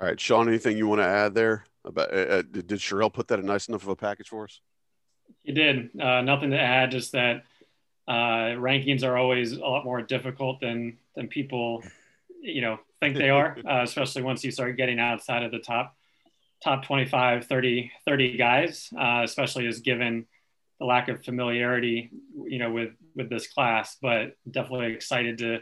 All 0.00 0.06
right, 0.06 0.18
Sean, 0.18 0.48
anything 0.48 0.76
you 0.76 0.86
want 0.86 1.00
to 1.00 1.06
add 1.06 1.34
there 1.34 1.64
about? 1.84 2.12
Uh, 2.12 2.16
uh 2.16 2.42
did 2.42 2.68
Sherrell 2.68 3.12
put 3.12 3.28
that 3.28 3.38
in 3.38 3.46
nice 3.46 3.68
enough 3.68 3.82
of 3.82 3.88
a 3.88 3.96
package 3.96 4.28
for 4.28 4.44
us? 4.44 4.60
He 5.42 5.52
did. 5.52 5.90
Uh, 6.00 6.22
nothing 6.22 6.50
to 6.50 6.60
add, 6.60 6.90
just 6.90 7.12
that 7.12 7.44
uh, 8.08 8.56
rankings 8.56 9.04
are 9.04 9.16
always 9.16 9.52
a 9.52 9.60
lot 9.60 9.84
more 9.84 10.02
difficult 10.02 10.60
than 10.60 10.98
than 11.14 11.28
people, 11.28 11.82
you 12.40 12.62
know, 12.62 12.78
think 13.00 13.16
they 13.16 13.30
are, 13.30 13.56
uh, 13.68 13.82
especially 13.82 14.22
once 14.22 14.44
you 14.44 14.50
start 14.50 14.76
getting 14.76 14.98
outside 14.98 15.42
of 15.42 15.50
the 15.50 15.58
top 15.58 15.96
top 16.62 16.84
25, 16.84 17.46
30, 17.46 17.92
30 18.04 18.36
guys, 18.36 18.90
uh, 18.98 19.22
especially 19.24 19.66
as 19.66 19.80
given 19.80 20.26
the 20.78 20.86
lack 20.86 21.08
of 21.08 21.24
familiarity, 21.24 22.10
you 22.46 22.58
know, 22.58 22.72
with 22.72 22.90
with 23.14 23.28
this 23.28 23.48
class. 23.48 23.96
But 24.00 24.36
definitely 24.50 24.92
excited 24.92 25.38
to 25.38 25.60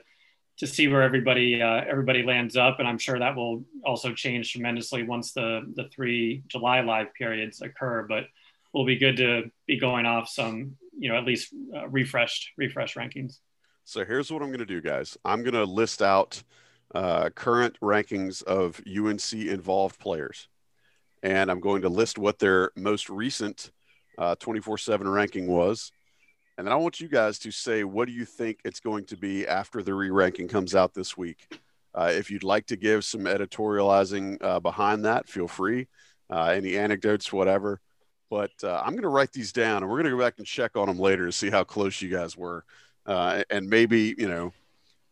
to 0.59 0.67
see 0.67 0.89
where 0.89 1.03
everybody 1.03 1.63
uh, 1.63 1.83
everybody 1.89 2.23
lands 2.23 2.57
up, 2.57 2.79
and 2.79 2.89
I'm 2.89 2.99
sure 2.99 3.19
that 3.19 3.37
will 3.37 3.65
also 3.85 4.13
change 4.13 4.53
tremendously 4.53 5.03
once 5.03 5.33
the 5.33 5.73
the 5.75 5.89
three 5.89 6.43
July 6.49 6.81
live 6.81 7.15
periods 7.15 7.61
occur. 7.63 8.07
But 8.09 8.25
will 8.73 8.85
be 8.85 8.97
good 8.97 9.17
to 9.17 9.51
be 9.67 9.79
going 9.79 10.07
off 10.07 10.29
some, 10.29 10.77
you 10.99 11.09
know, 11.09 11.17
at 11.17 11.25
least 11.25 11.55
uh, 11.75 11.89
refreshed 11.89 12.53
refresh 12.57 12.95
rankings. 12.95 13.39
So 13.85 14.05
here's 14.05 14.31
what 14.31 14.43
I'm 14.43 14.49
going 14.49 14.59
to 14.59 14.67
do, 14.67 14.83
guys. 14.83 15.17
I'm 15.25 15.43
going 15.43 15.55
to 15.55 15.65
list 15.65 16.03
out 16.03 16.43
uh, 16.95 17.31
current 17.31 17.79
rankings 17.81 18.43
of 18.43 18.81
UNC 18.87 19.33
involved 19.33 19.99
players 19.99 20.49
and 21.23 21.51
I'm 21.51 21.61
going 21.61 21.83
to 21.83 21.89
list 21.89 22.19
what 22.19 22.39
their 22.39 22.71
most 22.77 23.11
recent 23.11 23.71
24 24.39 24.75
uh, 24.75 24.77
7 24.77 25.09
ranking 25.09 25.47
was. 25.47 25.93
And 26.57 26.67
then 26.67 26.73
I 26.73 26.77
want 26.77 27.01
you 27.01 27.09
guys 27.09 27.39
to 27.41 27.53
say, 27.53 27.85
what 27.85 28.09
do 28.09 28.13
you 28.13 28.25
think 28.25 28.59
it's 28.65 28.81
going 28.81 29.05
to 29.07 29.17
be 29.17 29.47
after 29.47 29.81
the 29.83 29.95
re 29.95 30.11
ranking 30.11 30.49
comes 30.49 30.75
out 30.75 30.93
this 30.93 31.17
week? 31.17 31.61
Uh, 31.95 32.13
if 32.13 32.31
you'd 32.31 32.43
like 32.43 32.67
to 32.67 32.77
give 32.77 33.05
some 33.05 33.23
editorializing 33.23 34.43
uh, 34.43 34.59
behind 34.61 35.05
that, 35.05 35.29
feel 35.29 35.49
free. 35.49 35.87
Uh, 36.31 36.47
any 36.47 36.77
anecdotes, 36.77 37.33
whatever. 37.33 37.81
But 38.29 38.51
uh, 38.63 38.83
I'm 38.85 38.93
going 38.93 39.03
to 39.03 39.09
write 39.09 39.33
these 39.33 39.53
down 39.53 39.83
and 39.83 39.91
we're 39.91 40.03
going 40.03 40.11
to 40.11 40.17
go 40.17 40.23
back 40.23 40.35
and 40.39 40.47
check 40.47 40.77
on 40.77 40.87
them 40.87 40.99
later 40.99 41.27
to 41.27 41.33
see 41.33 41.49
how 41.49 41.65
close 41.65 42.03
you 42.03 42.11
guys 42.11 42.37
were. 42.37 42.65
Uh, 43.07 43.43
and 43.49 43.71
maybe, 43.71 44.15
you 44.19 44.29
know, 44.29 44.53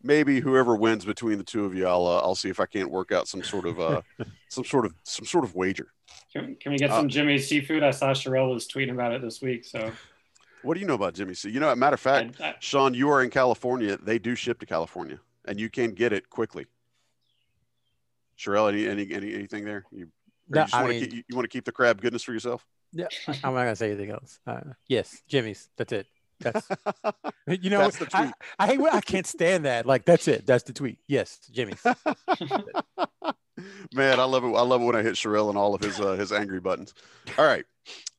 maybe 0.03 0.39
whoever 0.39 0.75
wins 0.75 1.05
between 1.05 1.37
the 1.37 1.43
two 1.43 1.65
of 1.65 1.73
you, 1.75 1.87
I'll, 1.87 2.05
I'll 2.07 2.35
see 2.35 2.49
if 2.49 2.59
I 2.59 2.65
can't 2.65 2.89
work 2.91 3.11
out 3.11 3.27
some 3.27 3.43
sort 3.43 3.65
of, 3.65 3.79
uh, 3.79 4.01
some 4.49 4.63
sort 4.65 4.85
of, 4.85 4.93
some 5.03 5.25
sort 5.25 5.43
of 5.43 5.55
wager. 5.55 5.87
Can, 6.31 6.55
can 6.55 6.71
we 6.71 6.77
get 6.77 6.89
some 6.89 7.05
uh, 7.05 7.09
Jimmy's 7.09 7.47
seafood? 7.47 7.83
I 7.83 7.91
saw 7.91 8.11
Sherrell 8.11 8.53
was 8.53 8.67
tweeting 8.67 8.91
about 8.91 9.13
it 9.13 9.21
this 9.21 9.41
week. 9.41 9.65
So, 9.65 9.91
what 10.61 10.73
do 10.75 10.79
you 10.79 10.85
know 10.87 10.93
about 10.93 11.13
Jimmy's? 11.13 11.39
C? 11.39 11.49
You 11.49 11.59
know, 11.59 11.73
matter 11.75 11.93
of 11.95 11.99
fact, 11.99 12.39
I, 12.41 12.49
I, 12.49 12.55
Sean, 12.59 12.93
you 12.93 13.09
are 13.09 13.23
in 13.23 13.29
California. 13.29 13.97
They 13.97 14.19
do 14.19 14.35
ship 14.35 14.59
to 14.59 14.65
California, 14.65 15.19
and 15.45 15.59
you 15.59 15.69
can 15.69 15.91
get 15.91 16.13
it 16.13 16.29
quickly. 16.29 16.65
Sherelle, 18.37 18.69
any, 18.69 18.87
any, 18.87 19.11
any 19.13 19.33
anything 19.33 19.65
there? 19.65 19.85
You, 19.91 20.09
No, 20.49 20.61
you 20.61 20.67
want 20.73 20.89
mean- 20.89 20.99
to 21.01 21.07
keep, 21.07 21.25
you 21.27 21.35
want 21.35 21.45
to 21.45 21.49
keep 21.49 21.65
the 21.65 21.71
crab 21.71 22.01
goodness 22.01 22.23
for 22.23 22.33
yourself? 22.33 22.65
Yeah, 22.93 23.07
I- 23.27 23.31
I'm 23.43 23.53
not 23.53 23.63
gonna 23.63 23.75
say 23.75 23.91
anything 23.91 24.11
else. 24.11 24.39
Uh, 24.45 24.61
yes, 24.87 25.21
Jimmy's. 25.27 25.69
That's 25.77 25.91
it. 25.93 26.07
That's 26.39 26.67
you 27.47 27.69
know. 27.69 27.79
That's 27.79 27.97
the 27.97 28.07
I, 28.13 28.23
tweet. 28.23 28.33
I 28.59 28.67
hate 28.67 28.79
I 28.91 29.01
can't 29.01 29.27
stand 29.27 29.65
that. 29.65 29.85
Like 29.85 30.05
that's 30.05 30.27
it. 30.27 30.45
That's 30.45 30.63
the 30.63 30.73
tweet. 30.73 30.99
Yes, 31.07 31.39
Jimmy's. 31.51 31.83
Man, 33.93 34.19
I 34.19 34.23
love 34.23 34.43
it. 34.43 34.49
I 34.49 34.61
love 34.61 34.81
it 34.81 34.85
when 34.85 34.95
I 34.95 35.01
hit 35.01 35.15
Sherelle 35.15 35.49
and 35.49 35.57
all 35.57 35.73
of 35.73 35.81
his 35.81 35.99
uh, 35.99 36.13
his 36.13 36.31
angry 36.31 36.59
buttons. 36.59 36.93
All 37.37 37.45
right, 37.45 37.65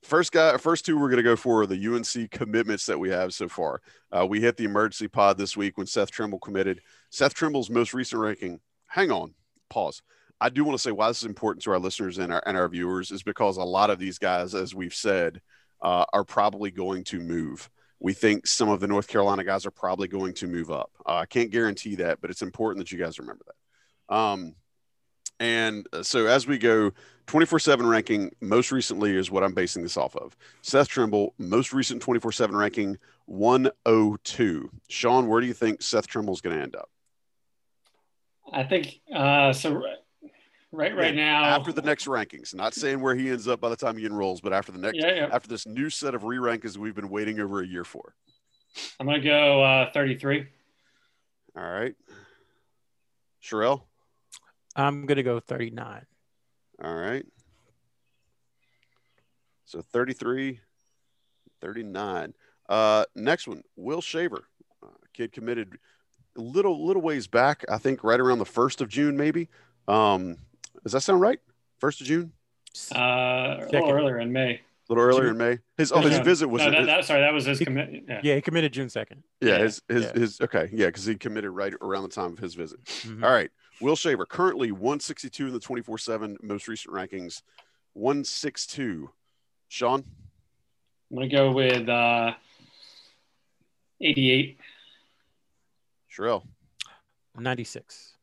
first 0.02 0.32
guy, 0.32 0.56
first 0.56 0.84
two 0.84 0.98
we're 0.98 1.10
gonna 1.10 1.22
go 1.22 1.36
for 1.36 1.62
are 1.62 1.66
the 1.66 1.86
UNC 1.86 2.30
commitments 2.30 2.86
that 2.86 2.98
we 2.98 3.10
have 3.10 3.32
so 3.32 3.48
far. 3.48 3.80
Uh, 4.10 4.26
we 4.26 4.40
hit 4.40 4.56
the 4.56 4.64
emergency 4.64 5.06
pod 5.06 5.38
this 5.38 5.56
week 5.56 5.78
when 5.78 5.86
Seth 5.86 6.10
Trimble 6.10 6.40
committed. 6.40 6.80
Seth 7.10 7.34
Trimble's 7.34 7.70
most 7.70 7.94
recent 7.94 8.20
ranking. 8.20 8.58
Hang 8.88 9.12
on, 9.12 9.34
pause. 9.70 10.02
I 10.40 10.48
do 10.48 10.64
want 10.64 10.76
to 10.76 10.82
say 10.82 10.92
why 10.92 11.08
this 11.08 11.18
is 11.18 11.24
important 11.24 11.62
to 11.64 11.70
our 11.70 11.78
listeners 11.78 12.18
and 12.18 12.32
our 12.32 12.42
and 12.46 12.56
our 12.56 12.68
viewers 12.68 13.10
is 13.10 13.22
because 13.22 13.56
a 13.56 13.62
lot 13.64 13.90
of 13.90 13.98
these 13.98 14.18
guys, 14.18 14.54
as 14.54 14.74
we've 14.74 14.94
said, 14.94 15.40
uh, 15.82 16.04
are 16.12 16.24
probably 16.24 16.70
going 16.70 17.04
to 17.04 17.20
move. 17.20 17.68
We 18.00 18.12
think 18.12 18.46
some 18.46 18.68
of 18.68 18.80
the 18.80 18.86
North 18.86 19.08
Carolina 19.08 19.44
guys 19.44 19.66
are 19.66 19.70
probably 19.70 20.08
going 20.08 20.34
to 20.34 20.46
move 20.46 20.70
up. 20.70 20.90
Uh, 21.06 21.16
I 21.16 21.26
can't 21.26 21.50
guarantee 21.50 21.96
that, 21.96 22.20
but 22.20 22.30
it's 22.30 22.42
important 22.42 22.84
that 22.84 22.92
you 22.92 22.98
guys 22.98 23.18
remember 23.18 23.44
that. 23.46 24.14
Um, 24.14 24.54
and 25.40 25.86
uh, 25.92 26.02
so 26.02 26.26
as 26.26 26.46
we 26.46 26.58
go 26.58 26.92
24 27.26 27.58
7 27.58 27.86
ranking, 27.86 28.30
most 28.40 28.72
recently 28.72 29.16
is 29.16 29.30
what 29.30 29.44
I'm 29.44 29.54
basing 29.54 29.82
this 29.82 29.96
off 29.96 30.16
of. 30.16 30.36
Seth 30.62 30.88
Trimble, 30.88 31.34
most 31.38 31.72
recent 31.72 32.02
24 32.02 32.32
7 32.32 32.56
ranking 32.56 32.98
102. 33.26 34.70
Sean, 34.88 35.28
where 35.28 35.40
do 35.40 35.46
you 35.46 35.54
think 35.54 35.82
Seth 35.82 36.06
Trimble's 36.06 36.40
going 36.40 36.56
to 36.56 36.62
end 36.62 36.76
up? 36.76 36.90
I 38.52 38.64
think 38.64 39.00
uh, 39.14 39.52
so. 39.52 39.82
Right, 40.70 40.92
right, 40.92 40.98
right 40.98 41.14
Yeah, 41.14 41.40
now, 41.40 41.44
After 41.44 41.72
the 41.72 41.82
next 41.82 42.06
rankings, 42.06 42.54
not 42.54 42.74
saying 42.74 43.00
where 43.00 43.14
he 43.14 43.30
ends 43.30 43.48
up 43.48 43.60
by 43.60 43.70
the 43.70 43.76
time 43.76 43.96
he 43.96 44.04
enrolls, 44.04 44.40
but 44.40 44.52
after 44.52 44.70
the 44.70 44.78
next, 44.78 44.98
Yeah, 44.98 45.14
yeah. 45.14 45.28
after 45.32 45.48
this 45.48 45.66
new 45.66 45.88
set 45.88 46.14
of 46.14 46.24
re 46.24 46.36
rankings 46.36 46.76
we've 46.76 46.94
been 46.94 47.08
waiting 47.08 47.40
over 47.40 47.62
a 47.62 47.66
year 47.66 47.84
for. 47.84 48.14
I'm 49.00 49.06
gonna 49.06 49.20
go 49.20 49.62
uh, 49.62 49.90
33. 49.92 50.46
All 51.56 51.62
right. 51.62 51.94
Sherelle? 53.42 53.82
I'm 54.76 55.06
gonna 55.06 55.22
go 55.22 55.40
39. 55.40 56.04
All 56.84 56.94
right. 56.94 57.24
So 59.64 59.80
33, 59.80 60.60
39. 61.60 62.34
Uh, 62.68 63.04
next 63.14 63.48
one, 63.48 63.62
Will 63.76 64.00
Shaver. 64.02 64.44
Uh, 64.82 64.88
kid 65.14 65.32
committed 65.32 65.78
a 66.36 66.40
little 66.40 66.86
little 66.86 67.02
ways 67.02 67.26
back, 67.26 67.64
I 67.70 67.78
think 67.78 68.04
right 68.04 68.20
around 68.20 68.38
the 68.38 68.44
1st 68.44 68.82
of 68.82 68.88
June, 68.88 69.16
maybe. 69.16 69.48
Um, 69.88 70.36
does 70.82 70.92
that 70.92 71.00
sound 71.02 71.20
right? 71.20 71.40
1st 71.80 72.00
of 72.02 72.06
June? 72.06 72.32
Uh, 72.94 72.98
a 72.98 73.68
little 73.72 73.90
earlier 73.90 74.18
in 74.18 74.32
May. 74.32 74.54
A 74.54 74.60
little 74.88 75.04
earlier 75.04 75.30
in 75.30 75.36
May. 75.36 75.58
His 75.76 75.92
oh, 75.92 76.00
his 76.00 76.18
No, 76.18 76.22
visit 76.24 76.48
was 76.48 76.62
no, 76.62 76.70
that, 76.70 76.86
that- 76.86 77.04
sorry, 77.04 77.20
that 77.20 77.32
was 77.32 77.44
his 77.44 77.58
He- 77.58 77.64
commit. 77.64 78.04
Yeah. 78.08 78.20
Yeah, 78.22 78.34
he 78.36 78.40
committed 78.40 78.72
June 78.72 78.88
2nd. 78.88 79.22
yeah, 79.40 79.48
yeah, 79.50 79.58
his 79.58 79.82
his, 79.88 80.04
yeah. 80.04 80.12
his 80.14 80.40
okay, 80.40 80.70
yeah, 80.72 80.86
because 80.86 81.04
he 81.04 81.14
committed 81.16 81.50
right 81.50 81.74
around 81.82 82.02
the 82.04 82.08
time 82.08 82.32
of 82.32 82.38
his 82.38 82.54
visit. 82.54 82.82
Mhm. 82.84 83.22
All 83.24 83.30
right. 83.30 83.50
Will 83.80 83.96
Shaver, 83.96 84.26
currently 84.26 84.72
162 84.72 85.46
in 85.48 85.52
the 85.52 85.60
24 85.60 85.98
7 85.98 86.36
most 86.42 86.66
recent 86.68 86.94
rankings, 86.94 87.42
162. 87.92 89.10
Sean? 89.68 90.04
I'm 91.10 91.16
gonna 91.16 91.28
go 91.28 91.52
with 91.52 91.88
uh, 91.88 92.32
88. 94.00 94.58
Sherelle? 96.14 96.44
96. 97.38 98.14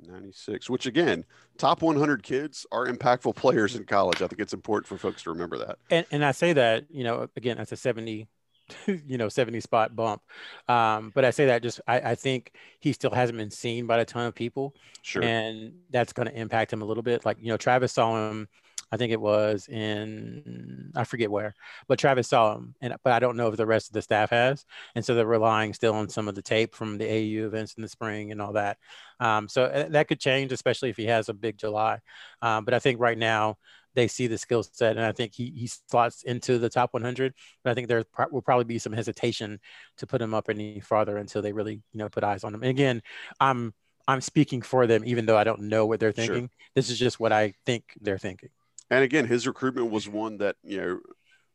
96, 0.00 0.70
which 0.70 0.86
again, 0.86 1.24
top 1.58 1.82
100 1.82 2.22
kids 2.22 2.66
are 2.72 2.86
impactful 2.86 3.36
players 3.36 3.76
in 3.76 3.84
college. 3.84 4.22
I 4.22 4.26
think 4.26 4.40
it's 4.40 4.52
important 4.52 4.86
for 4.86 4.98
folks 4.98 5.22
to 5.24 5.30
remember 5.30 5.58
that. 5.58 5.78
And 5.90 6.06
and 6.10 6.24
I 6.24 6.32
say 6.32 6.52
that, 6.54 6.86
you 6.90 7.04
know, 7.04 7.28
again, 7.36 7.56
that's 7.56 7.72
a 7.72 7.76
70, 7.76 8.28
you 8.86 9.18
know, 9.18 9.28
70 9.28 9.60
spot 9.60 9.94
bump. 9.94 10.22
Um, 10.68 11.12
but 11.14 11.24
I 11.24 11.30
say 11.30 11.46
that 11.46 11.62
just 11.62 11.80
I, 11.86 12.00
I 12.00 12.14
think 12.14 12.52
he 12.80 12.92
still 12.92 13.10
hasn't 13.10 13.38
been 13.38 13.50
seen 13.50 13.86
by 13.86 13.98
a 13.98 14.04
ton 14.04 14.26
of 14.26 14.34
people. 14.34 14.74
Sure. 15.02 15.22
and 15.22 15.74
that's 15.90 16.12
going 16.12 16.28
to 16.28 16.34
impact 16.34 16.72
him 16.72 16.82
a 16.82 16.84
little 16.84 17.02
bit. 17.02 17.24
Like 17.24 17.38
you 17.40 17.48
know, 17.48 17.56
Travis 17.56 17.92
saw 17.92 18.30
him. 18.30 18.48
I 18.94 18.96
think 18.96 19.10
it 19.12 19.20
was 19.20 19.66
in 19.66 20.92
I 20.94 21.02
forget 21.02 21.30
where, 21.30 21.52
but 21.88 21.98
Travis 21.98 22.28
saw 22.28 22.54
him, 22.54 22.76
and 22.80 22.94
but 23.02 23.12
I 23.12 23.18
don't 23.18 23.36
know 23.36 23.48
if 23.48 23.56
the 23.56 23.66
rest 23.66 23.88
of 23.88 23.92
the 23.94 24.02
staff 24.02 24.30
has, 24.30 24.64
and 24.94 25.04
so 25.04 25.14
they're 25.16 25.26
relying 25.26 25.74
still 25.74 25.94
on 25.94 26.08
some 26.08 26.28
of 26.28 26.36
the 26.36 26.42
tape 26.42 26.76
from 26.76 26.96
the 26.96 27.06
AU 27.06 27.44
events 27.46 27.74
in 27.74 27.82
the 27.82 27.88
spring 27.88 28.30
and 28.30 28.40
all 28.40 28.52
that. 28.52 28.78
Um, 29.18 29.48
so 29.48 29.64
uh, 29.64 29.88
that 29.88 30.06
could 30.06 30.20
change, 30.20 30.52
especially 30.52 30.90
if 30.90 30.96
he 30.96 31.06
has 31.06 31.28
a 31.28 31.34
big 31.34 31.58
July. 31.58 31.98
Um, 32.40 32.64
but 32.64 32.72
I 32.72 32.78
think 32.78 33.00
right 33.00 33.18
now 33.18 33.56
they 33.94 34.06
see 34.06 34.28
the 34.28 34.38
skill 34.38 34.62
set, 34.62 34.96
and 34.96 35.04
I 35.04 35.10
think 35.10 35.34
he 35.34 35.50
he 35.50 35.66
slots 35.66 36.22
into 36.22 36.58
the 36.58 36.70
top 36.70 36.92
100. 36.94 37.34
But 37.64 37.70
I 37.70 37.74
think 37.74 37.88
there 37.88 38.04
pro- 38.04 38.28
will 38.30 38.42
probably 38.42 38.64
be 38.64 38.78
some 38.78 38.92
hesitation 38.92 39.58
to 39.96 40.06
put 40.06 40.22
him 40.22 40.34
up 40.34 40.48
any 40.48 40.78
farther 40.78 41.16
until 41.16 41.42
they 41.42 41.52
really 41.52 41.82
you 41.92 41.98
know 41.98 42.08
put 42.08 42.22
eyes 42.22 42.44
on 42.44 42.54
him. 42.54 42.62
And 42.62 42.70
again, 42.70 43.02
I'm 43.40 43.74
I'm 44.06 44.20
speaking 44.20 44.62
for 44.62 44.86
them, 44.86 45.02
even 45.04 45.26
though 45.26 45.38
I 45.38 45.44
don't 45.44 45.62
know 45.62 45.86
what 45.86 45.98
they're 45.98 46.12
Sure. 46.12 46.26
thinking. 46.26 46.50
This 46.74 46.90
is 46.90 46.98
just 46.98 47.18
what 47.18 47.32
I 47.32 47.54
think 47.66 47.84
they're 48.00 48.18
thinking. 48.18 48.50
And 48.90 49.02
again, 49.02 49.26
his 49.26 49.46
recruitment 49.46 49.90
was 49.90 50.08
one 50.08 50.38
that, 50.38 50.56
you 50.62 50.76
know, 50.80 51.00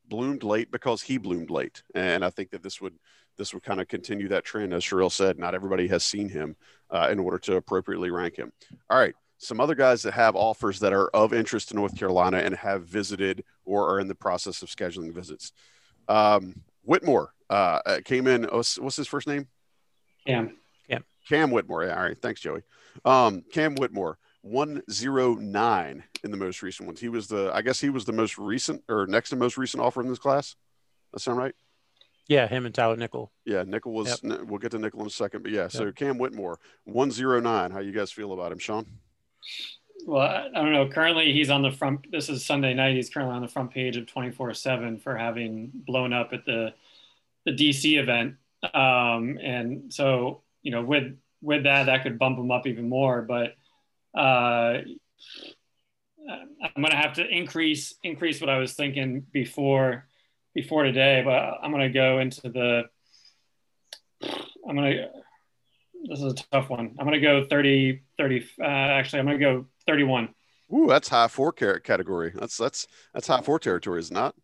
bloomed 0.08 0.44
late 0.44 0.72
because 0.72 1.02
he 1.02 1.18
bloomed 1.18 1.50
late. 1.50 1.84
And 1.94 2.26
I 2.26 2.30
think 2.30 2.52
that 2.52 2.64
this 2.64 2.82
would 2.82 2.96
this 3.38 3.54
would 3.54 3.64
kind 3.64 3.80
of 3.80 3.88
continue 3.88 4.28
that 4.30 4.44
trend. 4.44 4.74
As 4.74 4.84
Sherelle 4.84 5.12
said, 5.12 5.40
not 5.40 5.56
everybody 5.56 5.88
has 5.88 6.04
seen 6.04 6.28
him 6.28 6.58
uh, 6.90 7.08
in 7.12 7.20
order 7.20 7.38
to 7.40 7.56
appropriately 7.56 8.12
rank 8.12 8.36
him. 8.36 8.52
All 8.90 9.00
right. 9.00 9.16
Some 9.38 9.62
other 9.62 9.76
guys 9.76 10.02
that 10.02 10.14
have 10.14 10.36
offers 10.36 10.80
that 10.80 10.92
are 10.92 11.08
of 11.10 11.34
interest 11.34 11.70
to 11.70 11.76
North 11.76 11.96
Carolina 11.98 12.40
and 12.40 12.54
have 12.56 12.84
visited 12.84 13.46
or 13.64 13.90
are 13.90 14.02
in 14.02 14.10
the 14.10 14.16
process 14.16 14.62
of 14.62 14.68
scheduling 14.68 15.14
visits. 15.14 15.54
Um, 16.10 16.56
Whitmore 16.84 17.34
uh, 17.50 17.80
uh, 17.86 18.00
came 18.04 18.28
in. 18.28 18.44
What's, 18.44 18.78
what's 18.78 18.98
his 18.98 19.08
first 19.08 19.28
name? 19.28 19.48
Cam. 20.28 20.58
Cam 21.30 21.52
Whitmore. 21.52 21.86
Yeah, 21.86 21.96
all 21.96 22.04
right. 22.04 22.18
Thanks, 22.20 22.42
Joey. 22.42 22.62
Um, 23.06 23.44
Cam 23.54 23.76
Whitmore, 23.76 24.18
109 24.42 26.04
in 26.24 26.32
the 26.32 26.38
most 26.38 26.62
recent 26.62 26.88
ones. 26.88 27.00
He 27.00 27.10
was 27.10 27.28
the, 27.28 27.52
I 27.54 27.62
guess 27.62 27.80
he 27.80 27.90
was 27.90 28.06
the 28.06 28.12
most 28.14 28.38
recent 28.38 28.84
or 28.90 29.06
next 29.08 29.30
to 29.30 29.36
most 29.36 29.58
recent 29.58 29.82
offer 29.82 30.02
in 30.02 30.08
this 30.10 30.20
class. 30.20 30.56
That 31.14 31.20
sound 31.20 31.38
right? 31.38 31.56
Yeah, 32.28 32.48
him 32.48 32.66
and 32.66 32.76
Tyler 32.76 32.96
Nickel. 32.96 33.32
Yeah, 33.46 33.64
Nickel 33.66 33.92
was, 33.92 34.22
Yep. 34.24 34.42
we'll 34.44 34.60
get 34.60 34.72
to 34.72 34.80
Nickel 34.80 35.02
in 35.02 35.08
a 35.08 35.10
second. 35.10 35.42
But 35.42 35.52
yeah, 35.52 35.68
so 35.68 35.92
Cam 35.92 36.18
Whitmore, 36.20 36.60
109. 36.86 37.72
How 37.72 37.80
you 37.80 37.92
guys 37.92 38.12
feel 38.12 38.34
about 38.34 38.52
him, 38.52 38.60
Sean? 38.60 38.86
Well, 40.06 40.22
I 40.22 40.48
I 40.48 40.64
don't 40.64 40.72
know. 40.72 40.88
Currently, 40.88 41.34
he's 41.34 41.50
on 41.50 41.62
the 41.64 41.72
front. 41.72 42.10
This 42.12 42.30
is 42.30 42.46
Sunday 42.46 42.74
night. 42.74 42.96
He's 42.96 43.10
currently 43.10 43.36
on 43.36 43.42
the 43.42 43.48
front 43.48 43.72
page 43.72 43.98
of 43.98 44.06
24/7 44.06 45.02
for 45.02 45.18
having 45.18 45.72
blown 45.74 46.14
up 46.14 46.32
at 46.32 46.46
the 46.46 46.74
the 47.46 47.52
DC 47.52 47.98
event. 48.00 48.36
Um, 48.74 49.38
and 49.42 49.92
so, 49.94 50.42
you 50.62 50.72
know, 50.72 50.84
with 50.84 51.18
with 51.42 51.64
that, 51.64 51.88
that 51.88 52.04
could 52.04 52.18
bump 52.20 52.38
him 52.38 52.52
up 52.52 52.66
even 52.68 52.88
more. 52.88 53.22
But 53.24 53.56
uh, 54.16 54.80
I'm 56.30 56.82
gonna 56.82 56.96
have 56.96 57.14
to 57.14 57.28
increase 57.28 57.96
increase 58.04 58.42
what 58.42 58.50
I 58.50 58.58
was 58.58 58.74
thinking 58.74 59.26
before 59.32 60.08
before 60.54 60.84
today. 60.84 61.22
But 61.24 61.60
I'm 61.62 61.72
gonna 61.72 61.90
go 61.90 62.20
into 62.20 62.50
the. 62.50 62.84
I'm 64.68 64.76
gonna. 64.76 65.08
This 66.08 66.20
is 66.20 66.34
a 66.34 66.36
tough 66.52 66.70
one. 66.70 66.96
I'm 66.98 67.06
gonna 67.06 67.20
go 67.20 67.46
30, 67.46 68.04
30. 68.18 68.46
Uh, 68.62 68.66
actually, 68.66 69.20
I'm 69.20 69.26
gonna 69.26 69.38
go 69.40 69.66
31. 69.86 70.30
Ooh, 70.74 70.88
that's 70.88 71.10
high 71.10 71.28
four 71.28 71.52
category. 71.52 72.32
That's 72.36 72.58
that's 72.58 72.88
that's 73.14 73.28
high 73.28 73.42
four 73.42 73.60
territory, 73.60 74.00
is 74.00 74.12
not? 74.12 74.36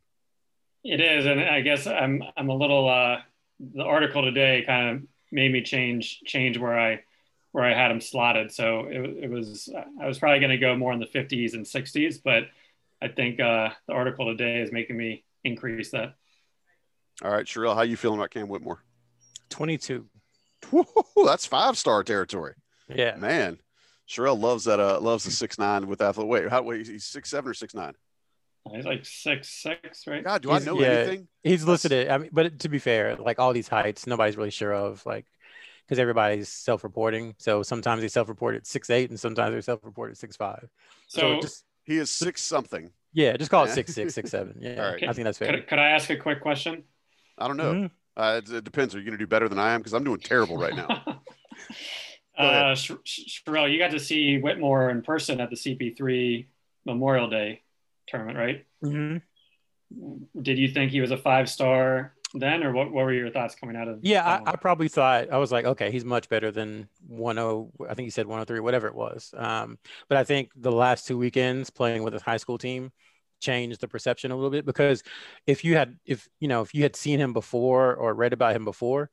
It 0.83 0.99
is, 0.99 1.25
and 1.25 1.39
I 1.39 1.61
guess 1.61 1.87
I'm 1.87 2.23
I'm 2.35 2.49
a 2.49 2.55
little. 2.55 2.89
Uh, 2.89 3.17
the 3.59 3.83
article 3.83 4.21
today 4.23 4.63
kind 4.65 4.97
of 4.97 5.03
made 5.31 5.51
me 5.51 5.61
change 5.61 6.21
change 6.25 6.57
where 6.57 6.77
I 6.77 7.01
where 7.55 7.63
I 7.63 7.73
had 7.73 7.89
him 7.89 8.01
slotted. 8.01 8.51
So 8.51 8.81
it, 8.89 9.23
it 9.23 9.29
was 9.29 9.69
I 10.01 10.05
was 10.05 10.19
probably 10.19 10.39
going 10.39 10.51
to 10.51 10.57
go 10.57 10.75
more 10.75 10.91
in 10.91 10.99
the 10.99 11.05
50s 11.05 11.53
and 11.53 11.65
60s, 11.65 12.19
but 12.21 12.49
I 13.01 13.07
think 13.07 13.39
uh, 13.39 13.69
the 13.87 13.93
article 13.93 14.25
today 14.25 14.59
is 14.59 14.73
making 14.73 14.97
me 14.97 15.23
increase 15.45 15.91
that. 15.91 16.15
All 17.23 17.31
right, 17.31 17.45
Sherelle, 17.45 17.73
how 17.73 17.83
you 17.83 17.95
feeling 17.95 18.19
about 18.19 18.31
Cam 18.31 18.49
Whitmore? 18.49 18.83
22. 19.51 20.05
Woo, 20.71 20.83
that's 21.25 21.45
five 21.45 21.77
star 21.77 22.03
territory. 22.03 22.55
Yeah. 22.93 23.15
Man, 23.15 23.57
Sherelle 24.05 24.37
loves 24.37 24.65
that. 24.65 24.81
Uh, 24.81 24.99
loves 24.99 25.23
the 25.23 25.31
six 25.31 25.57
nine 25.57 25.87
with 25.87 26.01
athlete. 26.01 26.27
Wait, 26.27 26.49
how? 26.49 26.61
Wait, 26.61 26.85
he's 26.85 27.05
six 27.05 27.29
seven 27.29 27.51
or 27.51 27.53
six 27.53 27.73
nine? 27.73 27.93
He's 28.69 28.83
like 28.83 29.05
six 29.05 29.47
six, 29.47 30.07
right? 30.07 30.25
God, 30.25 30.41
do 30.41 30.49
He's- 30.49 30.63
I 30.63 30.65
know 30.65 30.81
yeah, 30.81 30.87
anything? 30.87 31.27
He's 31.41 31.63
listed 31.63 31.93
it. 31.93 32.11
I 32.11 32.17
mean, 32.17 32.31
but 32.33 32.59
to 32.59 32.67
be 32.67 32.79
fair, 32.79 33.15
like 33.15 33.39
all 33.39 33.53
these 33.53 33.69
heights, 33.69 34.07
nobody's 34.07 34.35
really 34.35 34.49
sure 34.49 34.73
of, 34.73 35.05
like, 35.05 35.25
because 35.87 35.99
everybody's 35.99 36.49
self-reporting. 36.49 37.35
So 37.37 37.63
sometimes 37.63 38.01
they 38.01 38.07
self-report 38.07 38.55
at 38.55 38.65
six 38.67 38.89
eight, 38.89 39.09
and 39.09 39.19
sometimes 39.19 39.53
they 39.53 39.61
self-report 39.61 40.11
at 40.11 40.17
six 40.17 40.35
five. 40.35 40.67
So, 41.07 41.19
So, 41.35 41.41
just 41.41 41.65
He 41.83 41.97
is 41.97 42.09
six 42.11 42.41
something. 42.41 42.91
yeah, 43.13 43.37
just 43.37 43.51
call 43.51 43.65
it 43.65 43.71
six 43.71 43.93
six 43.93 44.13
six 44.13 44.29
seven. 44.31 44.57
Yeah, 44.61 44.83
All 44.85 44.91
right. 44.93 45.03
I 45.07 45.13
think 45.13 45.25
that's 45.25 45.37
fair. 45.37 45.51
could, 45.51 45.67
could 45.67 45.79
I 45.79 45.89
ask 45.89 46.09
a 46.09 46.17
quick 46.17 46.41
question? 46.41 46.83
I 47.37 47.47
don't 47.47 47.57
know. 47.57 47.73
Mhm. 47.73 47.91
Uh, 48.17 48.41
it, 48.43 48.49
it 48.51 48.63
depends. 48.63 48.95
Are 48.95 48.99
you 48.99 49.03
going 49.05 49.17
to 49.17 49.21
do 49.21 49.27
better 49.27 49.49
than 49.49 49.59
I 49.59 49.73
am? 49.73 49.81
Because 49.81 49.93
I'm 49.93 50.03
doing 50.05 50.19
terrible 50.19 50.57
right 50.57 50.75
now. 50.75 51.21
Uh, 52.37 52.75
Sherelle, 52.75 53.71
you 53.71 53.79
got 53.79 53.91
to 53.91 53.99
see 53.99 54.39
Whitmore 54.39 54.89
in 54.89 55.01
person 55.01 55.39
at 55.39 55.49
the 55.49 55.55
CP3 55.55 56.47
Memorial 56.85 57.29
Day 57.29 57.61
tournament, 58.07 58.37
right? 58.37 58.65
Mm-hmm. 58.83 60.41
Did 60.41 60.57
you 60.57 60.67
think 60.67 60.91
he 60.91 60.99
was 60.99 61.11
a 61.11 61.17
five 61.17 61.47
star 61.49 62.13
then, 62.39 62.63
or 62.63 62.71
what, 62.71 62.91
what 62.91 63.05
were 63.05 63.13
your 63.13 63.29
thoughts 63.29 63.55
coming 63.55 63.75
out 63.75 63.87
of? 63.87 63.99
Yeah, 64.01 64.25
I, 64.25 64.51
I, 64.51 64.55
probably 64.55 64.87
thought 64.87 65.31
I 65.31 65.37
was 65.37 65.51
like, 65.51 65.65
okay, 65.65 65.91
he's 65.91 66.05
much 66.05 66.29
better 66.29 66.51
than 66.51 66.87
10. 67.09 67.37
I 67.37 67.93
think 67.93 68.05
he 68.05 68.09
said 68.09 68.25
103, 68.25 68.59
whatever 68.59 68.87
it 68.87 68.95
was. 68.95 69.33
Um, 69.37 69.77
but 70.09 70.17
I 70.17 70.23
think 70.23 70.51
the 70.55 70.71
last 70.71 71.07
two 71.07 71.17
weekends 71.17 71.69
playing 71.69 72.03
with 72.03 72.13
his 72.13 72.21
high 72.21 72.37
school 72.37 72.57
team 72.57 72.91
changed 73.41 73.81
the 73.81 73.87
perception 73.87 74.31
a 74.31 74.35
little 74.35 74.49
bit 74.49 74.65
because 74.65 75.03
if 75.45 75.63
you 75.63 75.75
had, 75.75 75.97
if 76.05 76.27
you 76.39 76.47
know, 76.47 76.61
if 76.61 76.73
you 76.73 76.83
had 76.83 76.95
seen 76.95 77.19
him 77.19 77.33
before 77.33 77.95
or 77.95 78.13
read 78.13 78.33
about 78.33 78.55
him 78.55 78.65
before, 78.65 79.09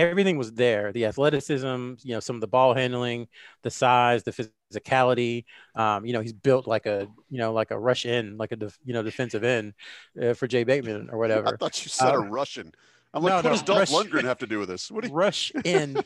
everything 0.00 0.38
was 0.38 0.52
there. 0.52 0.92
The 0.92 1.06
athleticism 1.06 1.94
you 2.02 2.14
know 2.14 2.20
some 2.20 2.36
of 2.36 2.40
the 2.40 2.48
ball 2.48 2.74
handling 2.74 3.28
the 3.62 3.70
size 3.70 4.22
the 4.22 4.32
physicality 4.72 5.44
um, 5.74 6.04
you 6.04 6.12
know 6.12 6.20
he's 6.20 6.32
built 6.32 6.66
like 6.66 6.86
a 6.86 7.08
you 7.28 7.38
know 7.38 7.52
like 7.52 7.70
a 7.70 7.78
rush 7.78 8.06
in 8.06 8.36
like 8.36 8.52
a 8.52 8.56
def, 8.56 8.78
you 8.84 8.92
know 8.92 9.02
defensive 9.02 9.44
end 9.44 9.74
uh, 10.20 10.34
for 10.34 10.46
jay 10.46 10.64
bateman 10.64 11.08
or 11.10 11.18
whatever. 11.22 11.48
i 11.48 11.56
thought 11.56 11.82
you 11.84 11.88
said 11.88 12.14
uh, 12.14 12.18
a 12.18 12.20
russian. 12.20 12.72
I'm 13.12 13.24
like 13.24 13.30
no, 13.30 13.36
what 13.36 13.44
no, 13.44 13.50
does 13.50 13.62
Dolph 13.62 13.78
rush, 13.80 13.90
Lundgren 13.90 14.22
have 14.22 14.38
to 14.38 14.46
do 14.46 14.60
with 14.60 14.68
this? 14.68 14.88
What 14.88 15.02
do 15.02 15.08
you... 15.08 15.14
rush 15.14 15.50
in 15.64 16.00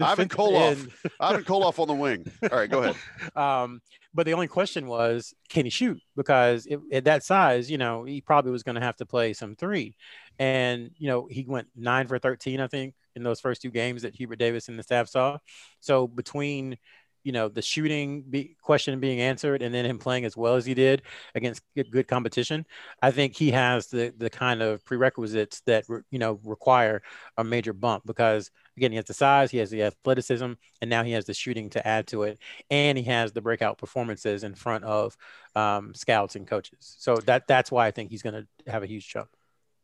ivan 0.00 0.26
koloff. 0.26 0.90
Ivan 1.20 1.44
koloff 1.44 1.78
on 1.78 1.86
the 1.86 1.94
wing. 1.94 2.30
All 2.50 2.58
right 2.58 2.70
go 2.70 2.82
ahead. 2.82 2.96
Um, 3.36 3.82
but 4.12 4.26
the 4.26 4.34
only 4.34 4.48
question 4.48 4.86
was, 4.86 5.34
can 5.48 5.66
he 5.66 5.70
shoot? 5.70 6.00
Because 6.16 6.66
it, 6.66 6.80
at 6.92 7.04
that 7.04 7.22
size, 7.22 7.70
you 7.70 7.78
know, 7.78 8.04
he 8.04 8.20
probably 8.20 8.50
was 8.50 8.62
going 8.62 8.74
to 8.74 8.80
have 8.80 8.96
to 8.96 9.06
play 9.06 9.32
some 9.34 9.54
three. 9.54 9.94
And, 10.38 10.90
you 10.98 11.06
know, 11.06 11.28
he 11.30 11.44
went 11.46 11.68
nine 11.76 12.08
for 12.08 12.18
13, 12.18 12.60
I 12.60 12.66
think, 12.66 12.94
in 13.16 13.22
those 13.22 13.40
first 13.40 13.62
two 13.62 13.70
games 13.70 14.02
that 14.02 14.14
Hubert 14.14 14.38
Davis 14.38 14.68
and 14.68 14.78
the 14.78 14.82
staff 14.82 15.08
saw. 15.08 15.38
So 15.80 16.06
between, 16.06 16.78
you 17.24 17.32
know, 17.32 17.48
the 17.48 17.62
shooting 17.62 18.22
be, 18.22 18.56
question 18.62 18.98
being 19.00 19.20
answered 19.20 19.62
and 19.62 19.74
then 19.74 19.84
him 19.84 19.98
playing 19.98 20.24
as 20.24 20.36
well 20.36 20.54
as 20.54 20.64
he 20.64 20.74
did 20.74 21.02
against 21.34 21.62
good, 21.74 22.08
competition, 22.08 22.64
I 23.02 23.10
think 23.10 23.36
he 23.36 23.50
has 23.50 23.88
the 23.88 24.14
the 24.16 24.30
kind 24.30 24.62
of 24.62 24.84
prerequisites 24.84 25.60
that 25.66 25.84
you 26.10 26.18
know 26.18 26.40
require 26.44 27.02
a 27.36 27.44
major 27.44 27.74
bump 27.74 28.04
because 28.06 28.50
again 28.76 28.92
he 28.92 28.96
has 28.96 29.04
the 29.04 29.14
size, 29.14 29.50
he 29.50 29.58
has 29.58 29.70
the 29.70 29.82
athleticism, 29.82 30.52
and 30.80 30.90
now 30.90 31.02
he 31.02 31.12
has 31.12 31.26
the 31.26 31.34
shooting 31.34 31.68
to 31.70 31.86
add 31.86 32.06
to 32.08 32.22
it, 32.22 32.38
and 32.70 32.96
he 32.96 33.04
has 33.04 33.32
the 33.32 33.42
breakout 33.42 33.76
performances 33.76 34.42
in 34.44 34.54
front 34.54 34.84
of 34.84 35.16
um, 35.54 35.94
scouts 35.94 36.36
and 36.36 36.46
coaches. 36.46 36.96
So 36.98 37.16
that 37.26 37.46
that's 37.46 37.70
why 37.70 37.86
I 37.86 37.90
think 37.90 38.10
he's 38.10 38.22
going 38.22 38.46
to 38.64 38.70
have 38.70 38.82
a 38.82 38.86
huge 38.86 39.06
jump 39.06 39.28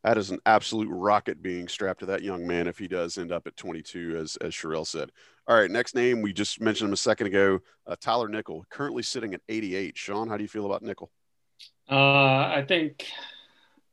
that 0.07 0.17
is 0.17 0.31
an 0.31 0.39
absolute 0.45 0.87
rocket 0.89 1.41
being 1.41 1.67
strapped 1.67 1.99
to 1.99 2.05
that 2.05 2.21
young 2.21 2.47
man 2.47 2.65
if 2.65 2.77
he 2.77 2.87
does 2.87 3.17
end 3.17 3.29
up 3.29 3.45
at 3.45 3.57
22, 3.57 4.17
as 4.17 4.37
as 4.37 4.53
Sherelle 4.53 4.87
said. 4.87 5.11
All 5.47 5.59
right, 5.59 5.69
next 5.69 5.95
name 5.95 6.21
we 6.21 6.31
just 6.31 6.61
mentioned 6.61 6.87
him 6.87 6.93
a 6.93 6.97
second 6.97 7.27
ago, 7.27 7.59
uh, 7.85 7.97
Tyler 7.99 8.29
Nickel, 8.29 8.65
currently 8.69 9.03
sitting 9.03 9.33
at 9.33 9.41
88. 9.49 9.97
Sean, 9.97 10.29
how 10.29 10.37
do 10.37 10.43
you 10.43 10.47
feel 10.47 10.65
about 10.65 10.81
Nickel? 10.81 11.11
Uh, 11.91 11.95
I 11.95 12.63
think 12.65 13.05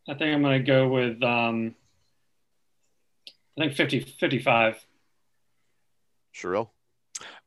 I 0.09 0.15
think 0.15 0.35
I'm 0.35 0.43
going 0.43 0.65
to 0.65 0.65
go 0.65 0.89
with 0.89 1.21
um, 1.25 1.75
I 3.59 3.63
think 3.63 3.75
50 3.75 4.01
55. 4.01 4.87
Sherelle? 6.33 6.69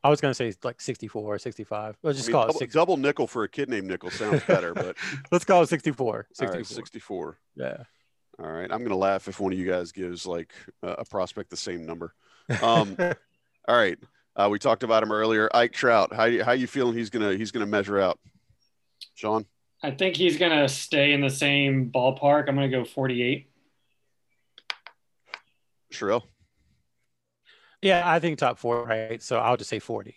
I 0.03 0.09
was 0.09 0.19
going 0.19 0.31
to 0.31 0.35
say 0.35 0.53
like 0.63 0.81
64 0.81 1.35
or 1.35 1.39
65. 1.39 1.97
Let's 2.03 2.17
just 2.17 2.27
I 2.27 2.31
mean, 2.31 2.33
call 2.33 2.47
double, 2.47 2.63
it 2.63 2.71
double 2.73 2.97
nickel 2.97 3.27
for 3.27 3.43
a 3.45 3.49
kid 3.49 3.69
named 3.69 3.87
Nickel 3.87 4.09
sounds 4.09 4.43
better, 4.43 4.73
but 4.73 4.97
let's 5.31 5.45
call 5.45 5.63
it 5.63 5.67
64. 5.67 6.27
64. 6.33 6.63
64. 6.65 7.39
Yeah. 7.55 7.83
All 8.39 8.51
right. 8.51 8.71
I'm 8.71 8.79
going 8.79 8.89
to 8.89 8.95
laugh 8.95 9.27
if 9.27 9.39
one 9.39 9.51
of 9.51 9.59
you 9.59 9.67
guys 9.67 9.91
gives 9.91 10.25
like 10.25 10.53
a 10.83 11.05
prospect 11.05 11.49
the 11.49 11.57
same 11.57 11.85
number. 11.85 12.13
Um, 12.61 12.95
all 13.67 13.75
right. 13.75 13.97
Uh, 14.35 14.47
we 14.51 14.59
talked 14.59 14.83
about 14.83 15.01
him 15.01 15.11
earlier. 15.11 15.49
Ike 15.53 15.73
Traudt. 15.73 16.13
How 16.13 16.43
how 16.43 16.51
you 16.51 16.67
feeling? 16.67 16.95
He's 16.95 17.09
gonna 17.09 17.33
he's 17.35 17.49
gonna 17.49 17.65
measure 17.65 17.99
out. 17.99 18.19
Sean. 19.15 19.47
I 19.81 19.89
think 19.89 20.15
he's 20.15 20.37
gonna 20.37 20.69
stay 20.69 21.11
in 21.11 21.21
the 21.21 21.29
same 21.29 21.91
ballpark. 21.91 22.47
I'm 22.47 22.55
gonna 22.55 22.69
go 22.69 22.85
48. 22.85 23.49
Sherelle. 25.91 26.23
Yeah, 27.81 28.03
I 28.05 28.19
think 28.19 28.37
top 28.37 28.59
four, 28.59 28.85
right? 28.85 29.21
So 29.21 29.39
I'll 29.39 29.57
just 29.57 29.69
say 29.69 29.79
40 29.79 30.15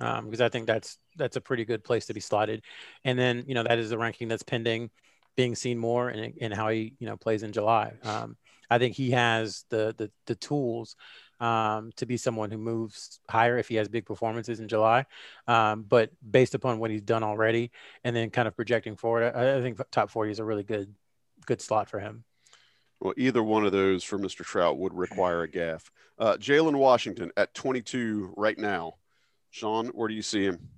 um, 0.00 0.24
because 0.26 0.40
I 0.40 0.48
think 0.48 0.66
that's 0.66 0.98
that's 1.16 1.36
a 1.36 1.40
pretty 1.40 1.64
good 1.64 1.84
place 1.84 2.06
to 2.06 2.14
be 2.14 2.20
slotted. 2.20 2.62
And 3.04 3.18
then 3.18 3.44
you 3.46 3.54
know 3.54 3.62
that 3.62 3.78
is 3.78 3.90
the 3.90 3.98
ranking 3.98 4.28
that's 4.28 4.42
pending 4.42 4.90
being 5.36 5.54
seen 5.54 5.78
more 5.78 6.08
and, 6.08 6.34
and 6.40 6.54
how 6.54 6.68
he 6.68 6.94
you 6.98 7.06
know 7.06 7.16
plays 7.16 7.42
in 7.42 7.52
July. 7.52 7.92
Um, 8.02 8.36
I 8.70 8.78
think 8.78 8.94
he 8.94 9.10
has 9.10 9.64
the 9.70 9.94
the, 9.96 10.10
the 10.26 10.34
tools 10.34 10.96
um, 11.40 11.90
to 11.96 12.06
be 12.06 12.16
someone 12.16 12.50
who 12.50 12.58
moves 12.58 13.20
higher 13.28 13.58
if 13.58 13.68
he 13.68 13.74
has 13.76 13.88
big 13.88 14.06
performances 14.06 14.60
in 14.60 14.68
July. 14.68 15.06
Um, 15.46 15.82
but 15.82 16.10
based 16.28 16.54
upon 16.54 16.78
what 16.78 16.90
he's 16.90 17.02
done 17.02 17.22
already, 17.22 17.70
and 18.04 18.14
then 18.14 18.30
kind 18.30 18.48
of 18.48 18.56
projecting 18.56 18.96
forward, 18.96 19.34
I, 19.34 19.58
I 19.58 19.60
think 19.60 19.80
top 19.90 20.10
forty 20.10 20.30
is 20.30 20.38
a 20.38 20.44
really 20.44 20.62
good 20.62 20.94
good 21.46 21.60
slot 21.60 21.88
for 21.88 22.00
him. 22.00 22.24
Well, 23.00 23.14
either 23.16 23.42
one 23.42 23.66
of 23.66 23.72
those 23.72 24.04
for 24.04 24.16
Mr. 24.16 24.44
Traudt 24.44 24.76
would 24.76 24.94
require 24.94 25.42
a 25.42 25.48
gaff. 25.48 25.90
Uh, 26.20 26.34
Jalen 26.34 26.76
Washington 26.76 27.32
at 27.36 27.52
22 27.52 28.32
right 28.36 28.56
now. 28.56 28.94
Sean, 29.50 29.88
where 29.88 30.06
do 30.06 30.14
you 30.14 30.22
see 30.22 30.44
him? 30.44 30.68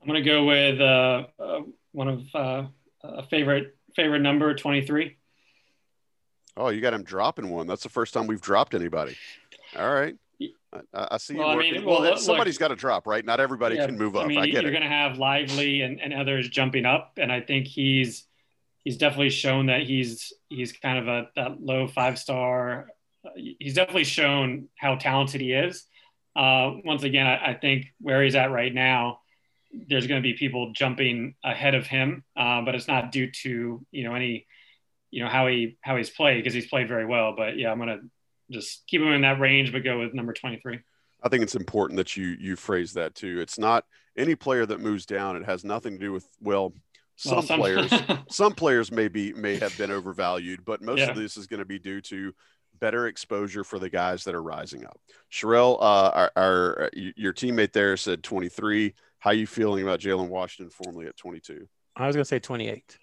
I'm 0.00 0.08
going 0.08 0.20
to 0.20 0.28
go 0.28 0.44
with 0.44 0.80
uh, 0.80 1.26
uh, 1.38 1.60
one 1.92 2.08
of 2.08 2.22
uh, 2.34 2.66
a 3.04 3.22
favorite 3.24 3.76
favorite 3.94 4.20
number 4.20 4.54
23 4.54 5.16
oh 6.56 6.68
you 6.68 6.80
got 6.80 6.94
him 6.94 7.02
dropping 7.02 7.50
one 7.50 7.66
that's 7.66 7.82
the 7.82 7.88
first 7.88 8.14
time 8.14 8.26
we've 8.26 8.40
dropped 8.40 8.74
anybody 8.74 9.16
all 9.76 9.92
right 9.92 10.16
I, 10.94 11.08
I 11.12 11.16
see 11.18 11.34
well, 11.34 11.54
you. 11.54 11.60
I 11.60 11.72
mean, 11.72 11.84
well, 11.84 12.00
well 12.00 12.16
somebody's 12.16 12.58
got 12.58 12.68
to 12.68 12.76
drop, 12.76 13.06
right? 13.06 13.24
Not 13.24 13.40
everybody 13.40 13.76
yeah, 13.76 13.86
can 13.86 13.98
move 13.98 14.16
up. 14.16 14.24
I, 14.24 14.28
mean, 14.28 14.38
I 14.38 14.46
get 14.46 14.62
you're 14.62 14.70
going 14.70 14.82
to 14.82 14.88
have 14.88 15.18
Lively 15.18 15.82
and, 15.82 16.00
and 16.00 16.14
others 16.14 16.48
jumping 16.48 16.86
up, 16.86 17.18
and 17.18 17.30
I 17.30 17.40
think 17.40 17.66
he's 17.66 18.24
he's 18.84 18.96
definitely 18.96 19.30
shown 19.30 19.66
that 19.66 19.82
he's 19.82 20.32
he's 20.48 20.72
kind 20.72 20.98
of 20.98 21.08
a 21.08 21.28
that 21.36 21.60
low 21.60 21.86
five 21.88 22.18
star. 22.18 22.88
He's 23.36 23.74
definitely 23.74 24.04
shown 24.04 24.68
how 24.76 24.96
talented 24.96 25.40
he 25.40 25.52
is. 25.52 25.84
Uh, 26.34 26.72
once 26.84 27.02
again, 27.02 27.26
I, 27.26 27.50
I, 27.50 27.54
think 27.54 27.86
where 28.00 28.22
he's 28.22 28.34
at 28.34 28.50
right 28.50 28.72
now, 28.72 29.20
there's 29.72 30.06
going 30.06 30.22
to 30.22 30.26
be 30.26 30.34
people 30.34 30.72
jumping 30.72 31.34
ahead 31.42 31.74
of 31.74 31.86
him, 31.86 32.24
uh, 32.36 32.62
but 32.62 32.74
it's 32.74 32.88
not 32.88 33.12
due 33.12 33.30
to 33.42 33.84
you 33.90 34.04
know 34.04 34.14
any 34.14 34.46
you 35.10 35.22
know 35.22 35.30
how 35.30 35.46
he 35.46 35.76
how 35.80 35.96
he's 35.96 36.10
played 36.10 36.36
because 36.36 36.54
he's 36.54 36.66
played 36.66 36.88
very 36.88 37.06
well. 37.06 37.34
But 37.36 37.56
yeah, 37.56 37.70
I'm 37.70 37.78
going 37.78 37.88
to 37.88 38.00
just 38.50 38.86
keep 38.86 39.00
him 39.00 39.08
in 39.08 39.22
that 39.22 39.40
range, 39.40 39.72
but 39.72 39.84
go 39.84 39.98
with 39.98 40.14
number 40.14 40.32
23. 40.32 40.80
I 41.22 41.28
think 41.28 41.42
it's 41.42 41.54
important 41.54 41.96
that 41.98 42.16
you 42.16 42.36
you 42.38 42.56
phrase 42.56 42.92
that 42.94 43.14
too. 43.14 43.40
It's 43.40 43.58
not 43.58 43.84
any 44.16 44.34
player 44.34 44.66
that 44.66 44.80
moves 44.80 45.06
down. 45.06 45.36
It 45.36 45.44
has 45.44 45.64
nothing 45.64 45.94
to 45.94 45.98
do 45.98 46.12
with 46.12 46.26
well, 46.40 46.72
some, 47.16 47.36
well, 47.36 47.42
some 47.42 47.60
players 47.60 47.92
some 48.28 48.52
players 48.52 48.90
may 48.90 49.08
be 49.08 49.32
may 49.32 49.56
have 49.56 49.76
been 49.78 49.90
overvalued, 49.90 50.64
but 50.64 50.82
most 50.82 50.98
yeah. 50.98 51.10
of 51.10 51.16
this 51.16 51.36
is 51.36 51.46
going 51.46 51.60
to 51.60 51.66
be 51.66 51.78
due 51.78 52.00
to 52.02 52.34
better 52.80 53.06
exposure 53.06 53.62
for 53.62 53.78
the 53.78 53.88
guys 53.88 54.24
that 54.24 54.34
are 54.34 54.42
rising 54.42 54.84
up. 54.84 54.98
Sherelle, 55.30 55.76
uh, 55.80 56.10
our, 56.10 56.32
our 56.36 56.90
your 56.94 57.32
teammate 57.32 57.72
there 57.72 57.96
said 57.96 58.24
23. 58.24 58.94
How 59.22 59.30
you 59.30 59.46
feeling 59.46 59.84
about 59.84 60.00
Jalen 60.00 60.26
Washington 60.26 60.68
formally 60.68 61.06
at 61.06 61.16
22? 61.16 61.68
I 61.94 62.08
was 62.08 62.16
going 62.16 62.22
to 62.22 62.28
say 62.28 62.40
28. 62.40 62.98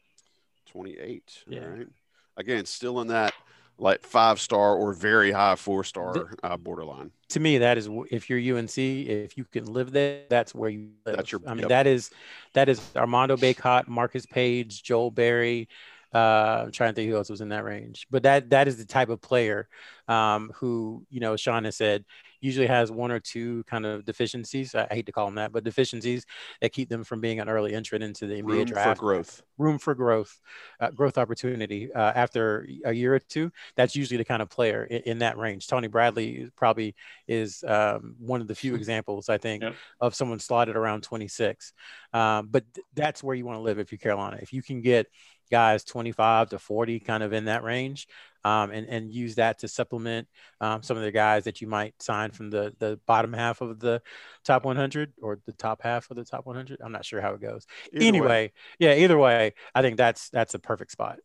28. 0.70 1.44
Yeah. 1.48 1.62
All 1.62 1.70
right. 1.70 1.88
Again, 2.36 2.66
still 2.66 3.00
in 3.00 3.08
that 3.08 3.34
like 3.78 4.04
five 4.04 4.38
star 4.42 4.76
or 4.76 4.92
very 4.92 5.32
high 5.32 5.56
four 5.56 5.86
star 5.86 6.36
uh, 6.44 6.58
borderline. 6.58 7.12
To 7.30 7.40
me, 7.40 7.60
that 7.60 7.78
is 7.78 7.90
if 8.12 8.30
you're 8.30 8.58
UNC, 8.58 8.78
if 8.78 9.38
you 9.38 9.46
can 9.46 9.64
live 9.72 9.94
there, 9.94 10.24
that's 10.30 10.54
where 10.54 10.70
you 10.70 10.90
live. 11.06 11.16
That's 11.16 11.32
your. 11.32 11.40
I 11.48 11.54
mean, 11.54 11.62
yep. 11.62 11.70
that 11.70 11.88
is 11.88 12.12
that 12.54 12.68
is 12.68 12.82
Armando 12.98 13.38
Bacot, 13.38 13.88
Marcus 13.88 14.26
Paige, 14.26 14.84
Joel 14.84 15.12
Berry. 15.12 15.70
Uh, 16.14 16.64
I'm 16.66 16.72
trying 16.72 16.92
to 16.92 16.96
think 16.96 17.10
who 17.10 17.18
else 17.18 17.30
was 17.30 17.42
in 17.42 17.50
that 17.50 17.64
range, 17.64 18.08
but 18.10 18.24
that 18.24 18.50
that 18.50 18.68
is 18.68 18.78
the 18.78 18.86
type 18.86 19.10
of 19.10 19.22
player 19.22 19.68
um, 20.08 20.52
who 20.56 21.06
you 21.10 21.20
know 21.20 21.36
Sean 21.36 21.66
has 21.66 21.78
said 21.78 22.04
usually 22.42 22.68
has 22.68 22.92
one 22.92 23.12
or 23.12 23.20
two 23.20 23.64
kind 23.66 23.86
of 23.86 24.06
deficiencies. 24.06 24.74
I 24.74 24.88
hate 24.90 25.06
to 25.08 25.12
call 25.12 25.26
them 25.26 25.36
that, 25.36 25.52
but 25.52 25.64
deficiencies 25.64 26.26
that 26.62 26.72
keep 26.72 26.90
them 26.90 27.04
from 27.04 27.22
being 27.22 27.40
an 27.40 27.50
early 27.50 27.74
entrant 27.74 28.04
into 28.04 28.28
the 28.28 28.42
NBA 28.42 28.42
draft. 28.42 28.48
Room 28.48 28.66
draft. 28.66 28.98
For 28.98 29.02
growth. 29.02 29.44
Room 29.58 29.78
for 29.78 29.96
growth, 29.96 30.40
uh, 30.80 30.92
growth 30.92 31.18
opportunity 31.18 31.92
uh, 31.94 32.14
after 32.16 32.68
a 32.86 32.94
year 32.94 33.16
or 33.16 33.20
two. 33.20 33.52
That's 33.76 33.96
usually 33.96 34.18
the 34.18 34.26
kind 34.26 34.42
of 34.42 34.50
player 34.50 34.86
in, 34.86 35.02
in 35.02 35.18
that 35.20 35.38
range. 35.38 35.68
Tony 35.68 35.88
Bradley 35.88 36.50
probably 36.56 36.96
is 37.28 37.64
um, 37.68 38.16
one 38.20 38.42
of 38.42 38.48
the 38.48 38.56
few 38.56 38.76
examples 38.76 39.30
I 39.30 39.38
think 39.38 39.64
yep. 39.64 39.76
of 40.00 40.16
someone 40.16 40.40
slotted 40.40 40.76
around 40.76 41.04
26. 41.04 41.74
Um, 42.14 42.48
but 42.50 42.64
th- 42.74 42.86
that's 42.94 43.22
where 43.22 43.36
you 43.36 43.46
want 43.46 43.58
to 43.58 43.62
live 43.62 43.80
if 43.80 43.92
you're 43.92 44.00
Carolina. 44.00 44.40
If 44.42 44.54
you 44.54 44.64
can 44.64 44.82
get 44.82 45.08
guys 45.50 45.84
25 45.84 46.50
to 46.50 46.60
40 46.60 47.00
kind 47.00 47.24
of 47.24 47.34
in 47.34 47.46
that 47.46 47.64
range 47.64 48.08
um, 48.44 48.72
and, 48.72 48.88
and 48.88 49.12
use 49.12 49.36
that 49.36 49.60
to 49.60 49.68
supplement 49.68 50.28
um, 50.62 50.82
some 50.82 50.98
of 50.98 51.04
the 51.04 51.12
guys 51.12 51.44
that 51.44 51.62
you 51.62 51.68
might 51.68 52.02
sign 52.02 52.32
from 52.32 52.50
the, 52.50 52.74
the 52.80 53.00
bottom 53.06 53.34
half 53.34 53.62
of 53.62 53.80
the 53.80 54.02
top 54.46 54.66
100 54.66 55.14
or 55.22 55.40
the 55.46 55.54
top 55.54 55.82
half 55.82 56.10
of 56.10 56.18
the 56.18 56.24
top 56.24 56.46
100. 56.46 56.80
I'm 56.84 56.92
not 56.92 57.06
sure 57.06 57.22
how 57.22 57.34
it 57.34 57.42
goes. 57.42 57.66
Either 57.94 58.06
anyway, 58.06 58.28
way. 58.28 58.54
yeah, 58.80 58.96
either 58.96 59.18
way, 59.18 59.54
I 59.76 59.82
think 59.82 59.98
that's 59.98 60.30
that's 60.30 60.54
a 60.54 60.60
perfect 60.60 60.92
spot. 60.92 61.20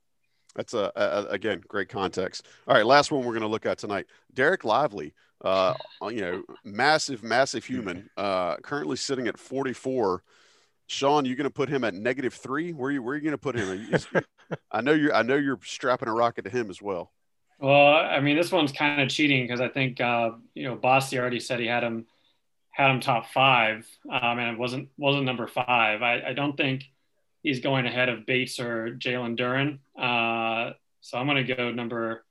That's 0.57 0.75
a, 0.75 0.93
a, 0.95 1.27
again 1.31 1.63
great 1.67 1.89
context. 1.89 2.47
All 2.67 2.75
right, 2.75 2.87
last 2.87 3.13
one 3.13 3.25
we're 3.25 3.33
going 3.33 3.43
to 3.43 3.49
look 3.49 3.67
at 3.67 3.79
tonight. 3.79 4.07
Derek 4.33 4.65
Lively 4.65 5.15
uh, 5.45 5.75
you 6.11 6.21
know, 6.21 6.43
massive, 6.65 7.23
massive 7.23 7.65
human, 7.65 8.11
uh, 8.17 8.57
currently 8.57 8.97
sitting 8.97 9.29
at 9.29 9.39
44. 9.39 10.23
Sean, 10.87 11.25
you're 11.25 11.37
going 11.37 11.45
to 11.45 11.51
put 11.51 11.69
him 11.69 11.85
at 11.85 11.95
negative 11.95 12.35
three? 12.35 12.73
Where 12.73 12.89
are 12.89 12.93
you, 12.93 13.03
where 13.03 13.15
are 13.15 13.17
you 13.17 13.23
going 13.23 13.33
to 13.33 13.39
put 13.39 13.57
him? 13.57 13.91
I 14.71 14.81
know 14.81 14.93
you're, 14.93 15.15
I 15.15 15.23
know 15.23 15.37
you're 15.37 15.59
strapping 15.65 16.09
a 16.09 16.13
rocket 16.13 16.43
to 16.43 16.51
him 16.51 16.71
as 16.71 16.83
well. 16.83 17.13
Well, 17.59 17.95
I 17.95 18.21
mean, 18.21 18.37
this 18.37 18.53
one's 18.53 18.73
kind 18.73 19.01
of 19.01 19.09
cheating 19.09 19.45
because 19.45 19.61
I 19.61 19.69
think, 19.69 20.01
uh, 20.01 20.33
you 20.55 20.65
know, 20.65 20.77
Bossi 20.77 21.19
already 21.19 21.41
said 21.41 21.61
he 21.61 21.67
had 21.67 21.83
him, 21.83 22.07
had 22.71 22.91
him 22.91 23.01
top 23.01 23.31
five, 23.31 23.87
um, 24.11 24.39
and 24.39 24.51
it 24.51 24.59
wasn't, 24.59 24.89
wasn't 24.99 25.25
number 25.25 25.47
five. 25.47 26.03
I, 26.03 26.23
I 26.29 26.33
don't 26.33 26.57
think 26.57 26.85
he's 27.43 27.61
going 27.61 27.87
ahead 27.87 28.09
of 28.09 28.27
Bates 28.27 28.59
or 28.59 28.97
Jalen 28.99 29.39
Duren. 29.39 29.79
Uh, 29.97 30.75
so 31.01 31.17
I'm 31.17 31.27
going 31.27 31.47
to 31.47 31.55
go 31.55 31.71
number, 31.71 32.25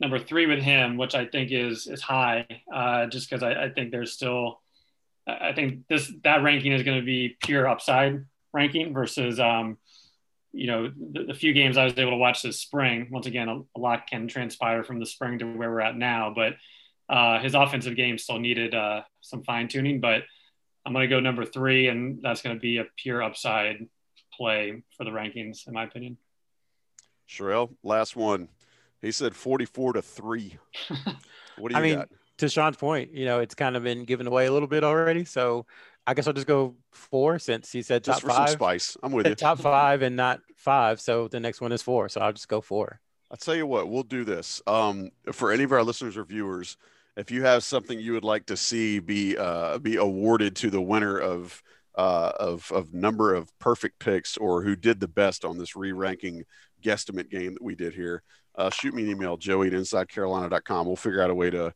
number 0.00 0.18
three 0.18 0.46
with 0.46 0.60
him, 0.60 0.96
which 0.96 1.14
I 1.14 1.26
think 1.26 1.52
is 1.52 1.86
is 1.86 2.00
high, 2.00 2.46
uh, 2.72 3.06
just 3.06 3.28
because 3.28 3.42
I, 3.42 3.64
I, 3.64 3.68
think 3.68 3.90
there's 3.90 4.12
still, 4.12 4.60
I 5.26 5.52
think 5.52 5.86
this 5.88 6.12
that 6.24 6.42
ranking 6.42 6.72
is 6.72 6.82
going 6.82 6.98
to 6.98 7.04
be 7.04 7.36
pure 7.42 7.68
upside 7.68 8.24
ranking 8.52 8.92
versus, 8.92 9.38
um, 9.38 9.78
you 10.52 10.66
know, 10.66 10.88
the, 11.12 11.24
the, 11.24 11.34
few 11.34 11.52
games 11.52 11.76
I 11.76 11.84
was 11.84 11.96
able 11.96 12.10
to 12.10 12.16
watch 12.16 12.42
this 12.42 12.60
spring. 12.60 13.08
Once 13.10 13.26
again, 13.26 13.48
a, 13.48 13.60
a, 13.76 13.78
lot 13.78 14.06
can 14.06 14.28
transpire 14.28 14.84
from 14.84 14.98
the 14.98 15.06
spring 15.06 15.38
to 15.38 15.44
where 15.44 15.70
we're 15.70 15.80
at 15.80 15.96
now, 15.96 16.32
but 16.34 16.54
uh, 17.08 17.40
his 17.40 17.54
offensive 17.54 17.96
game 17.96 18.18
still 18.18 18.38
needed 18.38 18.74
uh, 18.74 19.02
some 19.20 19.42
fine 19.44 19.68
tuning. 19.68 20.00
But 20.00 20.22
I'm 20.84 20.92
going 20.92 21.08
to 21.08 21.14
go 21.14 21.20
number 21.20 21.44
three, 21.44 21.88
and 21.88 22.20
that's 22.20 22.42
going 22.42 22.56
to 22.56 22.60
be 22.60 22.78
a 22.78 22.84
pure 22.96 23.22
upside 23.22 23.86
play 24.34 24.82
for 24.96 25.04
the 25.04 25.10
rankings, 25.10 25.66
in 25.66 25.72
my 25.72 25.84
opinion. 25.84 26.18
Sherelle, 27.28 27.74
last 27.82 28.16
one. 28.16 28.48
He 29.00 29.12
said 29.12 29.34
44 29.34 29.94
to 29.94 30.02
three. 30.02 30.58
What 31.58 31.70
do 31.70 31.74
you 31.74 31.80
I 31.80 31.82
mean, 31.82 31.96
got? 31.96 32.08
To 32.42 32.48
Sean's 32.48 32.76
point, 32.76 33.14
you 33.14 33.24
know, 33.24 33.38
it's 33.38 33.54
kind 33.54 33.76
of 33.76 33.84
been 33.84 34.02
given 34.04 34.26
away 34.26 34.46
a 34.46 34.52
little 34.52 34.66
bit 34.66 34.82
already. 34.82 35.24
So 35.24 35.64
I 36.08 36.14
guess 36.14 36.26
I'll 36.26 36.32
just 36.32 36.48
go 36.48 36.74
four 36.90 37.38
since 37.38 37.70
he 37.70 37.82
said 37.82 38.02
top 38.02 38.20
five. 38.20 38.50
Spice. 38.50 38.96
I'm 39.00 39.12
with 39.12 39.26
you. 39.28 39.36
Top 39.36 39.60
five 39.60 40.02
and 40.02 40.16
not 40.16 40.40
five. 40.56 41.00
So 41.00 41.28
the 41.28 41.38
next 41.38 41.60
one 41.60 41.70
is 41.70 41.82
four. 41.82 42.08
So 42.08 42.20
I'll 42.20 42.32
just 42.32 42.48
go 42.48 42.60
four. 42.60 42.98
I'll 43.30 43.36
tell 43.36 43.54
you 43.54 43.64
what, 43.64 43.88
we'll 43.88 44.02
do 44.02 44.24
this. 44.24 44.60
Um, 44.66 45.10
for 45.30 45.52
any 45.52 45.62
of 45.62 45.70
our 45.70 45.84
listeners 45.84 46.16
or 46.16 46.24
viewers, 46.24 46.76
if 47.16 47.30
you 47.30 47.44
have 47.44 47.62
something 47.62 48.00
you 48.00 48.12
would 48.12 48.24
like 48.24 48.46
to 48.46 48.56
see 48.56 48.98
be 48.98 49.38
uh, 49.38 49.78
be 49.78 49.94
awarded 49.94 50.56
to 50.56 50.70
the 50.70 50.82
winner 50.82 51.16
of 51.16 51.62
uh, 51.94 52.32
of 52.40 52.72
of 52.72 52.92
number 52.92 53.34
of 53.34 53.56
perfect 53.60 54.00
picks 54.00 54.36
or 54.36 54.64
who 54.64 54.74
did 54.74 54.98
the 54.98 55.06
best 55.06 55.44
on 55.44 55.58
this 55.58 55.76
re-ranking 55.76 56.42
guesstimate 56.82 57.30
game 57.30 57.52
that 57.52 57.62
we 57.62 57.76
did 57.76 57.94
here, 57.94 58.24
uh, 58.56 58.70
shoot 58.70 58.94
me 58.94 59.04
an 59.04 59.10
email, 59.10 59.36
joey 59.36 59.68
at 59.68 59.72
insidecarolina.com. 59.72 60.86
We'll 60.88 60.96
figure 60.96 61.22
out 61.22 61.30
a 61.30 61.34
way 61.34 61.50
to 61.50 61.72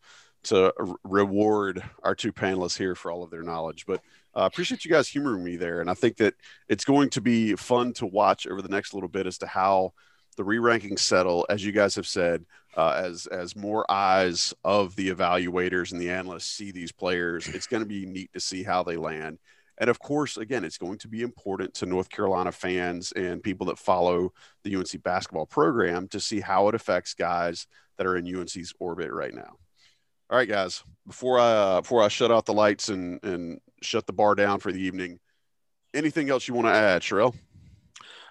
to 0.47 0.73
reward 1.05 1.83
our 2.03 2.15
two 2.15 2.33
panelists 2.33 2.79
here 2.79 2.95
for 2.95 3.11
all 3.11 3.23
of 3.23 3.31
their 3.31 3.43
knowledge. 3.43 3.87
But 3.87 4.01
I 4.35 4.43
uh, 4.43 4.47
appreciate 4.47 4.85
you 4.85 4.91
guys 4.91 5.09
humoring 5.09 5.45
me 5.45 5.57
there. 5.57 5.81
And 5.81 5.89
I 5.89 5.95
think 5.95 6.17
that 6.19 6.35
it's 6.69 6.85
going 6.85 7.11
to 7.11 7.21
be 7.21 7.55
fun 7.57 7.93
to 7.95 8.07
watch 8.07 8.47
over 8.47 8.61
the 8.61 8.69
next 8.69 8.95
little 8.95 9.09
bit 9.09 9.27
as 9.27 9.39
to 9.39 9.47
how 9.47 9.93
the 10.37 10.45
re-rankings 10.45 10.99
settle, 10.99 11.47
as 11.49 11.65
you 11.65 11.73
guys 11.73 11.95
have 11.95 12.07
said, 12.07 12.45
uh, 12.77 13.01
as 13.05 13.27
as 13.27 13.57
more 13.57 13.91
eyes 13.91 14.53
of 14.65 14.95
the 14.97 15.11
evaluators 15.11 15.93
and 15.93 16.01
the 16.01 16.11
analysts 16.11 16.51
see 16.51 16.71
these 16.71 16.93
players. 16.93 17.49
It's 17.49 17.67
going 17.67 17.83
to 17.83 17.89
be 17.89 18.05
neat 18.05 18.33
to 18.35 18.41
see 18.41 18.63
how 18.63 18.83
they 18.83 18.97
land. 18.97 19.39
And 19.79 19.91
of 19.91 19.99
course, 19.99 20.37
again, 20.37 20.65
it's 20.65 20.79
going 20.79 20.99
to 20.99 21.09
be 21.09 21.23
important 21.23 21.75
to 21.75 21.87
North 21.87 22.09
Carolina 22.09 22.53
fans 22.53 23.13
and 23.13 23.43
people 23.43 23.67
that 23.67 23.79
follow 23.79 24.33
the 24.63 24.75
UNC 24.77 25.03
basketball 25.03 25.47
program 25.47 26.09
to 26.09 26.21
see 26.21 26.41
how 26.41 26.69
it 26.69 26.75
affects 26.75 27.15
guys 27.15 27.67
that 27.97 28.07
are 28.07 28.17
in 28.17 28.27
UNC's 28.27 28.73
orbit 28.79 29.11
right 29.13 29.35
now. 29.35 29.57
All 30.29 30.39
right, 30.39 30.49
guys. 30.49 30.83
Before 31.07 31.39
I 31.39 31.53
uh, 31.53 31.81
before 31.83 32.03
I 32.03 32.09
shut 32.09 32.33
out 32.33 32.47
the 32.47 32.53
lights 32.53 32.89
and 32.89 33.23
and 33.23 33.61
shut 33.83 34.07
the 34.07 34.13
bar 34.13 34.35
down 34.35 34.59
for 34.59 34.73
the 34.73 34.81
evening, 34.81 35.21
anything 35.95 36.31
else 36.31 36.49
you 36.49 36.55
want 36.55 36.67
to 36.67 36.73
add, 36.73 37.03
Sherelle? 37.03 37.35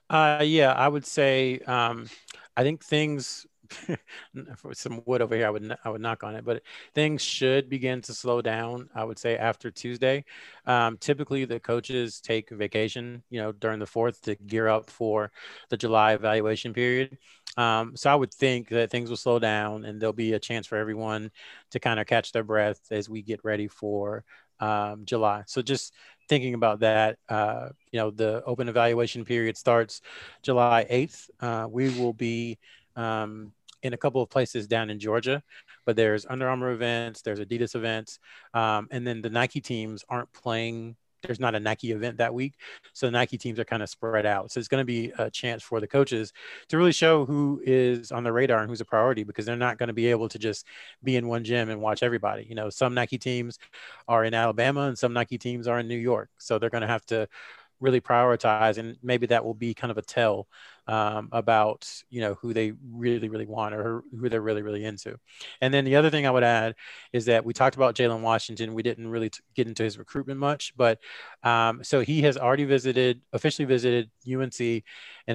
Uh, 0.09 0.43
yeah, 0.45 0.73
I 0.73 0.87
would 0.87 1.05
say 1.05 1.59
um, 1.59 2.09
I 2.57 2.63
think 2.63 2.83
things 2.83 3.47
for 4.57 4.73
some 4.73 5.01
wood 5.05 5.21
over 5.21 5.35
here, 5.35 5.47
I 5.47 5.49
would 5.49 5.73
I 5.85 5.89
would 5.89 6.01
knock 6.01 6.23
on 6.23 6.35
it, 6.35 6.43
but 6.43 6.63
things 6.93 7.21
should 7.21 7.69
begin 7.69 8.01
to 8.01 8.13
slow 8.13 8.41
down. 8.41 8.89
I 8.93 9.05
would 9.05 9.17
say 9.17 9.37
after 9.37 9.71
Tuesday. 9.71 10.25
Um, 10.65 10.97
typically, 10.97 11.45
the 11.45 11.61
coaches 11.61 12.19
take 12.19 12.49
vacation, 12.49 13.23
you 13.29 13.41
know, 13.41 13.53
during 13.53 13.79
the 13.79 13.85
fourth 13.85 14.21
to 14.23 14.35
gear 14.35 14.67
up 14.67 14.89
for 14.89 15.31
the 15.69 15.77
July 15.77 16.13
evaluation 16.13 16.73
period. 16.73 17.17
Um, 17.57 17.95
so 17.95 18.09
I 18.11 18.15
would 18.15 18.33
think 18.33 18.69
that 18.69 18.91
things 18.91 19.09
will 19.09 19.17
slow 19.17 19.39
down, 19.39 19.85
and 19.85 20.01
there'll 20.01 20.13
be 20.13 20.33
a 20.33 20.39
chance 20.39 20.67
for 20.67 20.77
everyone 20.77 21.31
to 21.71 21.79
kind 21.79 21.99
of 21.99 22.07
catch 22.07 22.31
their 22.31 22.43
breath 22.43 22.81
as 22.91 23.09
we 23.09 23.21
get 23.21 23.43
ready 23.43 23.67
for 23.67 24.23
um, 24.59 25.05
July. 25.05 25.43
So 25.47 25.61
just 25.61 25.93
thinking 26.27 26.53
about 26.53 26.79
that, 26.81 27.17
uh, 27.29 27.69
you 27.91 27.99
know, 27.99 28.11
the 28.11 28.43
open 28.45 28.67
evaluation 28.69 29.25
period 29.25 29.57
starts 29.57 30.01
July 30.43 30.85
8th. 30.89 31.29
Uh, 31.39 31.67
we 31.69 31.89
will 31.99 32.13
be 32.13 32.57
um, 32.95 33.51
in 33.83 33.93
a 33.93 33.97
couple 33.97 34.21
of 34.21 34.29
places 34.29 34.67
down 34.67 34.89
in 34.89 34.99
Georgia, 34.99 35.43
but 35.85 35.95
there's 35.95 36.25
Under 36.25 36.49
Armour 36.49 36.71
events, 36.71 37.21
there's 37.21 37.39
Adidas 37.39 37.75
events, 37.75 38.19
um, 38.53 38.87
and 38.91 39.05
then 39.05 39.21
the 39.21 39.29
Nike 39.29 39.61
teams 39.61 40.03
aren't 40.09 40.31
playing. 40.33 40.95
There's 41.27 41.39
not 41.39 41.55
a 41.55 41.59
Nike 41.59 41.91
event 41.91 42.17
that 42.17 42.33
week, 42.33 42.55
so 42.93 43.07
the 43.07 43.11
Nike 43.11 43.37
teams 43.37 43.59
are 43.59 43.65
kind 43.65 43.83
of 43.83 43.89
spread 43.89 44.25
out. 44.25 44.51
So 44.51 44.59
it's 44.59 44.67
going 44.67 44.81
to 44.81 44.85
be 44.85 45.11
a 45.17 45.29
chance 45.29 45.63
for 45.63 45.79
the 45.79 45.87
coaches 45.87 46.33
to 46.69 46.77
really 46.77 46.91
show 46.91 47.25
who 47.25 47.61
is 47.65 48.11
on 48.11 48.23
the 48.23 48.31
radar 48.31 48.59
and 48.59 48.69
who's 48.69 48.81
a 48.81 48.85
priority 48.85 49.23
because 49.23 49.45
they're 49.45 49.55
not 49.55 49.77
going 49.77 49.87
to 49.87 49.93
be 49.93 50.07
able 50.07 50.29
to 50.29 50.39
just 50.39 50.65
be 51.03 51.15
in 51.15 51.27
one 51.27 51.43
gym 51.43 51.69
and 51.69 51.81
watch 51.81 52.03
everybody. 52.03 52.45
You 52.47 52.55
know, 52.55 52.69
some 52.69 52.93
Nike 52.93 53.17
teams 53.17 53.59
are 54.07 54.23
in 54.23 54.33
Alabama 54.33 54.81
and 54.81 54.97
some 54.97 55.13
Nike 55.13 55.37
teams 55.37 55.67
are 55.67 55.79
in 55.79 55.87
New 55.87 55.97
York, 55.97 56.29
so 56.37 56.57
they're 56.59 56.69
going 56.69 56.81
to 56.81 56.87
have 56.87 57.05
to 57.07 57.27
really 57.81 58.01
prioritize 58.01 58.77
and 58.77 58.97
maybe 59.03 59.27
that 59.27 59.43
will 59.43 59.53
be 59.53 59.73
kind 59.73 59.91
of 59.91 59.97
a 59.97 60.01
tell 60.01 60.47
um, 60.87 61.29
about 61.31 61.89
you 62.09 62.21
know 62.21 62.35
who 62.35 62.53
they 62.53 62.73
really 62.91 63.29
really 63.29 63.45
want 63.45 63.73
or 63.73 64.03
who 64.19 64.29
they're 64.29 64.41
really 64.41 64.61
really 64.61 64.85
into 64.85 65.17
and 65.61 65.73
then 65.73 65.85
the 65.85 65.95
other 65.95 66.09
thing 66.09 66.25
i 66.25 66.31
would 66.31 66.43
add 66.43 66.75
is 67.13 67.25
that 67.25 67.43
we 67.43 67.53
talked 67.53 67.75
about 67.75 67.95
jalen 67.95 68.21
washington 68.21 68.73
we 68.73 68.83
didn't 68.83 69.07
really 69.07 69.29
t- 69.29 69.39
get 69.55 69.67
into 69.67 69.83
his 69.83 69.97
recruitment 69.97 70.39
much 70.39 70.73
but 70.77 70.99
um, 71.43 71.83
so 71.83 72.01
he 72.01 72.21
has 72.21 72.37
already 72.37 72.65
visited 72.65 73.21
officially 73.33 73.65
visited 73.65 74.09
unc 74.31 74.59
and 74.59 74.83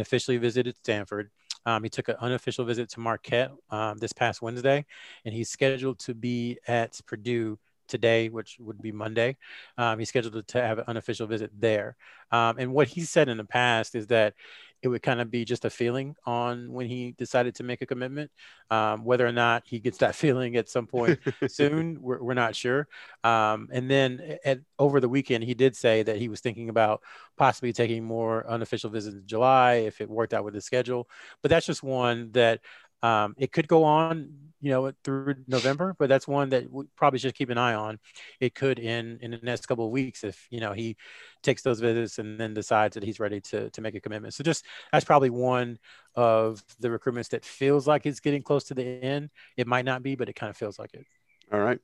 officially 0.03 0.39
visited 0.39 0.77
stanford 0.77 1.31
um, 1.67 1.83
he 1.83 1.91
took 1.91 2.09
an 2.09 2.17
unofficial 2.21 2.65
visit 2.65 2.89
to 2.91 3.01
Marquette 3.01 3.51
um, 3.69 3.99
this 3.99 4.15
past 4.15 4.41
Wednesday, 4.41 4.87
and 5.27 5.35
he's 5.35 5.51
scheduled 5.51 5.99
to 6.01 6.15
be 6.15 6.59
at 6.67 6.99
Purdue 7.07 7.59
today, 7.91 8.29
which 8.29 8.57
would 8.61 8.81
be 8.81 8.93
Monday. 8.93 9.37
Um, 9.77 9.99
he's 9.99 10.09
scheduled 10.09 10.47
to 10.47 10.63
have 10.63 10.79
an 10.79 10.85
unofficial 10.87 11.27
visit 11.27 11.51
there. 11.59 11.97
Um, 12.31 12.57
and 12.59 12.73
what 12.73 12.89
he 12.89 13.03
said 13.03 13.29
in 13.29 13.37
the 13.37 13.45
past 13.45 13.95
is 13.95 14.07
that 14.07 14.35
it 14.83 14.89
would 14.89 15.03
kind 15.03 15.21
of 15.21 15.31
be 15.31 15.45
just 15.45 15.65
a 15.65 15.71
feeling 15.71 16.15
on 16.25 16.73
when 16.73 16.87
he 16.87 17.13
decided 17.13 17.55
to 17.57 17.63
make 17.63 17.83
a 17.83 17.87
commitment. 17.87 18.31
Um, 18.71 19.05
whether 19.05 19.27
or 19.27 19.33
not 19.33 19.65
he 19.67 19.79
gets 19.79 19.99
that 19.99 20.15
feeling 20.17 20.57
at 20.57 20.69
some 20.69 20.87
point 20.87 21.19
soon, 21.49 22.01
we're, 22.01 22.23
we're, 22.23 22.35
not 22.35 22.57
sure. 22.57 22.89
Um, 23.23 23.69
and 23.73 23.91
then 23.91 24.39
at, 24.45 24.61
over 24.79 25.01
the 25.01 25.09
weekend, 25.09 25.45
he 25.45 25.55
did 25.55 25.77
say 25.77 26.03
that 26.03 26.17
he 26.17 26.29
was 26.29 26.41
thinking 26.41 26.69
about 26.69 27.03
possibly 27.37 27.73
taking 27.73 28.05
more 28.05 28.49
unofficial 28.49 28.91
visits 28.91 29.17
in 29.17 29.27
July 29.27 29.75
if 29.87 30.01
it 30.01 30.09
worked 30.09 30.33
out 30.33 30.45
with 30.45 30.55
his 30.55 30.65
schedule. 30.65 31.09
But 31.43 31.51
that's 31.51 31.67
just 31.67 31.83
one 31.83 32.31
that 32.33 32.61
um, 33.03 33.35
it 33.39 33.53
could 33.53 33.69
go 33.69 33.85
on, 33.85 34.33
you 34.61 34.71
know, 34.71 34.93
through 35.05 35.37
November, 35.47 35.95
but 35.99 36.09
that's 36.09 36.29
one 36.29 36.51
that 36.51 36.71
we 36.71 36.85
probably 36.97 37.19
should 37.19 37.35
keep 37.35 37.51
an 37.51 37.59
eye 37.59 37.75
on. 37.75 37.99
It 38.41 38.55
could 38.55 38.79
in 38.79 39.19
in 39.23 39.31
the 39.31 39.41
next 39.43 39.67
couple 39.67 39.87
of 39.87 39.91
weeks 39.91 40.23
if 40.23 40.47
you 40.51 40.61
know 40.61 40.73
he 40.73 40.97
takes 41.43 41.63
those 41.63 41.81
visits 41.81 42.19
and 42.19 42.39
then 42.39 42.53
decides 42.53 42.95
that 42.95 43.03
he's 43.03 43.21
ready 43.21 43.41
to 43.41 43.71
to 43.71 43.81
make 43.81 43.95
a 43.95 44.01
commitment. 44.01 44.35
So 44.35 44.45
just 44.45 44.65
that's 44.93 45.05
probably 45.05 45.31
one 45.31 45.79
of 46.15 46.63
the 46.79 46.89
recruitments 46.89 47.31
that 47.31 47.45
feels 47.45 47.87
like 47.87 48.05
it's 48.05 48.21
getting 48.21 48.43
close 48.43 48.65
to 48.65 48.75
the 48.75 48.85
end. 48.85 49.31
It 49.57 49.67
might 49.67 49.85
not 49.85 50.03
be, 50.03 50.15
but 50.15 50.29
it 50.29 50.35
kind 50.35 50.51
of 50.51 50.57
feels 50.57 50.79
like 50.79 50.93
it. 50.95 51.07
All 51.53 51.61
right, 51.61 51.81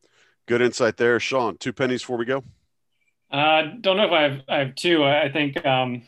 good 0.47 0.61
insight 0.61 0.97
there, 0.97 1.19
Sean. 1.19 1.57
Two 1.57 1.73
pennies 1.73 2.03
before 2.03 2.19
we 2.19 2.27
go. 2.27 2.45
Uh, 3.31 3.62
don't 3.81 3.97
know 3.97 4.07
if 4.07 4.12
I 4.12 4.23
have 4.23 4.41
I 4.49 4.59
have 4.59 4.75
two. 4.75 5.05
I 5.05 5.31
think 5.33 5.64
um, 5.64 6.03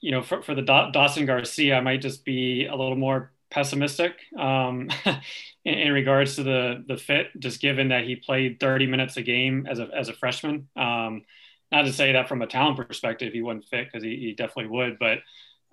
you 0.00 0.10
know 0.10 0.22
for 0.22 0.42
for 0.42 0.54
the 0.54 0.62
Dawson 0.62 1.26
Garcia, 1.26 1.76
I 1.76 1.80
might 1.80 2.02
just 2.02 2.24
be 2.24 2.66
a 2.66 2.76
little 2.76 2.96
more 2.96 3.32
pessimistic 3.52 4.14
um, 4.38 4.88
in, 5.64 5.74
in, 5.74 5.92
regards 5.92 6.36
to 6.36 6.42
the 6.42 6.84
the 6.88 6.96
fit, 6.96 7.28
just 7.38 7.60
given 7.60 7.88
that 7.88 8.04
he 8.04 8.16
played 8.16 8.58
30 8.58 8.86
minutes 8.86 9.16
a 9.16 9.22
game 9.22 9.66
as 9.70 9.78
a 9.78 9.88
as 9.96 10.08
a 10.08 10.14
freshman. 10.14 10.68
Um, 10.74 11.22
not 11.70 11.82
to 11.82 11.92
say 11.92 12.12
that 12.12 12.28
from 12.28 12.42
a 12.42 12.46
talent 12.46 12.76
perspective 12.76 13.32
he 13.32 13.40
wouldn't 13.40 13.66
fit 13.66 13.86
because 13.86 14.02
he, 14.02 14.16
he, 14.16 14.34
definitely 14.34 14.70
would, 14.70 14.98
but 14.98 15.18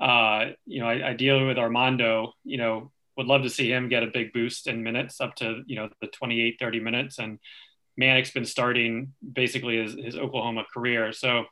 uh, 0.01 0.51
you 0.65 0.79
know, 0.79 0.87
ideally 0.87 1.45
with 1.45 1.57
Armando, 1.57 2.33
you 2.45 2.57
know, 2.57 2.91
would 3.17 3.27
love 3.27 3.43
to 3.43 3.49
see 3.49 3.69
him 3.69 3.89
get 3.89 4.03
a 4.03 4.07
big 4.07 4.31
boost 4.31 4.67
in 4.67 4.83
minutes 4.83 5.19
up 5.19 5.35
to 5.35 5.63
you 5.65 5.75
know 5.75 5.89
the 6.01 6.07
28, 6.07 6.57
30 6.59 6.79
minutes, 6.79 7.19
and 7.19 7.39
Manek's 7.99 8.31
been 8.31 8.45
starting 8.45 9.13
basically 9.33 9.81
his, 9.81 9.95
his 9.95 10.15
Oklahoma 10.15 10.65
career, 10.73 11.11
so. 11.13 11.45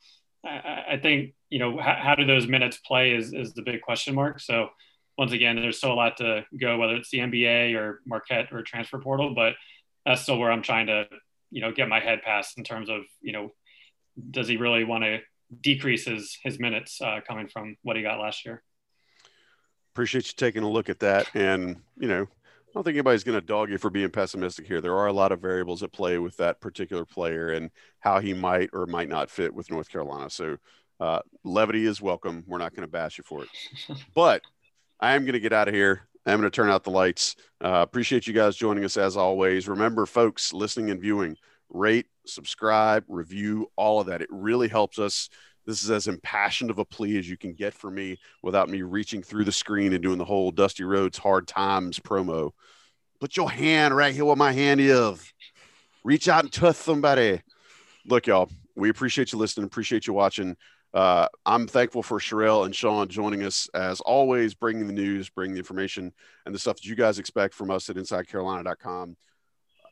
I, 0.45 0.83
I 0.91 0.99
think 1.01 1.33
you 1.49 1.57
know 1.57 1.79
how, 1.79 1.97
how 1.99 2.15
do 2.15 2.23
those 2.23 2.47
minutes 2.47 2.77
play 2.77 3.13
is, 3.15 3.33
is 3.33 3.53
the 3.53 3.63
big 3.63 3.81
question 3.81 4.13
mark. 4.13 4.39
So 4.39 4.69
once 5.17 5.31
again, 5.31 5.55
there's 5.55 5.77
still 5.77 5.93
a 5.93 5.95
lot 5.95 6.17
to 6.17 6.45
go, 6.59 6.77
whether 6.77 6.95
it's 6.95 7.09
the 7.09 7.19
NBA 7.19 7.75
or 7.75 8.01
Marquette 8.05 8.51
or 8.51 8.61
transfer 8.61 8.99
portal, 8.99 9.33
but 9.33 9.53
that's 10.05 10.21
still 10.21 10.37
where 10.37 10.51
I'm 10.51 10.61
trying 10.61 10.87
to 10.87 11.07
you 11.49 11.61
know 11.61 11.71
get 11.71 11.87
my 11.87 11.99
head 11.99 12.21
past 12.23 12.57
in 12.57 12.63
terms 12.63 12.89
of 12.89 13.01
you 13.21 13.31
know 13.31 13.51
does 14.31 14.47
he 14.47 14.57
really 14.57 14.83
want 14.83 15.03
to 15.03 15.19
decrease 15.61 16.05
his 16.05 16.37
his 16.43 16.59
minutes 16.59 17.01
uh, 17.01 17.19
coming 17.27 17.47
from 17.47 17.77
what 17.83 17.95
he 17.95 18.01
got 18.01 18.19
last 18.19 18.45
year. 18.45 18.63
Appreciate 19.93 20.27
you 20.27 20.33
taking 20.35 20.63
a 20.63 20.69
look 20.69 20.89
at 20.89 20.99
that, 20.99 21.27
and 21.33 21.77
you 21.97 22.07
know 22.07 22.23
I 22.23 22.71
don't 22.73 22.83
think 22.83 22.95
anybody's 22.95 23.23
going 23.23 23.39
to 23.39 23.45
dog 23.45 23.69
you 23.69 23.77
for 23.77 23.89
being 23.89 24.09
pessimistic 24.09 24.67
here. 24.67 24.81
There 24.81 24.95
are 24.95 25.07
a 25.07 25.13
lot 25.13 25.31
of 25.31 25.39
variables 25.39 25.81
at 25.83 25.91
play 25.91 26.19
with 26.19 26.37
that 26.37 26.61
particular 26.61 27.05
player 27.05 27.49
and 27.49 27.71
how 27.99 28.19
he 28.19 28.33
might 28.33 28.69
or 28.73 28.85
might 28.85 29.09
not 29.09 29.31
fit 29.31 29.53
with 29.53 29.71
North 29.71 29.89
Carolina. 29.89 30.29
So 30.29 30.57
uh, 30.99 31.19
levity 31.43 31.85
is 31.85 32.01
welcome. 32.01 32.43
We're 32.45 32.57
not 32.59 32.75
going 32.75 32.85
to 32.85 32.91
bash 32.91 33.17
you 33.17 33.23
for 33.23 33.43
it, 33.43 33.49
but 34.13 34.41
I 34.99 35.13
am 35.13 35.23
going 35.23 35.33
to 35.33 35.39
get 35.39 35.53
out 35.53 35.67
of 35.67 35.73
here. 35.73 36.07
I'm 36.25 36.39
going 36.39 36.51
to 36.51 36.55
turn 36.55 36.69
out 36.69 36.83
the 36.83 36.91
lights. 36.91 37.35
Uh, 37.63 37.81
appreciate 37.81 38.27
you 38.27 38.33
guys 38.33 38.55
joining 38.55 38.83
us 38.83 38.97
as 38.97 39.15
always. 39.15 39.67
Remember, 39.67 40.05
folks, 40.05 40.51
listening 40.51 40.89
and 40.89 40.99
viewing, 40.99 41.37
rate, 41.69 42.07
subscribe, 42.25 43.05
review, 43.07 43.71
all 43.75 44.01
of 44.01 44.07
that. 44.07 44.21
It 44.21 44.29
really 44.31 44.67
helps 44.67 44.99
us. 44.99 45.29
This 45.65 45.83
is 45.83 45.91
as 45.91 46.07
impassioned 46.07 46.69
of 46.69 46.79
a 46.79 46.85
plea 46.85 47.17
as 47.17 47.29
you 47.29 47.37
can 47.37 47.53
get 47.53 47.73
from 47.73 47.95
me 47.95 48.17
without 48.41 48.69
me 48.69 48.81
reaching 48.81 49.21
through 49.21 49.43
the 49.43 49.51
screen 49.51 49.93
and 49.93 50.01
doing 50.01 50.17
the 50.17 50.25
whole 50.25 50.51
Dusty 50.51 50.83
Rhodes 50.83 51.17
Hard 51.17 51.47
Times 51.47 51.99
promo. 51.99 52.51
Put 53.19 53.37
your 53.37 53.49
hand 53.49 53.95
right 53.95 54.13
here 54.13 54.25
where 54.25 54.35
my 54.35 54.51
hand 54.51 54.79
is. 54.79 55.33
Reach 56.03 56.29
out 56.29 56.43
and 56.43 56.53
touch 56.53 56.77
somebody. 56.77 57.41
Look, 58.05 58.27
y'all, 58.27 58.49
we 58.75 58.89
appreciate 58.89 59.33
you 59.33 59.39
listening, 59.39 59.65
appreciate 59.65 60.07
you 60.07 60.13
watching. 60.13 60.55
Uh, 60.93 61.27
I'm 61.45 61.67
thankful 61.67 62.01
for 62.01 62.19
Sherelle 62.19 62.65
and 62.65 62.75
Sean 62.75 63.07
joining 63.07 63.43
us 63.43 63.69
as 63.73 63.99
always, 64.01 64.53
bringing 64.53 64.87
the 64.87 64.93
news, 64.93 65.29
bringing 65.29 65.53
the 65.53 65.59
information, 65.59 66.13
and 66.45 66.55
the 66.55 66.59
stuff 66.59 66.77
that 66.77 66.85
you 66.85 66.95
guys 66.95 67.19
expect 67.19 67.53
from 67.53 67.69
us 67.69 67.89
at 67.89 67.97
InsideCarolina.com. 67.97 69.17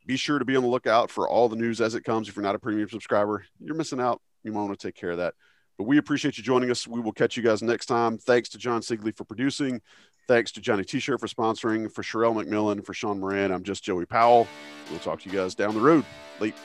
Be 0.06 0.18
sure 0.18 0.40
to 0.40 0.46
be 0.46 0.56
on 0.56 0.64
the 0.64 0.70
lookout 0.70 1.10
for 1.10 1.28
all 1.28 1.50
the 1.50 1.56
news 1.56 1.82
as 1.82 1.96
it 1.96 2.04
comes. 2.04 2.30
If 2.30 2.36
you're 2.36 2.44
not 2.44 2.56
a 2.56 2.60
premium 2.60 2.90
subscriber, 2.90 3.46
you're 3.60 3.76
missing 3.76 4.00
out. 4.00 4.22
You 4.44 4.52
might 4.52 4.62
want 4.62 4.80
to 4.80 4.88
take 4.88 4.96
care 4.96 5.12
of 5.12 5.18
that. 5.18 5.34
But 5.78 5.86
we 5.86 5.98
appreciate 5.98 6.38
you 6.38 6.44
joining 6.44 6.72
us. 6.72 6.88
We 6.88 7.02
will 7.02 7.12
catch 7.12 7.36
you 7.36 7.44
guys 7.44 7.62
next 7.62 7.88
time. 7.88 8.18
Thanks 8.18 8.50
to 8.50 8.58
John 8.58 8.82
Sigley 8.82 9.16
for 9.16 9.26
producing. 9.26 9.82
Thanks 10.28 10.52
to 10.54 10.62
Johnny 10.62 10.84
T-shirt 10.84 11.20
for 11.20 11.28
sponsoring. 11.28 11.92
For 11.92 12.02
Sherelle 12.02 12.44
McMillan, 12.44 12.86
for 12.86 12.94
Sean 12.94 13.20
Moran, 13.20 13.52
I'm 13.52 13.64
just 13.64 13.84
Joey 13.84 14.06
Powell. 14.06 14.48
We'll 14.90 15.00
talk 15.00 15.22
to 15.22 15.30
you 15.30 15.36
guys 15.36 15.54
down 15.54 15.74
the 15.74 15.82
road. 15.82 16.06
Late. 16.40 16.56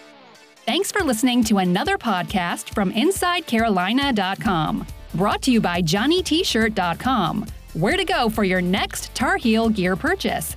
Thanks 0.66 0.92
for 0.92 1.02
listening 1.02 1.42
to 1.44 1.58
another 1.58 1.98
podcast 1.98 2.72
from 2.74 2.92
InsideCarolina.com. 2.92 4.86
Brought 5.14 5.42
to 5.42 5.50
you 5.50 5.60
by 5.60 5.82
JohnnyT-shirt.com. 5.82 7.46
Where 7.74 7.96
to 7.96 8.04
go 8.04 8.28
for 8.28 8.44
your 8.44 8.60
next 8.60 9.14
Tar 9.14 9.36
Heel 9.36 9.68
gear 9.68 9.96
purchase. 9.96 10.56